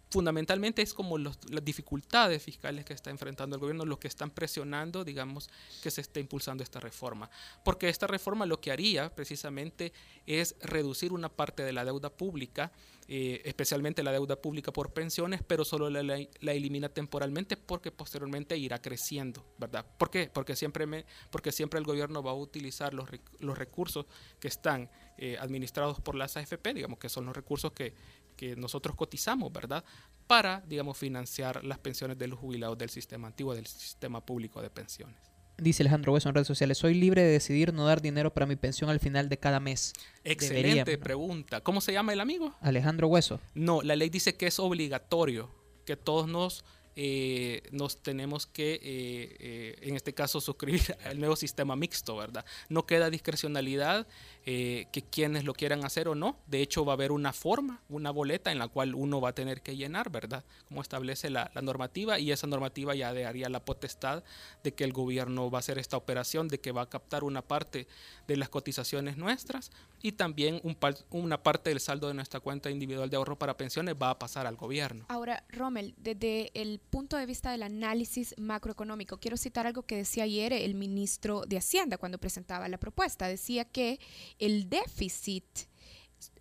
fundamentalmente 0.10 0.82
es 0.82 0.94
como 0.94 1.18
las 1.18 1.38
dificultades 1.64 2.42
fiscales 2.42 2.84
que 2.84 2.94
está 2.94 3.12
enfrentando 3.12 3.56
el 3.56 3.60
gobierno, 3.60 3.86
lo 3.86 4.00
que 4.00 4.08
están 4.08 4.32
presionando, 4.32 5.04
digamos, 5.04 5.50
que 5.84 5.92
se 5.92 6.02
esté 6.02 6.20
impulsando 6.20 6.64
esta 6.64 6.80
reforma. 6.80 7.30
Porque 7.64 7.90
esta 7.90 8.08
reforma 8.08 8.46
lo 8.46 8.60
que 8.60 8.72
haría 8.72 9.14
precisamente 9.14 9.94
es 10.26 10.56
reducir 10.62 11.14
una 11.14 11.30
parte 11.30 11.64
de 11.64 11.74
la 11.74 11.86
deuda 11.86 12.10
pública, 12.10 12.72
eh, 13.08 13.42
especialmente 13.46 14.04
la 14.04 14.12
deuda 14.12 14.36
pública 14.36 14.72
por 14.72 14.94
pensiones, 14.94 15.42
pero 15.46 15.64
solo 15.64 15.90
la, 15.90 16.18
elimina 16.42 16.90
temporalmente 16.90 17.56
porque 17.56 17.92
posteriormente 17.92 18.58
irá 18.58 18.82
creciendo, 18.82 19.46
¿verdad? 19.58 19.86
¿Por 19.98 20.10
qué? 20.10 20.30
Porque 20.32 20.56
siempre, 20.56 20.88
me, 20.88 21.06
porque 21.30 21.52
siempre 21.52 21.80
el 21.80 21.86
gobierno 21.86 22.24
va 22.24 22.32
a 22.32 22.36
utilizar 22.36 22.94
los, 22.94 23.10
los 23.40 23.58
recursos 23.58 24.06
que 24.40 24.48
están 24.48 24.90
eh, 25.18 25.38
administrados 25.40 26.00
por 26.00 26.16
las 26.16 26.38
AFP, 26.38 26.74
digamos 26.74 27.00
que 27.00 27.10
son 27.10 27.26
los 27.26 27.36
recursos 27.36 27.74
que, 27.74 27.94
que 28.40 28.56
nosotros 28.56 28.96
cotizamos, 28.96 29.52
¿verdad? 29.52 29.84
Para, 30.26 30.64
digamos, 30.66 30.98
financiar 30.98 31.66
las 31.66 31.78
pensiones 31.78 32.18
de 32.18 32.28
los 32.28 32.40
jubilados 32.40 32.78
del 32.78 32.90
sistema 32.90 33.28
antiguo, 33.28 33.54
del 33.54 33.68
sistema 33.68 34.26
público 34.26 34.62
de 34.62 34.70
pensiones. 34.70 35.18
Dice 35.58 35.84
Alejandro 35.84 36.14
Hueso 36.14 36.30
en 36.30 36.36
redes 36.36 36.48
sociales, 36.48 36.78
soy 36.78 36.94
libre 36.94 37.22
de 37.22 37.32
decidir 37.32 37.74
no 37.74 37.86
dar 37.86 38.02
dinero 38.02 38.34
para 38.34 38.46
mi 38.46 38.56
pensión 38.56 38.90
al 38.90 39.02
final 39.02 39.28
de 39.28 39.40
cada 39.40 39.60
mes. 39.60 39.92
Excelente 40.24 40.98
pregunta. 40.98 41.60
¿Cómo 41.60 41.82
se 41.82 41.92
llama 41.92 42.14
el 42.14 42.22
amigo? 42.22 42.56
Alejandro 42.62 43.10
Hueso. 43.10 43.42
No, 43.56 43.82
la 43.82 43.98
ley 43.98 44.10
dice 44.10 44.38
que 44.38 44.48
es 44.48 44.58
obligatorio 44.58 45.54
que 45.86 45.98
todos 45.98 46.30
nos 46.30 46.64
eh, 47.02 47.64
nos 47.72 48.04
tenemos 48.04 48.46
que, 48.46 48.74
eh, 48.74 48.80
eh, 48.84 49.76
en 49.84 49.96
este 49.96 50.14
caso, 50.14 50.42
suscribir 50.42 50.82
al 51.06 51.18
nuevo 51.18 51.38
sistema 51.38 51.78
mixto, 51.78 52.18
¿verdad? 52.18 52.44
No 52.68 52.86
queda 52.86 53.10
discrecionalidad 53.10 54.06
eh, 54.52 54.88
que 54.92 55.04
quienes 55.04 55.44
lo 55.44 55.54
quieran 55.54 55.86
hacer 55.86 56.08
o 56.08 56.16
no. 56.16 56.40
De 56.48 56.64
hecho, 56.64 56.84
va 56.84 56.94
a 56.94 56.96
haber 56.96 57.12
una 57.12 57.34
forma, 57.34 57.84
una 57.88 58.10
boleta 58.10 58.52
en 58.52 58.58
la 58.58 58.68
cual 58.68 58.96
uno 58.96 59.22
va 59.22 59.30
a 59.30 59.36
tener 59.36 59.62
que 59.62 59.78
llenar, 59.78 60.10
¿verdad? 60.10 60.44
Como 60.68 60.82
establece 60.82 61.30
la, 61.30 61.52
normativa 61.62 62.18
y 62.18 62.32
esa 62.32 62.48
normativa 62.48 62.96
ya 62.96 63.14
daría 63.14 63.48
la 63.48 63.64
potestad 63.64 64.24
de 64.64 64.74
que 64.74 64.86
el 64.86 64.92
gobierno 64.92 65.52
va 65.52 65.60
a 65.60 65.60
hacer 65.60 65.78
esta 65.78 65.98
operación, 65.98 66.48
de 66.48 66.60
que 66.60 66.72
va 66.72 66.82
a 66.82 66.90
captar 66.90 67.24
una 67.24 67.44
parte 67.44 67.88
de 68.28 68.38
las 68.38 68.50
cotizaciones 68.50 69.18
nuestras 69.18 69.70
y 70.02 70.14
también 70.14 70.60
un 70.64 70.80
una 71.12 71.44
parte 71.44 71.70
del 71.70 71.80
saldo 71.80 72.08
de 72.08 72.16
nuestra 72.16 72.40
cuenta 72.40 72.72
individual 72.72 73.10
de 73.12 73.18
ahorro 73.18 73.38
para 73.38 73.56
pensiones 73.56 73.94
va 74.02 74.10
a 74.10 74.18
pasar 74.18 74.48
al 74.48 74.56
gobierno. 74.56 75.06
Ahora, 75.10 75.44
Rommel, 75.50 75.94
desde 75.98 76.50
el 76.60 76.80
punto 76.80 77.18
de 77.18 77.28
vista 77.28 77.52
del 77.52 77.62
análisis 77.62 78.34
macroeconómico, 78.40 79.20
quiero 79.20 79.38
citar 79.38 79.68
algo 79.68 79.84
que 79.84 79.98
decía 79.98 80.24
ayer 80.24 80.54
el 80.54 80.74
ministro 80.74 81.44
de 81.46 81.58
Hacienda 81.58 82.00
cuando 82.00 82.18
presentaba 82.18 82.68
la 82.68 82.80
propuesta. 82.80 83.28
Decía 83.28 83.66
que 83.66 84.00
el 84.40 84.70
déficit 84.70 85.46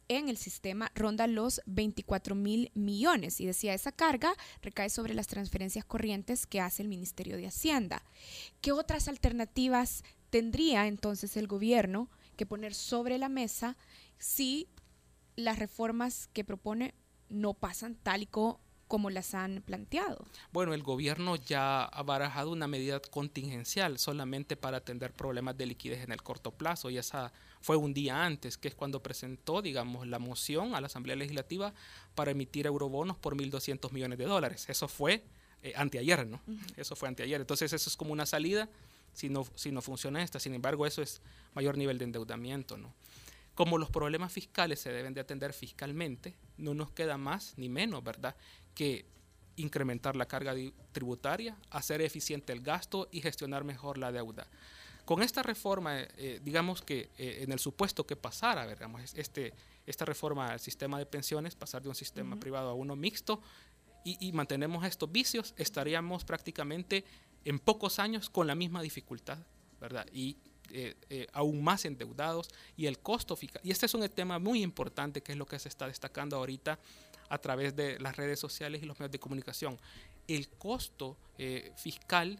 en 0.08 0.28
el 0.28 0.38
sistema 0.38 0.90
ronda 0.94 1.26
los 1.26 1.60
24 1.66 2.34
mil 2.34 2.70
millones 2.74 3.40
y 3.40 3.46
decía 3.46 3.74
esa 3.74 3.92
carga 3.92 4.34
recae 4.62 4.88
sobre 4.88 5.14
las 5.14 5.26
transferencias 5.26 5.84
corrientes 5.84 6.46
que 6.46 6.60
hace 6.60 6.82
el 6.82 6.88
Ministerio 6.88 7.36
de 7.36 7.46
Hacienda. 7.46 8.02
¿Qué 8.62 8.72
otras 8.72 9.08
alternativas 9.08 10.02
tendría 10.30 10.86
entonces 10.86 11.36
el 11.36 11.46
gobierno 11.46 12.08
que 12.36 12.46
poner 12.46 12.74
sobre 12.74 13.18
la 13.18 13.28
mesa 13.28 13.76
si 14.18 14.68
las 15.36 15.58
reformas 15.58 16.28
que 16.32 16.44
propone 16.44 16.94
no 17.28 17.54
pasan 17.54 17.94
tal 17.96 18.22
y 18.22 18.26
como 18.26 18.60
como 18.88 19.10
las 19.10 19.34
han 19.34 19.62
planteado. 19.62 20.24
Bueno, 20.50 20.74
el 20.74 20.82
gobierno 20.82 21.36
ya 21.36 21.84
ha 21.84 22.02
barajado 22.02 22.50
una 22.50 22.66
medida 22.66 23.00
contingencial 23.00 23.98
solamente 23.98 24.56
para 24.56 24.78
atender 24.78 25.12
problemas 25.12 25.56
de 25.56 25.66
liquidez 25.66 26.02
en 26.02 26.10
el 26.10 26.22
corto 26.22 26.52
plazo 26.52 26.90
y 26.90 26.96
esa 26.98 27.32
fue 27.60 27.76
un 27.76 27.94
día 27.94 28.24
antes, 28.24 28.56
que 28.56 28.68
es 28.68 28.74
cuando 28.74 29.02
presentó, 29.02 29.62
digamos, 29.62 30.06
la 30.06 30.18
moción 30.18 30.74
a 30.74 30.80
la 30.80 30.86
Asamblea 30.86 31.16
Legislativa 31.16 31.74
para 32.14 32.30
emitir 32.30 32.66
eurobonos 32.66 33.16
por 33.16 33.36
1.200 33.36 33.92
millones 33.92 34.18
de 34.18 34.24
dólares. 34.24 34.68
Eso 34.68 34.88
fue 34.88 35.24
eh, 35.62 35.72
anteayer, 35.76 36.26
¿no? 36.26 36.40
Uh 36.46 36.52
-huh. 36.52 36.72
Eso 36.76 36.96
fue 36.96 37.08
anteayer. 37.08 37.40
Entonces 37.40 37.72
eso 37.72 37.90
es 37.90 37.96
como 37.96 38.12
una 38.12 38.26
salida 38.26 38.68
si 39.12 39.28
no, 39.28 39.46
si 39.56 39.72
no 39.72 39.82
funciona 39.82 40.22
esta. 40.22 40.38
Sin 40.38 40.54
embargo, 40.54 40.86
eso 40.86 41.02
es 41.02 41.20
mayor 41.54 41.76
nivel 41.76 41.98
de 41.98 42.04
endeudamiento, 42.04 42.76
¿no? 42.76 42.94
Como 43.54 43.76
los 43.76 43.90
problemas 43.90 44.32
fiscales 44.32 44.78
se 44.80 44.92
deben 44.92 45.14
de 45.14 45.20
atender 45.20 45.52
fiscalmente, 45.52 46.36
no 46.56 46.74
nos 46.74 46.92
queda 46.92 47.18
más 47.18 47.54
ni 47.56 47.68
menos, 47.68 48.04
¿verdad? 48.04 48.36
Que 48.74 49.04
incrementar 49.56 50.14
la 50.14 50.26
carga 50.26 50.54
tributaria, 50.92 51.56
hacer 51.70 52.00
eficiente 52.00 52.52
el 52.52 52.60
gasto 52.60 53.08
y 53.10 53.20
gestionar 53.20 53.64
mejor 53.64 53.98
la 53.98 54.12
deuda. 54.12 54.46
Con 55.08 55.22
esta 55.22 55.42
reforma, 55.42 56.00
eh, 56.00 56.38
digamos 56.44 56.82
que 56.82 57.08
eh, 57.16 57.38
en 57.40 57.50
el 57.50 57.58
supuesto 57.58 58.06
que 58.06 58.14
pasara, 58.14 58.66
digamos, 58.66 59.14
este, 59.14 59.54
esta 59.86 60.04
reforma 60.04 60.48
al 60.48 60.60
sistema 60.60 60.98
de 60.98 61.06
pensiones, 61.06 61.54
pasar 61.54 61.80
de 61.82 61.88
un 61.88 61.94
sistema 61.94 62.34
uh 62.34 62.36
-huh. 62.36 62.40
privado 62.40 62.68
a 62.68 62.74
uno 62.74 62.94
mixto, 62.94 63.40
y, 64.04 64.18
y, 64.20 64.32
mantenemos 64.32 64.84
estos 64.84 65.10
vicios, 65.10 65.54
estaríamos 65.56 66.24
prácticamente 66.24 67.04
en 67.44 67.58
pocos 67.58 67.98
años 67.98 68.28
con 68.28 68.46
la 68.46 68.54
misma 68.54 68.82
dificultad, 68.82 69.38
¿verdad? 69.80 70.06
Y 70.12 70.36
eh, 70.70 70.96
eh, 71.08 71.26
aún 71.32 71.64
más 71.64 71.86
endeudados 71.86 72.50
y 72.76 72.84
el 72.86 72.98
costo 72.98 73.36
fiscal. 73.36 73.62
Y 73.64 73.70
este 73.70 73.86
es 73.86 73.94
un 73.94 74.06
tema 74.10 74.38
muy 74.38 74.62
importante 74.62 75.22
que 75.22 75.32
es 75.32 75.38
lo 75.38 75.46
que 75.46 75.58
se 75.58 75.70
está 75.70 75.86
destacando 75.86 76.36
ahorita 76.36 76.78
a 77.30 77.38
través 77.38 77.74
de 77.74 77.98
las 77.98 78.14
redes 78.16 78.38
sociales 78.38 78.82
y 78.82 78.86
los 78.86 78.98
medios 78.98 79.12
de 79.12 79.18
comunicación. 79.18 79.80
El 80.26 80.50
costo 80.50 81.16
eh, 81.38 81.72
fiscal 81.76 82.38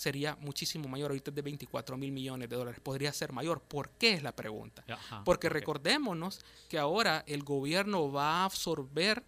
sería 0.00 0.34
muchísimo 0.40 0.88
mayor, 0.88 1.10
ahorita 1.10 1.30
es 1.30 1.34
de 1.34 1.42
24 1.42 1.94
mil 1.98 2.10
millones 2.10 2.48
de 2.48 2.56
dólares, 2.56 2.80
podría 2.80 3.12
ser 3.12 3.34
mayor. 3.34 3.60
¿Por 3.60 3.90
qué 3.90 4.14
es 4.14 4.22
la 4.22 4.34
pregunta? 4.34 4.82
Ajá, 4.88 5.22
Porque 5.24 5.48
okay. 5.48 5.60
recordémonos 5.60 6.40
que 6.70 6.78
ahora 6.78 7.22
el 7.26 7.42
gobierno 7.42 8.10
va 8.10 8.38
a 8.38 8.44
absorber 8.46 9.22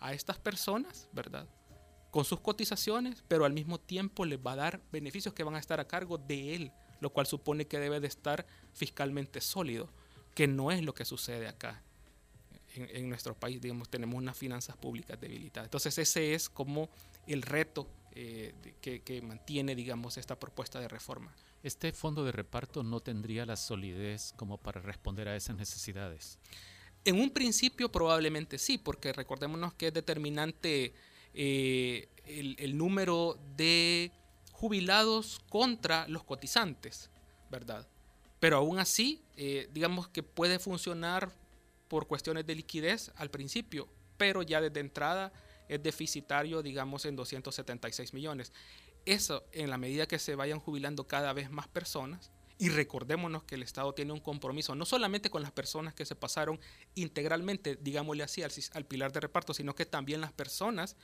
a 0.00 0.14
estas 0.14 0.38
personas, 0.38 1.10
¿verdad? 1.12 1.46
Con 2.10 2.24
sus 2.24 2.40
cotizaciones, 2.40 3.22
pero 3.28 3.44
al 3.44 3.52
mismo 3.52 3.78
tiempo 3.78 4.24
les 4.24 4.38
va 4.38 4.52
a 4.52 4.56
dar 4.56 4.80
beneficios 4.90 5.34
que 5.34 5.44
van 5.44 5.56
a 5.56 5.58
estar 5.58 5.78
a 5.78 5.86
cargo 5.86 6.16
de 6.16 6.54
él, 6.54 6.72
lo 7.00 7.10
cual 7.10 7.26
supone 7.26 7.66
que 7.66 7.78
debe 7.78 8.00
de 8.00 8.06
estar 8.06 8.46
fiscalmente 8.72 9.42
sólido, 9.42 9.90
que 10.34 10.46
no 10.46 10.72
es 10.72 10.82
lo 10.82 10.94
que 10.94 11.04
sucede 11.04 11.48
acá. 11.48 11.82
En, 12.76 12.88
en 12.96 13.10
nuestro 13.10 13.34
país, 13.34 13.60
digamos, 13.60 13.90
tenemos 13.90 14.16
unas 14.16 14.38
finanzas 14.38 14.74
públicas 14.78 15.20
debilitadas. 15.20 15.66
Entonces 15.66 15.98
ese 15.98 16.32
es 16.32 16.48
como 16.48 16.88
el 17.26 17.42
reto 17.42 17.86
eh, 18.14 18.54
que, 18.80 19.02
que, 19.02 19.22
mantiene, 19.22 19.74
digamos, 19.74 20.16
esta 20.18 20.38
propuesta 20.38 20.80
de 20.80 20.88
reforma. 20.88 21.34
¿Este 21.62 21.92
fondo 21.92 22.24
de 22.24 22.32
reparto 22.32 22.82
no 22.82 23.00
tendría 23.00 23.46
la 23.46 23.56
solidez 23.56 24.32
como 24.36 24.58
para 24.58 24.80
responder 24.80 25.28
a 25.28 25.36
esas 25.36 25.56
necesidades? 25.56 26.38
En 27.04 27.20
un 27.20 27.30
principio 27.30 27.90
probablemente 27.90 28.58
sí, 28.58 28.78
porque 28.78 29.12
recordémonos 29.12 29.74
que 29.74 29.88
es 29.88 29.94
determinante 29.94 30.94
eh, 31.34 32.08
el, 32.24 32.56
el, 32.58 32.78
número 32.78 33.38
de 33.56 34.12
jubilados 34.52 35.40
contra 35.48 36.06
los 36.08 36.24
cotizantes, 36.24 37.10
¿verdad? 37.50 37.86
Pero 38.40 38.58
aún 38.58 38.78
así, 38.78 39.22
eh, 39.36 39.68
digamos 39.72 40.08
que 40.08 40.22
puede 40.22 40.58
funcionar 40.58 41.32
por 41.88 42.06
cuestiones 42.06 42.46
de 42.46 42.54
liquidez 42.54 43.10
al 43.16 43.30
principio, 43.30 43.88
pero 44.16 44.42
ya 44.42 44.60
desde 44.60 44.80
entrada 44.80 45.32
es 45.68 45.82
deficitario, 45.82 46.62
digamos, 46.62 47.04
en 47.04 47.16
276 47.16 48.14
millones. 48.14 48.52
Eso, 49.04 49.44
en 49.52 49.70
la 49.70 49.78
medida 49.78 50.06
que 50.06 50.18
se 50.18 50.34
vayan 50.34 50.60
jubilando 50.60 51.06
cada 51.06 51.32
vez 51.32 51.50
más 51.50 51.68
personas, 51.68 52.30
y 52.56 52.68
recordémonos 52.68 53.42
que 53.44 53.56
el 53.56 53.62
Estado 53.62 53.92
tiene 53.94 54.12
un 54.12 54.20
compromiso 54.20 54.74
no 54.74 54.84
solamente 54.84 55.28
con 55.28 55.42
las 55.42 55.50
personas 55.50 55.92
que 55.92 56.06
se 56.06 56.14
pasaron 56.14 56.60
integralmente, 56.94 57.76
digámosle 57.76 58.22
así, 58.22 58.42
al, 58.42 58.86
pilar 58.86 59.12
de 59.12 59.20
reparto, 59.20 59.54
sino 59.54 59.74
que 59.74 59.86
también 59.86 60.20
las 60.20 60.32
personas 60.32 60.96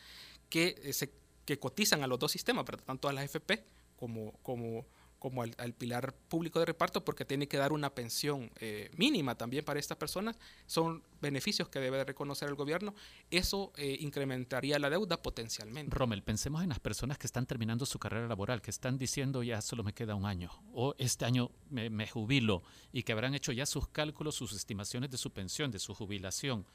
que, 0.49 0.81
eh, 0.85 0.93
se, 0.93 1.13
que 1.45 1.59
cotizan 1.59 2.03
a 2.03 2.07
los 2.07 2.19
dos 2.19 2.33
sistemas, 2.33 2.65
tanto 2.85 3.09
a 3.09 3.13
la 3.13 3.25
FP 3.25 3.65
como, 3.97 4.33
como, 4.43 4.87
como 5.21 5.43
al, 5.43 5.55
al, 5.59 5.75
pilar 5.75 6.15
público 6.29 6.59
de 6.59 6.65
reparto, 6.65 7.05
porque 7.05 7.25
tiene 7.25 7.47
que 7.47 7.59
dar 7.59 7.73
una 7.73 7.95
pensión 7.95 8.51
eh, 8.59 8.91
mínima 8.97 9.37
también 9.37 9.65
para 9.65 9.79
estas 9.79 9.99
personas. 9.99 10.37
Son 10.67 11.05
beneficios 11.21 11.69
que 11.69 11.79
debe 11.79 12.03
reconocer 12.03 12.49
el 12.49 12.55
gobierno. 12.57 12.95
Eso 13.31 13.73
eh, 13.77 13.99
incrementaría 14.01 14.79
la 14.79 14.91
deuda 14.91 15.23
potencialmente. 15.23 15.95
Rommel, 15.95 16.23
pensemos 16.23 16.63
en 16.63 16.71
las 16.71 16.81
personas 16.81 17.19
que 17.19 17.27
están 17.27 17.47
terminando 17.47 17.87
su 17.87 17.99
carrera 17.99 18.27
laboral, 18.27 18.63
que 18.63 18.71
están 18.71 18.99
diciendo 18.99 19.43
ya 19.43 19.61
solo 19.61 19.85
me 19.85 19.93
queda 19.93 20.15
un 20.15 20.25
año, 20.25 20.51
o 20.73 20.95
este 20.99 21.27
año 21.27 21.51
me, 21.69 21.91
me 21.91 22.09
jubilo, 22.09 22.63
y 22.93 23.03
que 23.03 23.13
habrán 23.13 23.35
hecho 23.35 23.53
ya 23.53 23.67
sus 23.67 23.87
cálculos, 23.89 24.35
sus 24.35 24.53
estimaciones 24.55 25.11
de 25.11 25.19
su 25.19 25.31
pensión, 25.31 25.71
de 25.71 25.79
su 25.79 25.95
jubilación. 25.95 26.67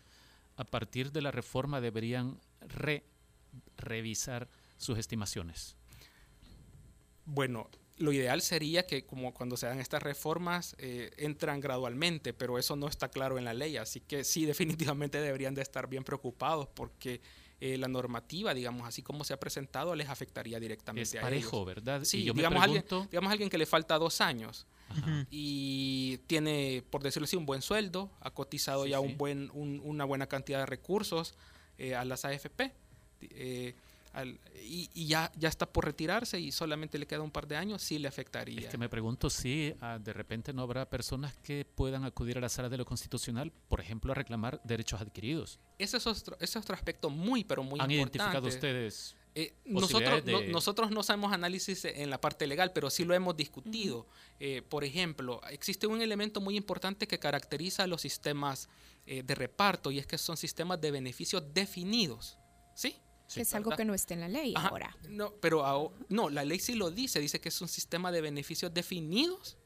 A 0.55 0.63
partir 0.63 1.11
de 1.11 1.21
la 1.21 1.31
reforma 1.31 1.81
deberían 1.81 2.39
re, 2.61 3.03
revisar 3.75 4.47
sus 4.77 4.99
estimaciones. 4.99 5.75
Bueno, 7.25 7.69
lo 7.97 8.11
ideal 8.11 8.41
sería 8.41 8.85
que 8.85 9.05
como 9.05 9.33
cuando 9.33 9.55
se 9.57 9.67
dan 9.67 9.79
estas 9.79 10.03
reformas 10.03 10.75
eh, 10.79 11.11
entran 11.17 11.61
gradualmente, 11.61 12.33
pero 12.33 12.59
eso 12.59 12.75
no 12.75 12.87
está 12.87 13.09
claro 13.09 13.37
en 13.37 13.45
la 13.45 13.53
ley, 13.53 13.77
así 13.77 14.01
que 14.01 14.23
sí 14.23 14.45
definitivamente 14.93 15.21
deberían 15.21 15.55
de 15.55 15.61
estar 15.61 15.87
bien 15.87 16.03
preocupados 16.03 16.67
porque 16.73 17.21
eh, 17.61 17.77
la 17.77 17.87
normativa, 17.87 18.53
digamos, 18.53 18.85
así 18.85 19.01
como 19.01 19.23
se 19.23 19.33
ha 19.33 19.39
presentado, 19.39 19.95
les 19.95 20.09
afectaría 20.09 20.59
directamente 20.59 21.03
es 21.09 21.15
a 21.15 21.21
parejo, 21.21 21.55
ellos. 21.57 21.65
¿verdad? 21.67 22.03
Sí, 22.03 22.17
Y 22.19 22.23
yo 22.25 22.33
me 22.33 22.39
digamos, 22.39 22.61
alguien, 22.61 22.83
pregunto- 22.83 23.07
digamos 23.09 23.31
alguien 23.31 23.49
que 23.49 23.57
le 23.57 23.65
falta 23.65 23.97
dos 23.97 24.19
años 24.19 24.67
Ajá. 24.89 25.25
y 25.31 26.17
tiene, 26.27 26.83
por 26.89 27.01
decirlo 27.01 27.23
así, 27.23 27.37
un 27.37 27.45
buen 27.45 27.61
sueldo, 27.61 28.11
ha 28.19 28.31
cotizado 28.31 28.83
Sí, 28.83 28.89
ya 28.89 28.99
sí. 28.99 29.05
Un 29.05 29.17
buen, 29.17 29.49
un- 29.53 29.79
una 29.85 30.03
buena 30.03 30.27
cantidad 30.27 30.59
de 30.59 30.65
recursos 30.65 31.33
eh, 31.77 31.95
a 31.95 32.03
las 32.03 32.25
AFP. 32.25 32.73
Al- 34.15 34.39
y 34.63 34.89
y 34.93 35.07
ya, 35.07 35.31
ya 35.37 35.49
está 35.49 35.65
por 35.65 35.85
retirarse 35.85 36.39
y 36.39 36.51
solamente 36.51 36.97
le 36.97 37.05
queda 37.05 37.21
un 37.21 37.31
par 37.31 37.47
de 37.47 37.55
años, 37.57 37.81
sí 37.81 37.99
le 37.99 38.07
afectaría. 38.07 38.59
Es 38.61 38.67
que 38.69 38.77
me 38.77 38.89
pregunto 38.89 39.29
si 39.29 39.73
ah, 39.81 39.99
de 39.99 40.13
repente 40.13 40.53
no 40.53 40.61
habrá 40.63 40.89
personas 40.89 41.35
que 41.43 41.65
puedan 41.65 42.03
acudir 42.05 42.37
a 42.37 42.41
la 42.41 42.49
sala 42.49 42.69
de 42.69 42.77
lo 42.77 42.85
constitucional, 42.85 43.51
por 43.67 43.79
ejemplo, 43.81 44.11
a 44.11 44.15
reclamar 44.15 44.59
derechos 44.63 44.99
adquiridos. 45.01 45.59
Ese 45.77 45.97
es 45.97 46.07
otro, 46.07 46.35
ese 46.39 46.57
es 46.59 46.63
otro 46.63 46.75
aspecto 46.75 47.09
muy, 47.09 47.43
pero 47.43 47.61
muy 47.63 47.79
¿Han 47.79 47.91
importante. 47.91 48.17
identificado 48.17 48.47
ustedes 48.47 49.15
Eh, 49.37 49.53
nosotros, 49.65 50.23
no- 50.25 50.41
nosotros 50.43 50.91
no 50.91 51.01
hacemos 51.01 51.33
análisis 51.33 51.83
en 51.83 52.09
la 52.09 52.21
parte 52.21 52.47
legal, 52.47 52.71
pero 52.73 52.89
sí 52.89 53.03
lo 53.03 53.13
hemos 53.13 53.35
discutido. 53.35 54.07
Eh, 54.39 54.61
por 54.61 54.85
ejemplo, 54.85 55.41
existe 55.49 55.87
un 55.87 56.01
elemento 56.01 56.39
muy 56.39 56.55
importante 56.55 57.05
que 57.05 57.19
caracteriza 57.19 57.83
a 57.83 57.87
los 57.87 57.99
sistemas 58.01 58.69
eh, 59.07 59.23
de 59.23 59.35
reparto 59.35 59.91
y 59.91 59.99
es 59.99 60.07
que 60.07 60.17
son 60.17 60.37
sistemas 60.37 60.79
de 60.79 60.89
beneficios 60.91 61.43
definidos. 61.53 62.37
¿Sí? 62.75 62.95
Que 63.33 63.41
es 63.41 63.53
algo 63.55 63.69
¿verdad? 63.71 63.77
que 63.83 63.85
no 63.85 63.93
está 63.93 64.13
en 64.13 64.19
la 64.21 64.27
ley 64.29 64.53
Ajá, 64.55 64.67
ahora. 64.69 64.95
No, 65.09 65.33
pero 65.41 65.93
no, 66.09 66.29
la 66.29 66.43
ley 66.45 66.59
sí 66.59 66.75
lo 66.75 66.91
dice, 66.91 67.19
dice 67.19 67.39
que 67.41 67.49
es 67.49 67.61
un 67.61 67.67
sistema 67.67 68.11
de 68.11 68.21
beneficios 68.21 68.73
definidos, 68.73 69.57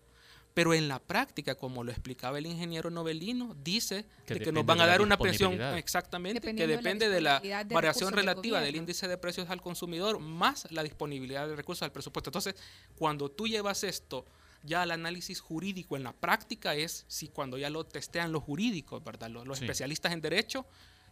pero 0.53 0.74
en 0.74 0.88
la 0.88 0.99
práctica, 0.99 1.55
como 1.55 1.84
lo 1.84 1.91
explicaba 1.91 2.38
el 2.38 2.45
ingeniero 2.45 2.89
Novelino, 2.89 3.55
dice 3.64 4.05
Que 4.26 4.34
de 4.34 4.39
que 4.39 4.45
depende 4.45 4.51
nos 4.53 4.66
van 4.66 4.82
a 4.82 4.88
dar 4.88 5.01
una 5.01 5.18
pensión 5.18 5.53
exactamente, 5.78 6.41
que 6.41 6.68
Dependiendo 6.68 7.07
de 7.10 7.22
la 7.22 7.39
depende 7.39 7.53
de 7.53 7.62
la 7.66 7.76
variación 7.76 8.10
del 8.10 8.20
relativa 8.26 8.60
del 8.60 8.76
índice 8.76 9.07
de 9.07 9.18
precios 9.18 9.49
al 9.49 9.62
consumidor 9.62 10.20
más 10.20 10.70
la 10.72 10.84
disponibilidad 10.84 11.47
de 11.47 11.55
recursos 11.55 11.84
al 11.84 11.91
presupuesto. 11.91 12.30
Entonces, 12.30 12.55
cuando 12.97 13.30
tú 13.30 13.47
llevas 13.47 13.84
esto 13.84 14.26
ya 14.64 14.82
al 14.82 14.91
análisis 14.91 15.39
jurídico 15.39 15.95
en 15.95 16.03
la 16.03 16.12
práctica 16.12 16.76
es 16.76 17.05
si 17.07 17.30
cuando 17.30 17.57
ya 17.57 17.70
lo 17.70 17.86
testean 17.86 18.32
los 18.34 18.43
jurídicos, 18.43 19.01
¿verdad? 19.03 19.30
Los, 19.30 19.47
los 19.47 19.60
Sí. 19.60 19.64
especialistas 19.66 20.12
en 20.12 20.20
derecho, 20.20 20.66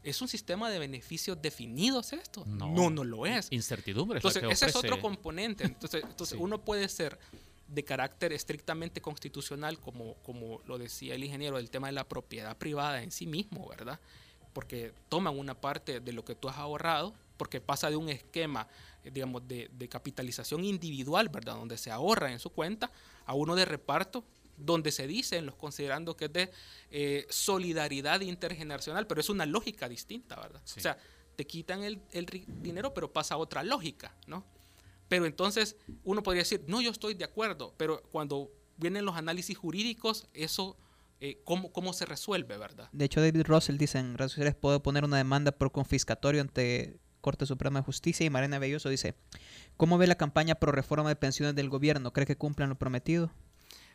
¿es 0.03 0.21
un 0.21 0.27
sistema 0.27 0.69
de 0.69 0.79
beneficios 0.79 1.41
definidos 1.41 2.13
esto? 2.13 2.43
No. 2.45 2.69
no, 2.69 2.89
no 2.89 3.03
lo 3.03 3.25
es. 3.25 3.47
incertidumbres? 3.51 4.23
la 4.23 4.29
Entonces, 4.29 4.43
que 4.47 4.53
ese 4.53 4.65
es 4.67 4.75
otro 4.75 4.99
componente. 5.01 5.63
Entonces, 5.63 6.03
entonces 6.03 6.35
Sí. 6.37 6.43
uno 6.43 6.63
puede 6.63 6.87
ser 6.89 7.19
de 7.67 7.83
carácter 7.83 8.31
estrictamente 8.31 9.01
constitucional, 9.01 9.79
como, 9.79 10.15
como 10.23 10.61
lo 10.65 10.77
decía 10.77 11.15
el 11.15 11.23
ingeniero, 11.23 11.57
del 11.57 11.69
tema 11.69 11.87
de 11.87 11.93
la 11.93 12.07
propiedad 12.07 12.57
privada 12.57 13.03
en 13.03 13.11
sí 13.11 13.25
mismo, 13.27 13.67
¿verdad? 13.67 13.99
Porque 14.53 14.93
toman 15.09 15.37
una 15.37 15.59
parte 15.59 15.99
de 15.99 16.13
lo 16.13 16.23
que 16.23 16.33
tú 16.35 16.47
has 16.47 16.57
ahorrado, 16.57 17.13
porque 17.35 17.59
pasa 17.59 17.89
de 17.89 17.97
un 17.97 18.07
esquema, 18.09 18.67
digamos, 19.03 19.47
de, 19.47 19.69
de 19.77 19.89
capitalización 19.89 20.63
individual, 20.63 21.29
¿verdad? 21.29 21.55
Donde 21.55 21.77
se 21.77 21.91
ahorra 21.91 22.31
en 22.31 22.39
su 22.39 22.49
cuenta, 22.51 22.89
a 23.25 23.33
uno 23.33 23.55
de 23.55 23.65
reparto, 23.65 24.23
donde 24.57 24.91
se 24.91 25.07
dice, 25.07 25.37
en 25.37 25.45
los 25.45 25.55
considerando 25.55 26.17
que 26.17 26.25
es 26.25 26.33
de 26.33 26.51
eh, 26.91 27.25
solidaridad 27.29 28.21
intergeneracional, 28.21 29.07
pero 29.07 29.21
es 29.21 29.29
una 29.29 29.45
lógica 29.45 29.87
distinta, 29.87 30.35
¿verdad? 30.35 30.61
Sí. 30.65 30.79
O 30.79 30.83
sea, 30.83 30.97
te 31.35 31.45
quitan 31.45 31.83
el, 31.83 32.01
el 32.11 32.25
dinero, 32.61 32.93
pero 32.93 33.13
pasa 33.13 33.35
a 33.35 33.37
otra 33.37 33.63
lógica, 33.63 34.15
¿no? 34.25 34.43
Pero 35.07 35.25
entonces 35.25 35.77
uno 36.03 36.23
podría 36.23 36.41
decir, 36.41 36.63
no, 36.67 36.81
yo 36.81 36.91
estoy 36.91 37.13
de 37.13 37.23
acuerdo, 37.23 37.73
pero 37.77 38.03
cuando 38.11 38.51
vienen 38.77 39.05
los 39.05 39.15
análisis 39.15 39.57
jurídicos, 39.57 40.27
eso, 40.33 40.77
eh, 41.19 41.39
¿cómo, 41.43 41.71
¿cómo 41.71 41.93
se 41.93 42.05
resuelve, 42.05 42.57
verdad? 42.57 42.89
De 42.91 43.05
hecho, 43.05 43.21
David 43.21 43.43
Russell 43.45 43.77
dice 43.77 43.99
en 43.99 44.17
redes 44.17 44.33
sociales, 44.33 44.55
puedo 44.55 44.81
poner 44.81 45.05
una 45.05 45.17
demanda 45.17 45.51
por 45.51 45.71
confiscatorio 45.71 46.41
ante 46.41 46.99
Corte 47.21 47.45
Suprema 47.45 47.79
de 47.79 47.85
Justicia. 47.85 48.25
Y 48.25 48.29
Mariana 48.29 48.59
Belloso 48.59 48.89
dice, 48.89 49.15
¿cómo 49.75 49.97
ve 49.97 50.07
la 50.07 50.15
campaña 50.15 50.55
pro 50.55 50.71
reforma 50.71 51.09
de 51.09 51.15
pensiones 51.15 51.55
del 51.55 51.69
gobierno? 51.69 52.13
¿Cree 52.13 52.25
que 52.25 52.37
cumplan 52.37 52.69
lo 52.69 52.75
prometido? 52.75 53.31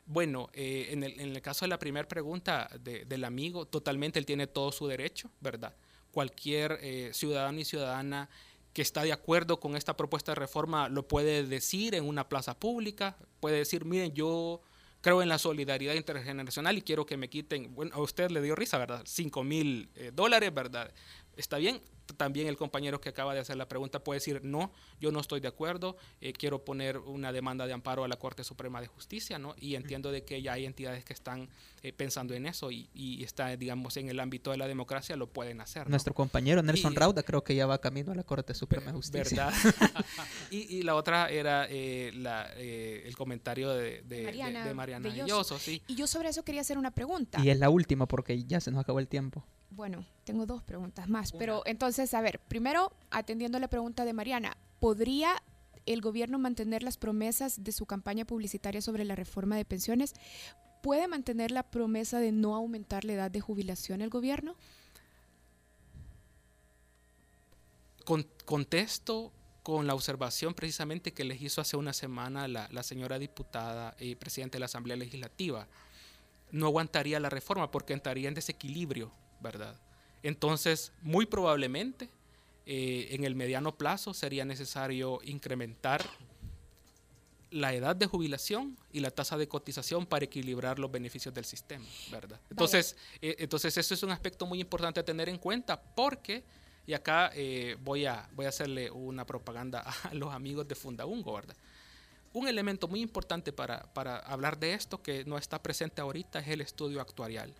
Bueno, 0.05 0.51
eh, 0.53 0.89
en, 0.91 1.05
el, 1.05 1.19
en 1.21 1.31
el 1.35 1.43
caso 1.43 1.65
de 1.65 1.69
la 1.69 1.79
primera 1.79 2.07
pregunta 2.09 2.69
de- 2.81 3.05
del 3.05 3.25
amigo, 3.25 3.67
totalmente 3.67 4.19
él 4.19 4.27
tiene 4.27 4.47
todo 4.47 4.73
su 4.73 4.87
derecho, 4.89 5.31
¿verdad? 5.41 5.75
Cualquier 6.11 6.79
eh, 6.83 7.11
ciudadano 7.15 7.61
y 7.61 7.65
ciudadana 7.65 8.29
que 8.73 8.83
está 8.83 9.03
de 9.05 9.13
acuerdo 9.13 9.61
con 9.61 9.77
esta 9.77 9.97
propuesta 9.97 10.33
de 10.33 10.37
reforma 10.37 10.89
lo 10.89 11.07
puede 11.07 11.47
decir 11.47 11.95
en 11.95 12.05
una 12.05 12.29
plaza 12.29 12.59
pública, 12.59 13.17
puede 13.41 13.59
decir, 13.59 13.85
miren, 13.85 14.13
yo 14.13 14.63
creo 15.03 15.23
en 15.23 15.29
la 15.29 15.39
solidaridad 15.39 15.95
intergeneracional 15.95 16.79
y 16.79 16.83
quiero 16.83 17.07
que 17.07 17.17
me 17.17 17.29
quiten, 17.29 17.75
bueno, 17.75 17.95
a 17.95 18.01
usted 18.01 18.31
le 18.31 18.41
dio 18.43 18.55
risa, 18.55 18.79
¿verdad? 18.79 19.03
5 19.07 19.45
mil 19.45 19.91
eh, 19.95 20.11
dólares, 20.15 20.53
¿verdad? 20.55 20.93
Está 21.37 21.59
bien. 21.59 21.81
También 22.17 22.47
el 22.49 22.57
compañero 22.57 23.01
que 23.01 23.09
acaba 23.09 23.35
de 23.35 23.41
hacer 23.41 23.57
la 23.57 23.69
pregunta 23.69 24.03
puede 24.05 24.19
decir, 24.19 24.41
no, 24.45 24.73
yo 25.01 25.11
no 25.13 25.21
estoy 25.21 25.41
de 25.41 25.49
acuerdo, 25.49 25.97
eh, 26.21 26.33
quiero 26.33 26.65
poner 26.65 26.99
una 26.99 27.33
demanda 27.33 27.67
de 27.67 27.73
amparo 27.73 28.05
a 28.05 28.09
la 28.09 28.17
Corte 28.17 28.45
Suprema 28.45 28.81
de 28.81 28.87
Justicia, 28.87 29.39
¿no? 29.39 29.55
Y 29.59 29.75
entiendo 29.75 30.11
de 30.13 30.25
que 30.25 30.43
ya 30.43 30.53
hay 30.55 30.65
entidades 30.67 31.05
que 31.05 31.13
están 31.13 31.49
eh, 31.83 31.93
pensando 31.93 32.35
en 32.35 32.47
eso 32.47 32.71
y, 32.71 32.89
y 32.95 33.25
está, 33.25 33.57
digamos, 33.57 33.97
en 33.97 34.09
el 34.09 34.21
ámbito 34.21 34.51
de 34.51 34.57
la 34.57 34.67
democracia, 34.69 35.17
lo 35.17 35.27
pueden 35.29 35.61
hacer. 35.61 35.85
¿no? 35.87 35.91
Nuestro 35.91 36.15
compañero 36.15 36.63
Nelson 36.63 36.93
Y- 36.93 36.97
Rauda 36.97 37.23
creo 37.23 37.43
que 37.45 37.55
ya 37.55 37.67
va 37.67 37.79
camino 37.81 38.13
a 38.13 38.15
la 38.15 38.23
Corte 38.25 38.55
Suprema 38.55 38.87
de 38.87 38.93
Justicia. 38.93 39.51
¿Verdad? 39.51 39.95
y, 40.51 40.77
y 40.79 40.83
la 40.83 40.95
otra 40.95 41.29
era 41.31 41.67
eh, 41.69 42.13
la, 42.15 42.51
eh, 42.57 43.03
el 43.07 43.17
comentario 43.17 43.71
de, 43.71 44.03
de- 44.03 44.17
de- 44.17 44.23
Mariana 44.25 44.65
de 44.67 44.75
Mariana 44.75 45.09
Belloso. 45.09 45.25
Belloso, 45.25 45.59
sí. 45.59 45.83
Y 45.87 45.95
yo 45.97 46.07
sobre 46.07 46.29
eso 46.29 46.45
quería 46.45 46.61
hacer 46.61 46.79
una 46.79 46.91
pregunta. 46.93 47.41
Y 47.43 47.51
es 47.51 47.59
la 47.59 47.71
última 47.71 48.07
porque 48.07 48.43
ya 48.45 48.61
se 48.61 48.71
nos 48.71 48.81
acabó 48.81 48.99
el 49.01 49.09
tiempo. 49.09 49.45
Bueno, 49.75 50.05
tengo 50.25 50.45
dos 50.45 50.63
preguntas 50.63 51.09
más, 51.09 51.33
pero 51.33 51.63
entonces, 51.65 52.13
a 52.15 52.21
ver, 52.21 52.39
primero, 52.41 52.93
atendiendo 53.11 53.57
a 53.57 53.61
la 53.61 53.69
pregunta 53.69 54.05
de 54.05 54.13
Mariana, 54.13 54.57
¿podría 54.81 55.43
el 55.87 56.01
gobierno 56.03 56.39
mantener 56.39 56.83
las 56.83 56.99
promesas 56.99 57.65
de 57.65 57.73
su 57.73 57.87
campaña 57.87 58.25
publicitaria 58.27 58.83
sobre 58.83 59.05
la 59.05 59.17
reforma 59.17 59.57
de 59.57 59.65
pensiones? 59.65 60.13
¿Puede 60.83 61.09
mantener 61.09 61.51
la 61.53 61.63
promesa 61.63 62.19
de 62.21 62.33
no 62.33 62.55
aumentar 62.55 63.05
la 63.05 63.15
edad 63.15 63.31
de 63.31 63.41
jubilación 63.41 64.03
el 64.03 64.11
gobierno? 64.11 64.57
Con- 68.05 68.27
contesto 68.45 69.33
con 69.63 69.87
la 69.87 69.95
observación 69.95 70.55
precisamente 70.55 71.13
que 71.13 71.25
les 71.25 71.41
hizo 71.41 71.61
hace 71.61 71.77
una 71.77 71.93
semana 71.93 72.47
la, 72.47 72.69
la 72.73 72.83
señora 72.83 73.19
diputada 73.19 73.97
y 73.99 74.17
presidente 74.17 74.57
de 74.57 74.61
la 74.61 74.67
Asamblea 74.67 74.97
Legislativa. 74.97 75.67
No 76.51 76.67
aguantaría 76.67 77.21
la 77.21 77.31
reforma 77.31 77.71
porque 77.71 77.93
entraría 77.95 78.29
en 78.29 78.35
desequilibrio, 78.35 79.13
¿verdad? 79.43 79.77
Entonces, 80.23 80.93
muy 81.03 81.27
probablemente 81.27 82.09
eh, 82.65 83.09
en 83.11 83.25
el 83.25 83.35
mediano 83.35 83.77
plazo 83.77 84.15
sería 84.15 84.45
necesario 84.45 85.21
incrementar 85.25 86.05
la 87.51 87.75
edad 87.75 87.95
de 87.95 88.07
jubilación 88.07 88.79
y 88.93 89.01
la 89.01 89.11
tasa 89.11 89.37
de 89.37 89.47
cotización 89.47 90.07
para 90.07 90.25
equilibrar 90.25 90.79
los 90.79 90.91
beneficios 90.91 91.35
del 91.35 91.45
sistema, 91.45 91.85
¿verdad? 92.11 92.41
Entonces, 92.49 92.97
eh, 93.21 93.37
entonces 93.39 93.77
eso 93.77 93.95
es 93.95 94.03
un 94.03 94.11
aspecto 94.11 94.47
muy 94.47 94.61
importante 94.61 95.01
a 95.01 95.05
tener 95.05 95.29
en 95.29 95.39
cuenta 95.39 95.81
porque, 95.81 96.45
y 96.87 96.95
acá 96.95 97.31
eh, 97.35 97.77
voy, 97.83 98.07
a, 98.07 98.29
voy 98.35 98.47
a 98.47 98.49
hacerle 98.49 98.91
una 98.91 99.27
propaganda 99.27 99.81
a 100.05 100.15
los 100.15 100.33
amigos 100.33 100.67
de 100.67 100.75
Fundaungo, 100.75 101.35
¿verdad? 101.35 101.57
Un 102.33 102.49
elemento 102.49 102.89
muy 102.89 103.03
importante 103.03 103.53
para, 103.53 103.83
para 103.93 104.19
hablar 104.19 104.59
de 104.59 104.73
esto 104.73 105.03
que 105.03 105.25
no 105.27 105.37
está 105.37 105.63
presente 105.63 106.01
ahorita 106.01 106.39
es 106.39 106.49
el 106.49 106.63
estudio 106.63 107.03
actuarial. 107.03 107.53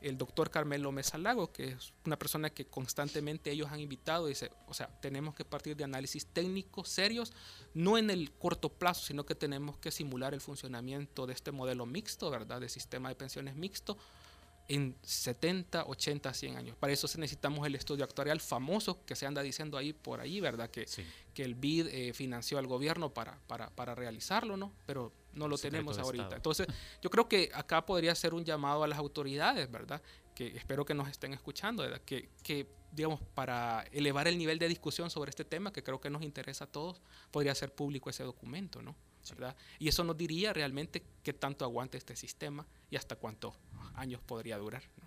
El 0.00 0.16
doctor 0.16 0.50
Carmelo 0.50 0.90
Mesalago, 0.92 1.52
que 1.52 1.68
es 1.72 1.92
una 2.06 2.18
persona 2.18 2.50
que 2.50 2.64
constantemente 2.64 3.50
ellos 3.50 3.68
han 3.70 3.80
invitado, 3.80 4.26
dice, 4.26 4.50
o 4.66 4.74
sea, 4.74 4.88
tenemos 5.00 5.34
que 5.34 5.44
partir 5.44 5.76
de 5.76 5.84
análisis 5.84 6.26
técnicos 6.26 6.88
serios, 6.88 7.32
no 7.74 7.98
en 7.98 8.08
el 8.10 8.32
corto 8.32 8.70
plazo, 8.70 9.04
sino 9.06 9.26
que 9.26 9.34
tenemos 9.34 9.76
que 9.78 9.90
simular 9.90 10.32
el 10.32 10.40
funcionamiento 10.40 11.26
de 11.26 11.34
este 11.34 11.52
modelo 11.52 11.84
mixto, 11.86 12.30
¿verdad? 12.30 12.60
De 12.60 12.68
sistema 12.68 13.08
de 13.10 13.14
pensiones 13.14 13.54
mixto 13.56 13.98
en 14.68 14.94
70, 15.02 15.84
80, 15.86 16.32
100 16.32 16.56
años. 16.56 16.76
Para 16.78 16.92
eso 16.92 17.08
necesitamos 17.18 17.66
el 17.66 17.74
estudio 17.74 18.04
actuarial 18.04 18.40
famoso 18.40 19.04
que 19.04 19.16
se 19.16 19.26
anda 19.26 19.42
diciendo 19.42 19.76
ahí 19.76 19.92
por 19.92 20.20
ahí, 20.20 20.40
¿verdad? 20.40 20.70
Que, 20.70 20.86
Sí. 20.86 21.04
que 21.34 21.42
el 21.42 21.56
BID 21.56 21.88
eh, 21.88 22.12
financió 22.14 22.56
al 22.58 22.68
gobierno 22.68 23.12
para, 23.12 23.40
para, 23.48 23.70
para 23.70 23.96
realizarlo, 23.96 24.56
¿no? 24.56 24.72
Pero 24.86 25.12
no 25.34 25.48
lo 25.48 25.56
Secreto 25.56 25.76
tenemos 25.76 25.98
ahorita. 25.98 26.24
Estado. 26.24 26.36
Entonces, 26.36 26.66
yo 27.00 27.10
creo 27.10 27.28
que 27.28 27.50
acá 27.54 27.84
podría 27.86 28.14
ser 28.14 28.34
un 28.34 28.44
llamado 28.44 28.84
a 28.84 28.88
las 28.88 28.98
autoridades, 28.98 29.70
¿verdad? 29.70 30.02
Que 30.34 30.56
espero 30.56 30.84
que 30.84 30.94
nos 30.94 31.08
estén 31.08 31.32
escuchando, 31.32 31.82
¿verdad? 31.82 32.00
Que, 32.04 32.30
que, 32.42 32.66
digamos, 32.92 33.20
para 33.34 33.84
elevar 33.92 34.28
el 34.28 34.38
nivel 34.38 34.58
de 34.58 34.68
discusión 34.68 35.10
sobre 35.10 35.30
este 35.30 35.44
tema, 35.44 35.72
que 35.72 35.82
creo 35.82 36.00
que 36.00 36.10
nos 36.10 36.22
interesa 36.22 36.64
a 36.64 36.66
todos, 36.66 37.00
podría 37.30 37.54
ser 37.54 37.74
público 37.74 38.10
ese 38.10 38.24
documento, 38.24 38.82
¿no? 38.82 38.94
¿verdad? 39.30 39.56
Y 39.78 39.88
eso 39.88 40.02
nos 40.02 40.16
diría 40.16 40.52
realmente 40.52 41.04
qué 41.22 41.32
tanto 41.32 41.64
aguanta 41.64 41.98
este 41.98 42.16
sistema 42.16 42.66
y 42.90 42.96
hasta 42.96 43.16
cuántos 43.16 43.54
años 43.94 44.20
podría 44.22 44.58
durar. 44.58 44.82
¿no? 44.96 45.04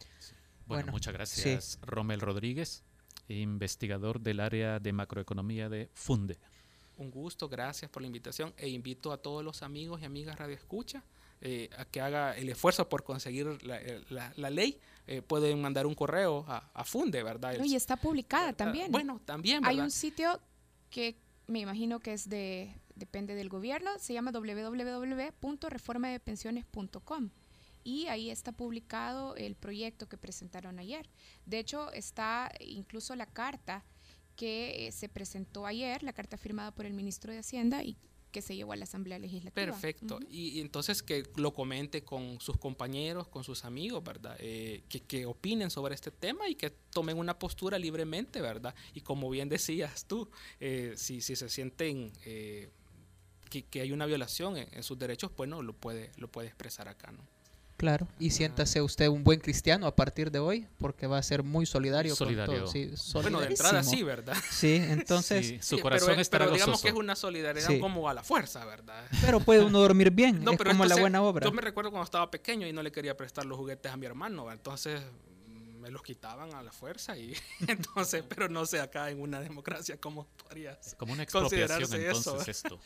Bueno, 0.65 0.83
Bueno, 0.83 0.91
muchas 0.91 1.13
gracias, 1.13 1.79
Romel 1.81 2.21
Rodríguez, 2.21 2.83
investigador 3.27 4.21
del 4.21 4.39
área 4.39 4.79
de 4.79 4.93
macroeconomía 4.93 5.67
de 5.67 5.89
FUNDE. 5.93 6.37
Un 6.97 7.09
gusto, 7.11 7.49
gracias 7.49 7.89
por 7.89 8.01
la 8.01 8.07
invitación 8.07 8.53
e 8.57 8.69
invito 8.69 9.11
a 9.11 9.17
todos 9.17 9.43
los 9.43 9.63
amigos 9.63 10.01
y 10.01 10.05
amigas 10.05 10.37
Radio 10.37 10.55
Escucha 10.55 11.03
eh, 11.41 11.69
a 11.77 11.85
que 11.85 11.99
haga 11.99 12.37
el 12.37 12.47
esfuerzo 12.49 12.87
por 12.87 13.03
conseguir 13.03 13.61
la, 13.65 13.81
eh, 13.81 14.01
la- 14.09 14.31
la 14.37 14.49
ley, 14.49 14.79
eh, 15.07 15.21
pueden 15.21 15.61
mandar 15.61 15.85
un 15.85 15.95
correo 15.95 16.45
a, 16.47 16.69
a 16.73 16.83
Funde, 16.85 17.21
¿verdad? 17.23 17.57
No, 17.57 17.65
y 17.65 17.75
está 17.75 17.97
publicada 17.97 18.53
también. 18.53 18.91
Bueno, 18.91 19.19
también, 19.25 19.65
Hay 19.65 19.79
un 19.79 19.91
sitio 19.91 20.39
que 20.89 21.17
me 21.47 21.59
imagino 21.59 21.99
que 21.99 22.13
es 22.13 22.29
de 22.29 22.73
depende 22.95 23.35
del 23.35 23.49
gobierno, 23.49 23.91
se 23.99 24.13
llama 24.13 24.31
www.reformadepensiones.com 24.31 27.29
y 27.83 28.05
ahí 28.07 28.29
está 28.29 28.51
publicado 28.53 29.35
el 29.35 29.55
proyecto 29.55 30.07
que 30.07 30.17
presentaron 30.17 30.79
ayer. 30.79 31.09
De 31.45 31.59
hecho, 31.59 31.91
está 31.91 32.49
incluso 32.61 33.15
la 33.15 33.25
carta 33.25 33.83
que 34.35 34.87
eh, 34.87 34.91
se 34.91 35.09
presentó 35.09 35.65
ayer, 35.65 36.03
la 36.03 36.13
carta 36.13 36.37
firmada 36.37 36.71
por 36.71 36.85
el 36.85 36.93
ministro 36.93 37.31
de 37.31 37.39
Hacienda 37.39 37.83
y 37.83 37.97
que 38.33 38.41
se 38.41 38.55
llevó 38.55 38.73
a 38.73 38.75
la 38.75 38.83
Asamblea 38.83 39.19
Legislativa. 39.19 39.71
Perfecto. 39.71 40.19
y, 40.27 40.57
y 40.57 40.61
entonces 40.61 41.03
que 41.03 41.23
lo 41.35 41.53
comente 41.53 42.03
con 42.03 42.41
sus 42.41 42.57
compañeros, 42.57 43.27
con 43.27 43.43
sus 43.43 43.63
amigos, 43.63 44.03
¿verdad? 44.03 44.35
Eh, 44.39 44.83
que, 44.89 44.99
que 45.01 45.25
opinen 45.25 45.69
sobre 45.69 45.95
este 45.95 46.11
tema 46.11 46.49
y 46.49 46.55
que 46.55 46.71
tomen 46.71 47.17
una 47.17 47.37
postura 47.37 47.77
libremente, 47.77 48.41
¿verdad? 48.41 48.75
Y 48.93 49.01
como 49.01 49.29
bien 49.29 49.47
decías 49.47 50.05
tú, 50.05 50.29
eh, 50.59 50.95
si, 50.97 51.21
si 51.21 51.35
se 51.35 51.47
sienten 51.47 52.11
eh, 52.25 52.69
que, 53.49 53.63
que 53.65 53.81
hay 53.81 53.91
una 53.91 54.07
violación 54.07 54.57
en, 54.57 54.67
en 54.73 54.83
sus 54.83 54.97
derechos, 54.97 55.31
bueno, 55.37 55.61
lo 55.61 55.73
puede, 55.73 56.11
lo 56.17 56.27
puede 56.27 56.47
expresar 56.47 56.89
acá, 56.89 57.11
¿no? 57.11 57.23
Claro, 57.83 58.07
y 58.17 58.29
siéntase 58.29 58.81
usted 58.81 59.09
un 59.09 59.25
buen 59.25 59.41
cristiano 59.41 59.87
a 59.87 59.93
partir 59.93 60.31
de 60.31 60.39
hoy, 60.39 60.65
porque 60.79 61.05
va 61.05 61.17
a 61.17 61.21
ser 61.21 61.43
muy 61.43 61.65
solidario, 61.65 62.15
Solidario. 62.15 62.63
con 62.63 62.71
todo. 62.71 62.71
Sí, 62.71 62.89
Bueno, 63.11 63.41
de 63.41 63.47
entrada 63.47 63.83
sí, 63.83 64.03
¿verdad? 64.03 64.37
Sí, 64.51 64.75
entonces, 64.75 65.45
Sí, 65.45 65.59
su 65.61 65.75
Sí, 65.75 65.81
corazón 65.81 66.15
pero, 66.15 66.29
pero 66.31 66.51
digamos 66.51 66.81
que 66.81 66.87
es 66.87 66.93
una 66.93 67.13
solidaridad 67.17 67.67
Sí. 67.67 67.79
como 67.81 68.07
a 68.07 68.13
la 68.13 68.23
fuerza, 68.23 68.63
¿verdad? 68.63 69.03
pero 69.19 69.41
puede 69.41 69.65
uno 69.65 69.79
dormir 69.81 70.11
bien, 70.11 70.41
No, 70.45 70.51
es 70.51 70.57
pero 70.57 70.69
como 70.69 70.83
la 70.85 70.93
entonces, 70.93 71.01
buena 71.01 71.21
obra. 71.23 71.45
Yo 71.45 71.51
me 71.51 71.61
recuerdo 71.61 71.91
cuando 71.91 72.05
estaba 72.05 72.31
pequeño 72.31 72.65
y 72.65 72.71
no 72.71 72.81
le 72.81 72.89
quería 72.93 73.17
prestar 73.17 73.43
los 73.43 73.57
juguetes 73.57 73.91
a 73.91 73.97
mi 73.97 74.05
hermano, 74.05 74.45
¿va? 74.45 74.53
entonces 74.53 75.01
mm, 75.49 75.81
me 75.81 75.89
los 75.91 76.03
quitaban 76.03 76.53
a 76.53 76.63
la 76.63 76.71
fuerza 76.71 77.17
y 77.17 77.35
entonces, 77.67 78.23
pero 78.29 78.47
no 78.47 78.65
sé 78.65 78.79
acá 78.79 79.09
en 79.09 79.19
una 79.19 79.41
democracia 79.41 79.97
cómo 79.99 80.25
podría 80.37 80.79
Como 80.95 81.11
una 81.11 81.23
expropiación 81.23 81.81
eso, 81.83 81.95
entonces 81.97 82.31
¿verdad? 82.33 82.49
esto. 82.49 82.79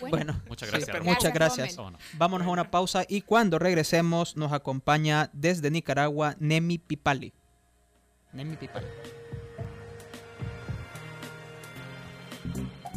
Bueno, 0.00 0.40
Muchas 0.48 0.70
gracias. 0.70 1.04
muchas 1.04 1.32
Gracias. 1.32 1.76
Vámonos 2.14 2.46
a 2.46 2.50
una 2.50 2.70
pausa 2.70 3.04
y 3.08 3.22
cuando 3.22 3.58
regresemos 3.58 4.36
nos 4.36 4.52
acompaña 4.52 5.30
desde 5.32 5.70
Nicaragua 5.70 6.36
Nemi 6.38 6.78
Pipali. 6.78 7.32
Nemi 8.32 8.56
Pipali. 8.56 8.86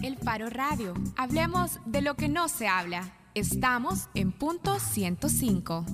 El 0.04 0.18
Faro 0.18 0.50
Radio. 0.50 0.94
Hablemos 1.18 1.80
de 1.86 2.02
lo 2.02 2.16
que 2.16 2.30
no 2.30 2.48
se 2.48 2.68
habla. 2.68 3.12
Estamos 3.36 4.08
en 4.14 4.32
punto 4.32 4.80
105. 4.80 5.86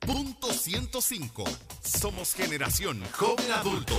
Punto 0.00 0.52
105. 0.52 1.44
Somos 1.82 2.34
generación 2.34 3.02
joven 3.12 3.50
adulto. 3.52 3.94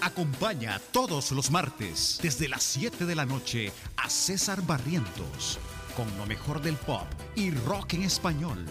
Acompaña 0.00 0.80
todos 0.92 1.32
los 1.32 1.50
martes 1.50 2.18
desde 2.22 2.48
las 2.48 2.62
7 2.62 3.04
de 3.04 3.14
la 3.14 3.26
noche 3.26 3.72
a 3.96 4.08
César 4.08 4.62
Barrientos 4.62 5.58
con 5.96 6.06
lo 6.16 6.26
mejor 6.26 6.60
del 6.62 6.76
pop 6.76 7.06
y 7.34 7.50
rock 7.50 7.94
en 7.94 8.04
español 8.04 8.64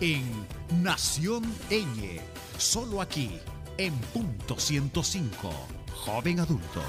en 0.00 0.46
Nación 0.82 1.42
Eñe, 1.70 2.20
solo 2.58 3.00
aquí 3.00 3.38
en 3.78 3.96
punto 4.12 4.58
105, 4.58 5.50
joven 5.94 6.40
adulto. 6.40 6.82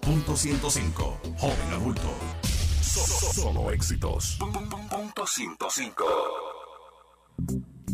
Punto 0.00 0.36
105. 0.36 1.20
Joven 1.38 1.72
adulto. 1.72 2.14
So- 2.82 3.06
so- 3.06 3.32
solo 3.32 3.70
éxitos. 3.70 4.36
Punto 4.38 5.26
105. 5.26 6.04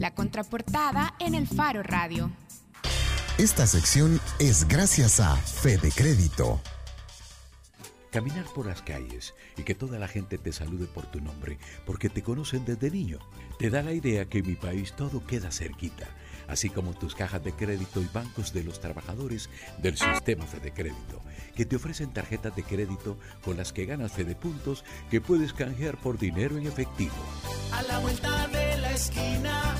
La 0.00 0.14
contraportada 0.14 1.14
en 1.18 1.34
el 1.34 1.46
Faro 1.46 1.82
Radio. 1.82 2.30
Esta 3.36 3.66
sección 3.66 4.18
es 4.38 4.66
gracias 4.66 5.20
a 5.20 5.36
Fede 5.36 5.92
Crédito. 5.94 6.58
Caminar 8.10 8.46
por 8.54 8.64
las 8.64 8.80
calles 8.80 9.34
y 9.58 9.62
que 9.62 9.74
toda 9.74 9.98
la 9.98 10.08
gente 10.08 10.38
te 10.38 10.52
salude 10.52 10.86
por 10.86 11.04
tu 11.04 11.20
nombre, 11.20 11.58
porque 11.84 12.08
te 12.08 12.22
conocen 12.22 12.64
desde 12.64 12.90
niño, 12.90 13.18
te 13.58 13.68
da 13.68 13.82
la 13.82 13.92
idea 13.92 14.24
que 14.24 14.38
en 14.38 14.46
mi 14.46 14.54
país 14.54 14.94
todo 14.96 15.26
queda 15.26 15.52
cerquita, 15.52 16.08
así 16.50 16.68
como 16.68 16.94
tus 16.94 17.14
cajas 17.14 17.42
de 17.42 17.52
crédito 17.52 18.00
y 18.00 18.08
bancos 18.12 18.52
de 18.52 18.64
los 18.64 18.80
trabajadores 18.80 19.48
del 19.78 19.96
sistema 19.96 20.44
Fede 20.44 20.72
Crédito, 20.72 21.22
que 21.54 21.64
te 21.64 21.76
ofrecen 21.76 22.12
tarjetas 22.12 22.54
de 22.54 22.62
crédito 22.62 23.16
con 23.44 23.56
las 23.56 23.72
que 23.72 23.86
ganas 23.86 24.12
Fede 24.12 24.34
Puntos 24.34 24.84
que 25.10 25.20
puedes 25.20 25.52
canjear 25.52 25.96
por 25.98 26.18
dinero 26.18 26.58
en 26.58 26.66
efectivo. 26.66 27.14
A 27.72 27.82
la 27.82 27.98
vuelta 28.00 28.48
de 28.48 28.78
la 28.78 28.92
esquina, 28.92 29.74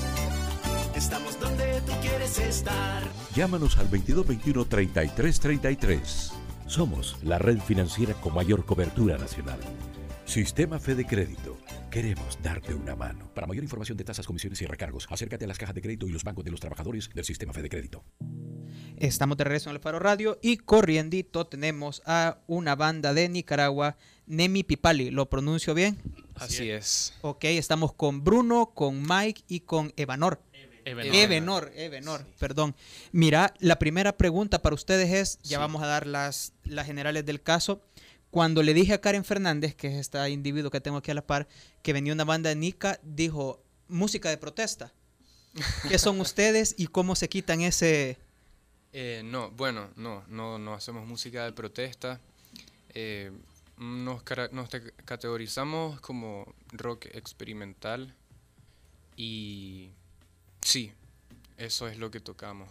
estamos 0.95 1.39
donde 1.39 1.81
tú 1.81 1.91
quieres 2.01 2.39
estar. 2.39 3.03
Llámanos 3.35 3.77
al 3.77 3.89
2221 3.89 4.65
3333. 4.65 6.31
Somos 6.67 7.17
la 7.23 7.37
red 7.37 7.59
financiera 7.59 8.13
con 8.13 8.33
mayor 8.33 8.65
cobertura 8.65 9.17
nacional. 9.17 9.59
Sistema 10.31 10.79
Fede 10.79 11.05
Crédito. 11.05 11.57
Queremos 11.89 12.39
darte 12.41 12.73
una 12.73 12.95
mano. 12.95 13.29
Para 13.33 13.47
mayor 13.47 13.65
información 13.65 13.97
de 13.97 14.05
tasas, 14.05 14.25
comisiones 14.25 14.61
y 14.61 14.65
recargos, 14.65 15.05
acércate 15.09 15.43
a 15.43 15.47
las 15.49 15.57
cajas 15.57 15.75
de 15.75 15.81
crédito 15.81 16.07
y 16.07 16.11
los 16.13 16.23
bancos 16.23 16.45
de 16.45 16.51
los 16.51 16.61
trabajadores 16.61 17.09
del 17.13 17.25
Sistema 17.25 17.51
Fede 17.51 17.67
Crédito. 17.67 18.05
Estamos 18.95 19.35
de 19.35 19.43
regreso 19.43 19.69
en 19.69 19.75
el 19.75 19.81
Faro 19.81 19.99
Radio 19.99 20.39
y 20.41 20.55
corriendito 20.55 21.47
tenemos 21.47 22.01
a 22.05 22.37
una 22.47 22.77
banda 22.77 23.13
de 23.13 23.27
Nicaragua, 23.27 23.97
Nemi 24.25 24.63
Pipali. 24.63 25.11
¿Lo 25.11 25.29
pronuncio 25.29 25.73
bien? 25.73 25.97
Así 26.35 26.69
es. 26.69 27.13
Ok, 27.19 27.43
estamos 27.43 27.91
con 27.91 28.23
Bruno, 28.23 28.71
con 28.73 29.05
Mike 29.05 29.41
y 29.49 29.59
con 29.59 29.91
Evanor. 29.97 30.41
Evenor. 30.85 31.15
Evenor, 31.15 31.71
Evenor, 31.75 32.25
perdón. 32.39 32.73
Mira, 33.11 33.53
la 33.59 33.77
primera 33.77 34.17
pregunta 34.17 34.61
para 34.61 34.75
ustedes 34.75 35.11
es, 35.11 35.39
ya 35.43 35.59
vamos 35.59 35.83
a 35.83 35.87
dar 35.87 36.07
las, 36.07 36.53
las 36.63 36.87
generales 36.87 37.25
del 37.25 37.41
caso. 37.41 37.81
Cuando 38.31 38.63
le 38.63 38.73
dije 38.73 38.93
a 38.93 39.01
Karen 39.01 39.25
Fernández, 39.25 39.75
que 39.75 39.87
es 39.87 39.95
esta 39.95 40.27
individuo 40.29 40.71
que 40.71 40.79
tengo 40.79 40.97
aquí 40.97 41.11
a 41.11 41.13
la 41.13 41.27
par, 41.27 41.47
que 41.83 41.93
venía 41.93 42.13
una 42.13 42.23
banda 42.23 42.49
de 42.49 42.55
Nica, 42.55 42.99
dijo, 43.03 43.61
música 43.89 44.29
de 44.29 44.37
protesta. 44.37 44.93
¿Qué 45.89 45.99
son 45.99 46.19
ustedes 46.21 46.73
y 46.77 46.87
cómo 46.87 47.15
se 47.15 47.27
quitan 47.29 47.61
ese... 47.61 48.17
Eh, 48.93 49.21
no, 49.25 49.51
bueno, 49.51 49.89
no, 49.97 50.23
no, 50.27 50.57
no 50.57 50.73
hacemos 50.73 51.05
música 51.05 51.43
de 51.43 51.51
protesta. 51.51 52.21
Eh, 52.93 53.31
nos, 53.77 54.23
categorizamos 55.05 55.99
como 56.01 56.53
rock 56.71 57.07
experimental 57.13 58.13
y 59.15 59.89
sí, 60.61 60.93
eso 61.57 61.87
es 61.87 61.97
lo 61.97 62.11
que 62.11 62.19
tocamos. 62.19 62.69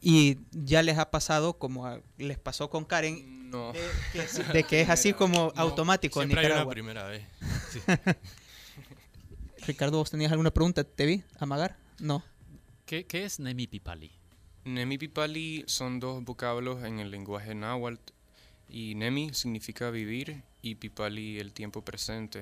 Y 0.00 0.38
ya 0.52 0.82
les 0.82 0.98
ha 0.98 1.10
pasado 1.10 1.58
como 1.58 1.86
a- 1.86 2.00
les 2.18 2.38
pasó 2.38 2.68
con 2.70 2.84
Karen, 2.84 3.50
No. 3.50 3.72
de, 3.72 3.80
que, 4.12 4.18
de 4.52 4.64
que 4.64 4.80
es 4.82 4.88
así 4.90 5.12
como 5.12 5.52
No, 5.54 5.60
automático 5.60 6.20
en 6.22 6.28
siempre 6.28 6.40
hay 6.40 6.46
una 6.52 6.64
Nicaragua. 6.64 6.72
primera 6.72 7.04
vez. 7.06 7.26
Sí. 7.70 7.80
Ricardo, 9.66 9.98
¿vos 9.98 10.10
tenías 10.10 10.30
alguna 10.32 10.50
pregunta? 10.52 10.84
¿Te 10.84 11.06
vi? 11.06 11.22
¿Amagar? 11.38 11.76
No. 11.98 12.22
¿Qué, 12.84 13.04
qué 13.06 13.24
es 13.24 13.40
Nemi 13.40 13.66
Pipali? 13.66 14.12
Nemi 14.64 14.98
Pipali 14.98 15.64
son 15.66 15.98
dos 15.98 16.22
vocablos 16.24 16.84
en 16.84 16.98
el 17.00 17.10
lenguaje 17.10 17.54
náhuatl 17.54 18.12
y 18.68 18.94
Nemi 18.94 19.32
significa 19.32 19.90
vivir 19.90 20.42
y 20.62 20.74
Pipali 20.76 21.38
el 21.40 21.52
tiempo 21.52 21.82
presente. 21.82 22.40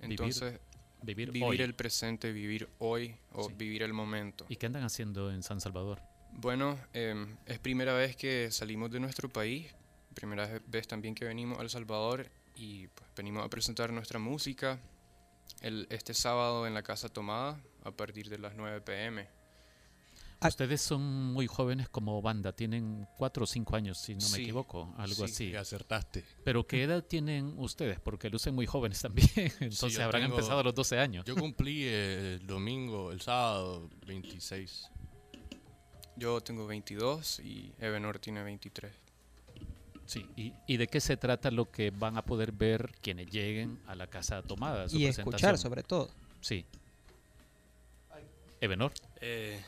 Vivir- 0.00 0.10
Entonces, 0.12 0.60
vivir 1.02 1.30
vivir, 1.32 1.48
hoy. 1.48 1.60
el 1.60 1.74
presente, 1.74 2.32
vivir 2.32 2.68
hoy 2.78 3.16
o 3.32 3.48
Sí. 3.48 3.54
vivir 3.56 3.82
el 3.82 3.92
momento. 3.92 4.46
¿Y 4.48 4.56
qué 4.56 4.66
andan 4.66 4.84
haciendo 4.84 5.30
en 5.32 5.42
San 5.42 5.60
Salvador? 5.60 6.00
Bueno, 6.36 6.78
em, 6.92 7.36
es 7.46 7.58
primera 7.58 7.92
vez 7.94 8.16
que 8.16 8.50
salimos 8.50 8.90
de 8.90 9.00
nuestro 9.00 9.28
país, 9.28 9.66
primera 10.14 10.46
ve- 10.46 10.62
vez 10.66 10.88
también 10.88 11.14
que 11.14 11.24
venimos 11.24 11.58
a 11.58 11.62
El 11.62 11.70
Salvador 11.70 12.26
y 12.56 12.86
pues, 12.88 13.08
venimos 13.16 13.44
a 13.44 13.48
presentar 13.48 13.92
nuestra 13.92 14.18
música 14.18 14.80
el, 15.60 15.86
este 15.90 16.14
sábado 16.14 16.66
en 16.66 16.72
la 16.74 16.82
Casa 16.82 17.08
Tomada 17.08 17.60
a 17.84 17.90
partir 17.90 18.28
de 18.30 18.38
las 18.38 18.54
9 18.56 18.80
pm. 18.80 19.28
Ah. 20.42 20.48
Ustedes 20.48 20.80
son 20.80 21.02
muy 21.34 21.46
jóvenes 21.46 21.90
como 21.90 22.22
banda, 22.22 22.52
tienen 22.52 23.06
cuatro 23.18 23.44
o 23.44 23.46
cinco 23.46 23.76
años, 23.76 23.98
si 23.98 24.14
no 24.14 24.22
me 24.30 24.36
Sí, 24.36 24.42
equivoco, 24.44 24.94
algo 24.96 25.26
sí. 25.26 25.32
así. 25.50 25.54
Acertaste. 25.56 26.24
Pero 26.42 26.66
¿qué 26.66 26.84
edad 26.84 27.04
tienen 27.04 27.52
ustedes? 27.58 28.00
Porque 28.00 28.30
lucen 28.30 28.54
muy 28.54 28.64
jóvenes 28.64 29.02
también, 29.02 29.28
entonces 29.60 29.92
yo 29.92 30.04
habrán 30.04 30.22
tengo- 30.22 30.36
empezado 30.36 30.60
a 30.60 30.62
los 30.62 30.74
12 30.74 30.98
años. 30.98 31.26
Yo 31.26 31.36
cumplí 31.36 31.84
el 31.84 32.46
domingo, 32.46 33.12
el 33.12 33.20
sábado 33.20 33.90
26. 34.06 34.88
Yo 36.16 36.40
tengo 36.40 36.66
22 36.66 37.40
y 37.40 37.72
Ebenor 37.80 38.18
tiene 38.18 38.42
23. 38.42 38.92
Sí, 40.06 40.26
¿Y, 40.36 40.52
y 40.66 40.76
de 40.76 40.88
qué 40.88 41.00
se 41.00 41.16
trata 41.16 41.50
lo 41.50 41.70
que 41.70 41.90
van 41.90 42.16
a 42.16 42.22
poder 42.22 42.50
ver 42.52 42.90
quienes 43.00 43.30
lleguen 43.30 43.78
a 43.86 43.94
la 43.94 44.08
casa 44.08 44.42
tomada? 44.42 44.88
su 44.88 44.98
Y 44.98 45.06
escuchar 45.06 45.56
sobre 45.56 45.82
todo. 45.82 46.10
Sí. 46.40 46.64
Ebenor. 48.60 48.92
Eh, 49.20 49.62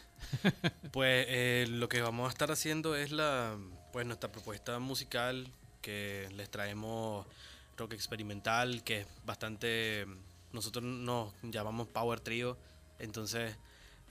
Pues 0.93 1.27
eh, 1.29 1.67
lo 1.69 1.89
que 1.89 2.01
vamos 2.01 2.29
a 2.29 2.31
estar 2.31 2.51
haciendo 2.51 2.95
es 2.97 3.13
la, 3.13 3.57
pues 3.93 4.07
nuestra 4.07 4.31
propuesta 4.31 4.79
musical 4.79 5.49
que 5.81 6.29
les 6.35 6.51
traemos 6.51 7.27
rock 7.77 7.95
experimental, 7.95 8.83
que 8.85 9.01
es 9.01 9.07
bastante, 9.25 10.07
nosotros 10.53 10.85
nos 10.85 11.33
llamamos 11.43 11.89
Power 11.89 12.21
Trio, 12.21 12.57
entonces 12.99 13.57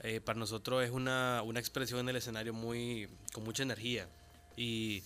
eh, 0.02 0.20
para 0.20 0.38
nosotros 0.38 0.82
es 0.82 0.90
una, 0.90 1.42
una 1.42 1.60
expresión 1.60 2.00
en 2.00 2.08
el 2.08 2.16
escenario 2.16 2.52
muy, 2.52 3.08
con 3.32 3.44
mucha 3.44 3.62
energía. 3.62 4.08
Y 4.56 5.02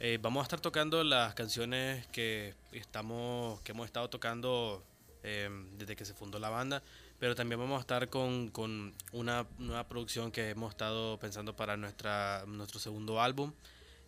eh, 0.00 0.18
vamos 0.20 0.40
a 0.40 0.44
estar 0.44 0.60
tocando 0.60 1.04
las 1.04 1.34
canciones 1.34 2.06
que, 2.08 2.54
estamos, 2.72 3.60
que 3.60 3.72
hemos 3.72 3.86
estado 3.86 4.10
tocando 4.10 4.84
eh, 5.22 5.48
desde 5.78 5.94
que 5.94 6.04
se 6.04 6.14
fundó 6.14 6.38
la 6.38 6.48
banda, 6.48 6.82
pero 7.20 7.34
también 7.34 7.60
vamos 7.60 7.78
a 7.78 7.80
estar 7.82 8.08
con, 8.08 8.50
con 8.50 8.92
una 9.12 9.46
nueva 9.58 9.86
producción 9.88 10.32
que 10.32 10.50
hemos 10.50 10.70
estado 10.70 11.18
pensando 11.18 11.54
para 11.54 11.76
nuestra, 11.76 12.44
nuestro 12.46 12.80
segundo 12.80 13.20
álbum 13.20 13.52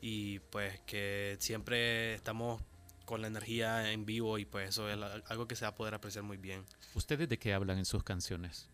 y 0.00 0.40
pues 0.40 0.80
que 0.80 1.36
siempre 1.38 2.14
estamos 2.14 2.60
con 3.04 3.20
la 3.20 3.28
energía 3.28 3.92
en 3.92 4.06
vivo 4.06 4.38
y 4.38 4.44
pues 4.44 4.70
eso 4.70 4.88
es 4.88 4.98
algo 5.26 5.46
que 5.46 5.54
se 5.54 5.64
va 5.64 5.68
a 5.68 5.74
poder 5.74 5.94
apreciar 5.94 6.24
muy 6.24 6.36
bien. 6.36 6.64
¿Ustedes 6.94 7.28
de 7.28 7.38
qué 7.38 7.52
hablan 7.52 7.78
en 7.78 7.84
sus 7.84 8.02
canciones? 8.02 8.68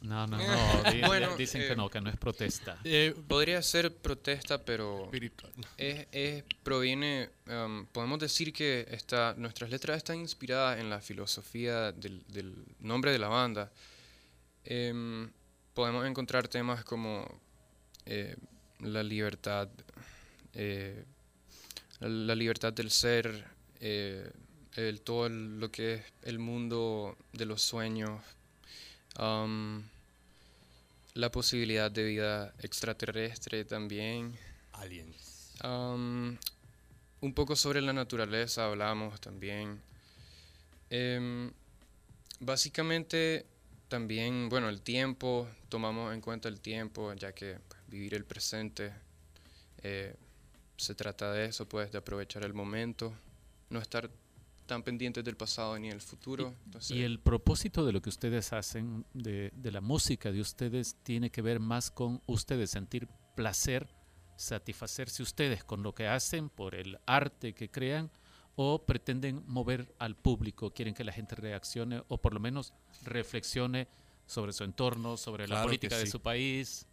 No, 0.00 0.26
no, 0.28 0.38
no. 0.38 0.90
di- 0.92 1.00
Bueno, 1.06 1.36
dicen 1.36 1.60
que 1.62 1.72
eh, 1.72 1.76
no, 1.76 1.90
que 1.90 2.00
no 2.00 2.08
es 2.08 2.16
protesta. 2.16 2.78
Podría 3.26 3.60
ser 3.62 3.94
protesta, 3.96 4.64
pero 4.64 5.08
es, 5.76 6.06
es- 6.12 6.44
proviene, 6.62 7.30
um, 7.48 7.84
podemos 7.86 8.18
decir 8.20 8.52
que 8.52 8.86
esta, 8.90 9.34
nuestras 9.36 9.70
letras 9.70 9.96
están 9.96 10.18
inspiradas 10.18 10.78
en 10.78 10.88
la 10.88 11.00
filosofía 11.00 11.90
del, 11.92 12.22
del 12.28 12.54
nombre 12.80 13.10
de 13.10 13.18
la 13.18 13.28
banda. 13.28 13.72
Em, 14.64 15.30
podemos 15.74 16.06
encontrar 16.06 16.46
temas 16.48 16.84
como 16.84 17.26
eh, 18.06 18.36
la 18.80 19.02
libertad, 19.02 19.68
eh, 20.54 21.04
la 22.00 22.34
libertad 22.34 22.72
del 22.72 22.90
ser, 22.90 23.44
eh, 23.80 24.30
el, 24.76 25.00
todo 25.00 25.26
el- 25.26 25.58
lo 25.58 25.70
que 25.72 25.94
es 25.94 26.02
el 26.22 26.38
mundo 26.38 27.16
de 27.32 27.46
los 27.46 27.62
sueños, 27.62 28.22
um, 29.18 29.82
la 31.14 31.30
posibilidad 31.30 31.90
de 31.90 32.04
vida 32.04 32.54
extraterrestre 32.60 33.64
también. 33.64 34.36
Aliens. 34.72 35.54
Um, 35.64 36.36
un 37.20 37.34
poco 37.34 37.56
sobre 37.56 37.80
la 37.82 37.92
naturaleza 37.92 38.66
hablamos 38.66 39.20
también. 39.20 39.80
Em, 40.90 41.50
básicamente 42.40 43.44
también, 43.88 44.48
bueno, 44.48 44.68
el 44.68 44.80
tiempo, 44.80 45.48
tomamos 45.68 46.14
en 46.14 46.20
cuenta 46.20 46.48
el 46.48 46.60
tiempo, 46.60 47.12
ya 47.14 47.32
que 47.32 47.58
pues, 47.68 47.80
vivir 47.88 48.14
el 48.14 48.24
presente 48.24 48.92
eh, 49.82 50.14
se 50.76 50.94
trata 50.94 51.32
de 51.32 51.46
eso, 51.46 51.68
pues, 51.68 51.90
de 51.90 51.98
aprovechar 51.98 52.44
el 52.44 52.54
momento, 52.54 53.12
no 53.70 53.80
estar 53.80 54.10
tan 54.68 54.84
pendientes 54.84 55.24
del 55.24 55.36
pasado 55.36 55.76
ni 55.80 55.88
del 55.88 56.00
futuro. 56.00 56.54
entonces- 56.66 56.96
Y 56.96 57.02
el 57.02 57.18
propósito 57.18 57.84
de 57.84 57.92
lo 57.92 58.00
que 58.00 58.08
ustedes 58.10 58.52
hacen, 58.52 59.04
de, 59.14 59.50
de 59.56 59.72
la 59.72 59.80
música 59.80 60.30
de 60.30 60.40
ustedes, 60.40 60.96
tiene 61.02 61.30
que 61.30 61.42
ver 61.42 61.58
más 61.58 61.90
con 61.90 62.22
ustedes 62.26 62.70
sentir 62.70 63.08
placer, 63.34 63.88
satisfacerse 64.36 65.22
ustedes 65.24 65.64
con 65.64 65.82
lo 65.82 65.92
que 65.94 66.06
hacen, 66.06 66.48
por 66.48 66.76
el 66.76 66.98
arte 67.06 67.54
que 67.54 67.68
crean, 67.70 68.10
o 68.54 68.84
pretenden 68.86 69.42
mover 69.46 69.94
al 69.98 70.16
público, 70.16 70.70
quieren 70.72 70.94
que 70.94 71.02
la 71.04 71.12
gente 71.12 71.34
reaccione 71.34 72.02
o 72.08 72.18
por 72.18 72.34
lo 72.34 72.40
menos 72.40 72.72
reflexione 73.04 73.88
sobre 74.26 74.52
su 74.52 74.64
entorno, 74.64 75.16
sobre 75.16 75.44
la 75.48 75.54
Claro 75.54 75.66
política 75.68 75.96
de 75.96 76.06
su 76.06 76.20
país. 76.20 76.86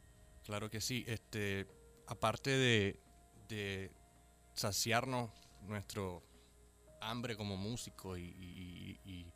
Claro 0.43 0.69
que 0.69 0.79
sí. 0.79 1.03
Este, 1.07 1.67
aparte 2.07 2.51
de, 2.51 2.99
de 3.49 3.91
saciarnos 4.53 5.31
nuestro 5.67 6.23
hambre 7.01 7.35
como 7.35 7.57
músico 7.57 8.17
y, 8.17 9.31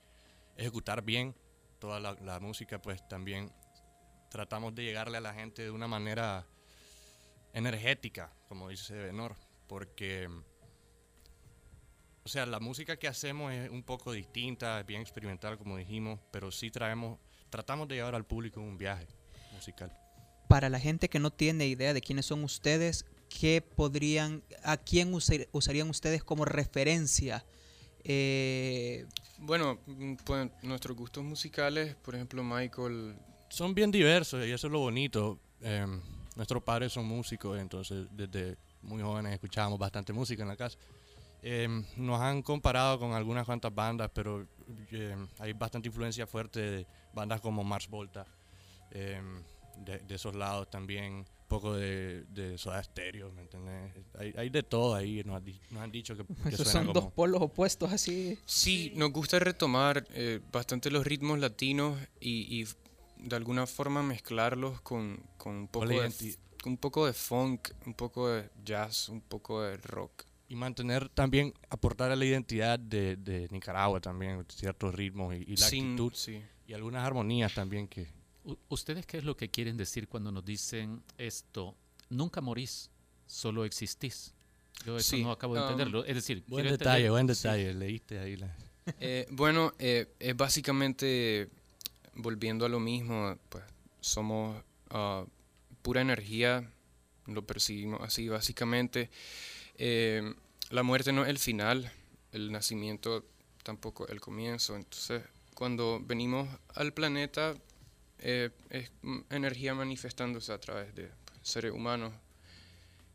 ejecutar 0.55 1.01
bien 1.03 1.34
toda 1.80 1.99
la, 1.99 2.39
música, 2.41 2.82
pues 2.82 3.07
también 3.07 3.51
tratamos 4.30 4.76
de 4.76 4.84
llegarle 4.84 5.18
a 5.18 5.22
la 5.22 5.34
gente 5.34 5.62
de 5.64 5.72
una 5.72 5.88
manera 5.88 6.45
energética, 7.53 8.34
como 8.49 8.68
dice 8.68 8.93
Benor, 8.93 9.38
porque, 9.68 10.28
o 12.26 12.28
sea, 12.28 12.45
la 12.45 12.60
música 12.60 12.97
que 12.97 13.07
hacemos 13.07 13.53
es 13.53 13.70
un 13.70 13.84
poco 13.84 14.12
distinta, 14.12 14.82
es 14.82 14.86
bien 14.86 15.01
experimental, 15.01 15.57
como 15.57 15.78
dijimos, 15.78 16.20
pero 16.30 16.51
sí 16.51 16.70
traemos, 16.70 17.20
tratamos 17.49 17.88
de 17.88 17.95
llevar 17.95 18.16
al 18.16 18.26
público 18.26 18.60
un 18.60 18.78
viaje 18.78 19.07
musical. 19.53 19.97
Para 20.49 20.68
la 20.68 20.80
gente 20.80 21.10
que 21.10 21.20
no 21.20 21.32
tiene 21.32 21.68
idea 21.68 21.93
de 21.93 22.01
quiénes 22.01 22.26
son 22.26 22.43
ustedes, 22.43 23.05
¿qué 23.30 23.61
podrían, 23.61 24.43
a 24.63 24.77
quién 24.77 25.13
usar- 25.13 25.47
usarían 25.51 25.89
ustedes 25.89 26.23
como 26.23 26.45
referencia? 26.45 27.45
Eh, 28.03 29.05
Bueno, 29.38 29.80
mm, 29.86 30.15
pues 30.25 30.49
nuestros 30.63 30.97
gustos 30.97 31.23
musicales, 31.23 31.95
por 31.95 32.15
ejemplo, 32.15 32.43
Michael 32.43 33.15
son 33.49 33.73
bien 33.73 33.91
diversos 33.91 34.45
y 34.45 34.51
eso 34.51 34.67
es 34.67 34.73
lo 34.73 34.80
bonito. 34.80 35.39
Em, 35.61 36.01
nuestros 36.36 36.61
padres 36.63 36.91
son 36.93 37.05
músicos, 37.05 37.59
entonces 37.59 38.07
desde 38.11 38.57
muy 38.82 39.01
jóvenes 39.01 39.34
escuchábamos 39.34 39.80
bastante 39.80 40.11
música 40.13 40.43
en 40.43 40.49
la 40.49 40.55
casa. 40.57 40.77
Em, 41.41 41.86
nos 41.97 42.19
han 42.19 42.41
comparado 42.41 42.99
con 42.99 43.13
algunas 43.13 43.45
cuantas 43.45 43.73
bandas, 43.73 44.09
pero 44.13 44.45
em, 44.91 45.27
hay 45.39 45.53
bastante 45.53 45.88
influencia 45.88 46.27
fuerte 46.27 46.59
de 46.59 46.88
bandas 47.13 47.39
como 47.41 47.63
Mars 47.63 47.88
Volta, 47.88 48.25
em, 48.91 49.41
de, 49.77 49.99
de 49.99 50.15
esos 50.15 50.36
lados 50.36 50.69
también, 50.69 51.25
poco 51.50 51.74
de, 51.76 52.24
de 52.30 52.58
Soda 52.58 52.82
Stereo, 52.82 53.32
¿me 53.34 53.41
entiendes? 53.41 53.91
Hay, 54.18 54.34
hay 54.38 54.50
de 54.50 54.64
todo 54.64 54.95
ahí, 54.95 55.22
nos, 55.26 55.36
han 55.36 55.43
di- 55.43 55.60
nos 55.72 55.82
han 55.84 55.91
dicho 55.91 56.16
que, 56.16 56.24
que 56.24 56.50
esos 56.56 56.68
suena 56.68 56.72
son 56.72 56.88
como... 56.88 57.02
dos 57.02 57.12
polos 57.12 57.41
opuestos 57.41 57.91
así. 57.91 58.39
Sí, 58.45 58.93
nos 58.95 59.12
gusta 59.12 59.39
retomar 59.39 60.08
eh, 60.14 60.39
bastante 60.52 60.89
los 60.89 61.06
ritmos 61.06 61.39
latinos 61.39 62.00
y, 62.22 62.62
y 62.62 62.68
de 63.18 63.36
alguna 63.36 63.68
forma 63.68 64.02
mezclarlos 64.02 64.80
con, 64.82 65.22
con 65.38 65.56
un, 65.56 65.68
poco 65.68 65.88
de, 65.88 66.38
un 66.66 66.78
poco 66.78 67.06
de 67.06 67.14
funk, 67.14 67.70
un 67.86 67.93
poco 67.93 68.30
de 68.30 68.50
jazz, 68.64 69.10
un 69.10 69.20
poco 69.22 69.62
de 69.64 69.76
rock. 69.78 70.24
Y 70.47 70.56
mantener 70.56 71.10
también, 71.10 71.54
aportar 71.70 72.12
a 72.12 72.16
la 72.16 72.26
identidad 72.26 72.80
de, 72.80 73.18
de 73.18 73.47
Nicaragua 73.52 74.00
también, 74.00 74.45
ciertos 74.50 74.95
ritmos 74.95 75.36
y, 75.36 75.43
y 75.52 75.58
la 75.58 75.68
Sin- 75.68 75.86
actitud. 75.91 76.14
sí. 76.16 76.41
Y 76.68 76.74
algunas 76.74 77.04
armonías 77.04 77.54
también 77.54 77.88
que... 77.88 78.08
¿Ustedes 78.69 79.05
qué 79.05 79.17
es 79.17 79.23
lo 79.23 79.35
que 79.37 79.49
quieren 79.49 79.77
decir 79.77 80.07
cuando 80.07 80.31
nos 80.31 80.43
dicen 80.45 81.03
esto? 81.17 81.75
Nunca 82.09 82.41
morís, 82.41 82.89
solo 83.27 83.65
existís. 83.65 84.33
Yo 84.85 84.97
eso 84.97 85.09
Sí, 85.15 85.23
no 85.23 85.31
acabo 85.31 85.53
de 85.55 85.59
um, 85.61 85.65
entenderlo. 85.67 86.05
Es 86.05 86.15
decir, 86.15 86.43
Buen 86.47 86.65
detalle, 86.65 87.07
entender- 87.07 87.11
buen 87.11 87.27
Sí. 87.35 87.43
detalle. 87.43 87.73
Leíste 87.73 88.19
ahí 88.19 88.37
la... 88.37 88.55
Eh, 88.99 89.27
bueno, 89.29 89.73
eh, 89.77 90.07
es 90.19 90.35
básicamente, 90.35 91.49
volviendo 92.15 92.65
a 92.65 92.69
lo 92.69 92.79
mismo, 92.79 93.37
pues 93.49 93.63
somos 94.01 94.63
ah, 94.89 95.25
pura 95.83 96.01
energía, 96.01 96.71
lo 97.27 97.45
percibimos 97.45 98.01
así 98.01 98.29
básicamente. 98.29 99.11
Eh, 99.75 100.33
la 100.71 100.81
muerte 100.81 101.11
no 101.11 101.23
es 101.23 101.29
el 101.29 101.37
final, 101.37 101.91
el 102.31 102.51
nacimiento 102.51 103.25
tampoco 103.63 104.07
el 104.07 104.21
comienzo. 104.21 104.75
Entonces, 104.75 105.21
cuando 105.53 106.01
venimos 106.03 106.47
al 106.73 106.91
planeta, 106.93 107.53
eh, 108.20 108.49
es 108.70 108.91
energía 109.30 109.74
manifestándose 109.74 110.51
a 110.51 110.59
través 110.59 110.93
de 110.95 111.09
seres 111.41 111.72
humanos. 111.72 112.13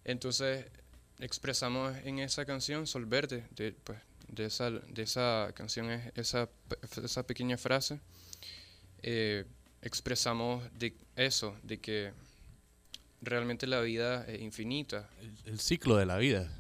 Entonces, 0.05 0.67
expresamos 1.21 1.97
en 2.05 2.19
esa 2.19 2.45
canción 2.45 2.87
Sol 2.87 3.07
Verde, 3.07 3.47
de, 3.57 3.73
pues, 3.73 3.99
de, 4.29 4.47
esa, 4.47 4.71
de 4.71 5.03
esa 5.03 5.51
canción, 5.55 5.91
es 5.91 6.13
esa, 6.17 6.49
esa 7.03 7.27
pequeña 7.27 7.57
frase, 7.57 8.01
eh, 9.03 9.45
expresamos 9.83 10.63
de 10.79 10.95
eso, 11.17 11.57
de 11.63 11.79
que 11.79 12.13
realmente 13.21 13.67
la 13.67 13.81
vida 13.81 14.25
es 14.27 14.41
infinita. 14.41 15.09
El 15.45 15.61
ciclo 15.61 15.97
de 15.97 16.07
la 16.07 16.19
vida. 16.19 16.51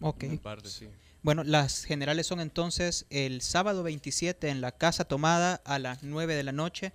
Ok. 0.00 0.24
Parte. 0.42 0.68
Sí. 0.68 0.88
Bueno, 1.26 1.42
las 1.42 1.82
generales 1.82 2.28
son 2.28 2.38
entonces 2.38 3.04
el 3.10 3.42
sábado 3.42 3.82
27 3.82 4.48
en 4.48 4.60
la 4.60 4.70
Casa 4.70 5.06
Tomada 5.06 5.60
a 5.64 5.80
las 5.80 6.04
9 6.04 6.36
de 6.36 6.44
la 6.44 6.52
noche. 6.52 6.92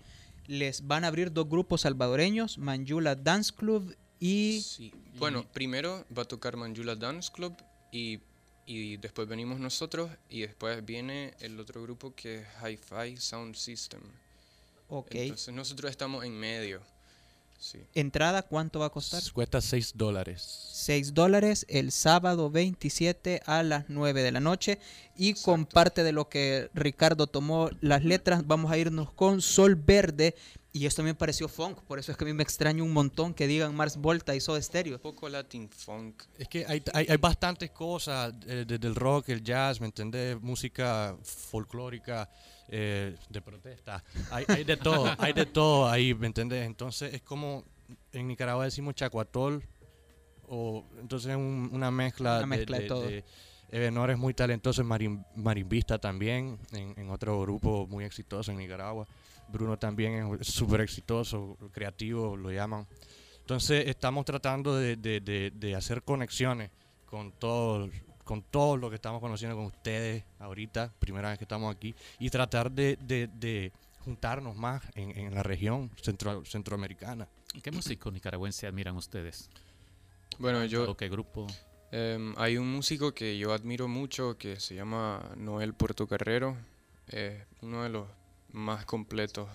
Les 0.48 0.88
van 0.88 1.04
a 1.04 1.08
abrir 1.08 1.34
dos 1.34 1.50
grupos 1.50 1.82
salvadoreños, 1.82 2.58
Manjula 2.58 3.16
Dance 3.16 3.52
Club 3.54 3.94
y... 4.22 4.62
Sí. 4.62 4.94
Bueno, 5.18 5.46
primero 5.52 6.06
va 6.18 6.22
a 6.22 6.26
tocar 6.30 6.56
Manjula 6.56 6.96
Dance 6.96 7.30
Club 7.30 7.58
y, 7.92 8.22
y 8.66 8.96
después 8.96 9.28
venimos 9.28 9.60
nosotros 9.60 10.10
y 10.30 10.44
después 10.44 10.86
viene 10.86 11.34
el 11.42 11.60
otro 11.60 11.84
grupo 11.84 12.16
que 12.16 12.36
es 12.40 12.48
Hi-Fi 12.64 13.18
Sound 13.18 13.56
System. 13.56 14.00
Ok. 14.88 15.10
Entonces 15.12 15.54
nosotros 15.54 15.92
estamos 15.92 16.24
en 16.24 16.40
medio. 16.40 16.82
Sí. 17.62 17.78
Entrada, 17.94 18.42
¿cuánto 18.42 18.80
va 18.80 18.88
a 18.88 18.90
costar? 18.90 19.22
Cuesta 19.34 19.62
6 19.62 19.94
dólares. 19.96 20.70
6 20.74 21.14
dólares 21.14 21.68
el 21.70 21.92
sábado 21.92 22.50
27 22.50 23.44
a 23.46 23.62
las 23.62 23.86
9 23.88 24.24
de 24.24 24.32
la 24.32 24.40
noche. 24.40 24.80
Y 25.16 25.36
con 25.36 25.68
parte 25.68 26.04
de 26.04 26.12
lo 26.12 26.28
que 26.28 26.72
Ricardo 26.74 27.28
tomó 27.28 27.70
las 27.80 28.04
letras, 28.04 28.48
vamos 28.48 28.72
a 28.72 28.80
irnos 28.80 29.12
con 29.14 29.44
Sol 29.44 29.76
Verde. 29.76 30.34
Y 30.74 30.88
esto 30.88 31.04
me 31.04 31.14
pareció 31.14 31.48
funk, 31.48 31.82
por 31.82 32.00
eso 32.00 32.12
es 32.12 32.18
que 32.18 32.24
a 32.24 32.28
mí 32.28 32.34
me 32.34 32.44
extraña 32.44 32.82
un 32.82 32.94
montón 32.94 33.34
que 33.34 33.46
digan 33.46 33.76
Mars 33.76 33.98
Volta 33.98 34.36
y 34.36 34.40
Soda 34.40 34.62
Stereo. 34.62 34.96
Un 34.96 35.02
poco 35.02 35.30
Latin 35.30 35.70
funk. 35.70 36.24
Es 36.40 36.48
que 36.48 36.66
hay, 36.66 36.82
hay, 36.94 37.08
hay 37.10 37.18
bastantes 37.18 37.70
cosas, 37.72 38.34
eh, 38.48 38.64
desde 38.66 38.88
el 38.88 38.96
rock, 38.96 39.30
el 39.30 39.44
jazz, 39.44 39.82
¿me 39.82 39.88
entendés? 39.88 40.42
Música 40.42 41.16
folclórica, 41.24 42.30
eh, 42.70 43.16
de 43.30 43.42
protesta. 43.42 44.04
Hay, 44.30 44.46
hay 44.48 44.64
de 44.64 44.78
todo, 44.78 45.14
hay 45.18 45.34
de 45.34 45.46
todo 45.46 45.90
ahí, 45.90 46.14
¿me 46.14 46.28
entendés? 46.28 46.66
Entonces 46.66 47.14
es 47.14 47.22
como, 47.22 47.64
en 48.14 48.28
Nicaragua 48.28 48.66
decimos 48.66 48.96
chacuatol, 48.96 49.64
o 50.48 50.86
entonces 51.00 51.36
un- 51.36 51.70
una 51.72 51.92
mezcla, 51.92 52.38
Una 52.38 52.46
mezcla 52.46 52.78
de 52.80 52.88
todo. 52.88 53.10
Ebenor 53.74 54.12
es 54.12 54.18
muy 54.18 54.34
talentoso, 54.34 54.82
es 54.82 54.88
marim- 54.88 55.24
marimbista 55.36 55.98
también, 55.98 56.60
en, 56.74 56.94
en 56.98 57.10
otro 57.10 57.40
grupo 57.42 57.88
muy 57.88 58.04
exitoso 58.04 58.52
en 58.52 58.58
Nicaragua. 58.58 59.08
Bruno 59.48 59.78
también 59.78 60.38
es 60.42 60.48
súper 60.48 60.82
exitoso, 60.82 61.58
creativo, 61.72 62.36
lo 62.36 62.52
llaman. 62.52 62.86
Entonces 63.40 63.88
estamos 63.88 64.26
tratando 64.26 64.76
de, 64.76 64.98
de- 64.98 65.20
de- 65.22 65.52
de 65.52 65.76
hacer 65.76 66.04
conexiones 66.04 66.70
con 67.06 67.32
todo, 67.32 67.90
con 68.24 68.42
todo 68.44 68.78
lo 68.78 68.90
que 68.90 68.96
estamos 68.96 69.20
conociendo 69.22 69.56
con 69.58 69.66
ustedes 69.66 70.24
ahorita, 70.40 70.92
primera 71.00 71.30
vez 71.30 71.38
que 71.38 71.46
estamos 71.46 71.74
aquí, 71.76 71.94
y 72.20 72.30
tratar 72.30 72.72
de, 72.72 72.98
de- 73.02 73.28
de 73.28 73.72
juntarnos 74.06 74.56
más 74.56 74.82
en, 74.96 75.18
en 75.18 75.36
la 75.36 75.44
región 75.44 75.92
centro, 76.02 76.44
centroamericana. 76.46 77.28
¿Qué 77.62 77.72
músico 77.72 78.10
nicaragüense 78.12 78.66
admiran 78.68 78.96
ustedes? 78.96 79.50
Bueno, 80.40 80.64
yo... 80.66 80.90
¿O 80.90 80.96
qué 80.98 81.10
grupo? 81.10 81.48
Em, 81.92 82.34
hay 82.38 82.58
un 82.58 82.72
músico 82.72 83.14
que 83.14 83.38
yo 83.38 83.54
admiro 83.54 83.88
mucho 83.88 84.38
que 84.38 84.60
se 84.60 84.76
llama 84.76 85.22
Noel 85.38 85.74
Portocarrero. 85.74 86.56
eh, 87.10 87.44
uno 87.62 87.84
de 87.84 87.90
los 87.90 88.08
más 88.54 88.86
completos 88.86 89.50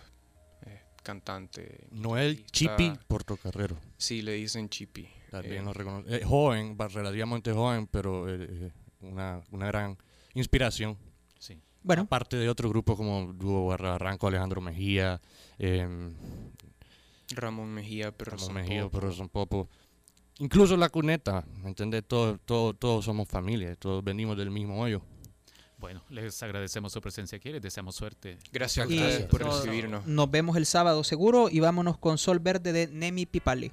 eh, 1.07 1.12
cantantes. 1.12 1.68
Noel. 1.90 2.44
Chipi 2.46 2.92
Portocarrero. 3.07 3.76
Sí, 3.96 4.22
le 4.22 4.32
dicen 4.32 4.68
Chipi. 4.68 5.09
También 5.30 5.62
Eh, 5.62 5.64
lo 5.64 5.72
recono- 5.72 6.04
eh, 6.09 6.22
joven, 6.24 6.76
va- 6.80 6.88
relativamente 6.88 7.52
joven, 7.52 7.86
pero 7.86 8.28
eh, 8.28 8.46
eh, 8.48 8.72
una, 9.00 9.42
una 9.50 9.66
gran 9.66 9.96
inspiración. 10.34 10.96
Sí. 11.38 11.59
Bueno. 11.82 12.02
Aparte 12.02 12.36
de 12.36 12.48
otro 12.48 12.68
grupo 12.68 12.96
como 12.96 13.32
Dúo 13.32 13.66
Barranco, 13.68 14.26
Alejandro 14.28 14.61
Mejía, 14.61 15.20
em, 15.59 16.14
Ramón 17.34 17.68
Mejía, 17.72 18.12
pero 18.12 18.32
Ramón 18.32 18.46
son 18.46 18.54
Mejía, 18.54 18.82
Popo. 18.84 18.98
pero 19.00 19.12
son 19.12 19.28
Popo. 19.28 19.68
Incluso 20.38 20.76
la 20.76 20.88
cuneta, 20.90 21.44
¿me 21.62 21.68
entiendes? 21.68 22.04
Todo, 22.07 22.38
todo, 22.38 22.74
todos 22.74 23.04
somos 23.04 23.26
familia, 23.28 23.74
todos 23.76 24.04
venimos 24.04 24.36
del 24.36 24.50
mismo 24.50 24.80
hoyo. 24.80 25.02
Bueno, 25.79 26.03
les 26.09 26.43
agradecemos 26.43 26.93
su 26.93 27.01
presencia 27.03 27.37
aquí, 27.37 27.53
les 27.53 27.61
deseamos 27.61 27.97
suerte. 27.97 28.39
Gracias 28.51 28.87
ustedes 28.89 29.27
por 29.27 29.45
nos- 29.45 29.57
recibirnos. 29.64 30.07
Nos 30.07 30.31
vemos 30.31 30.57
el 30.57 30.64
sábado 30.64 31.05
seguro 31.05 31.49
y 31.51 31.61
vámonos 31.61 31.99
con 31.99 32.16
Sol 32.16 32.39
Verde 32.39 32.72
de 32.72 32.87
Nemi 32.87 33.27
Pipali. 33.27 33.72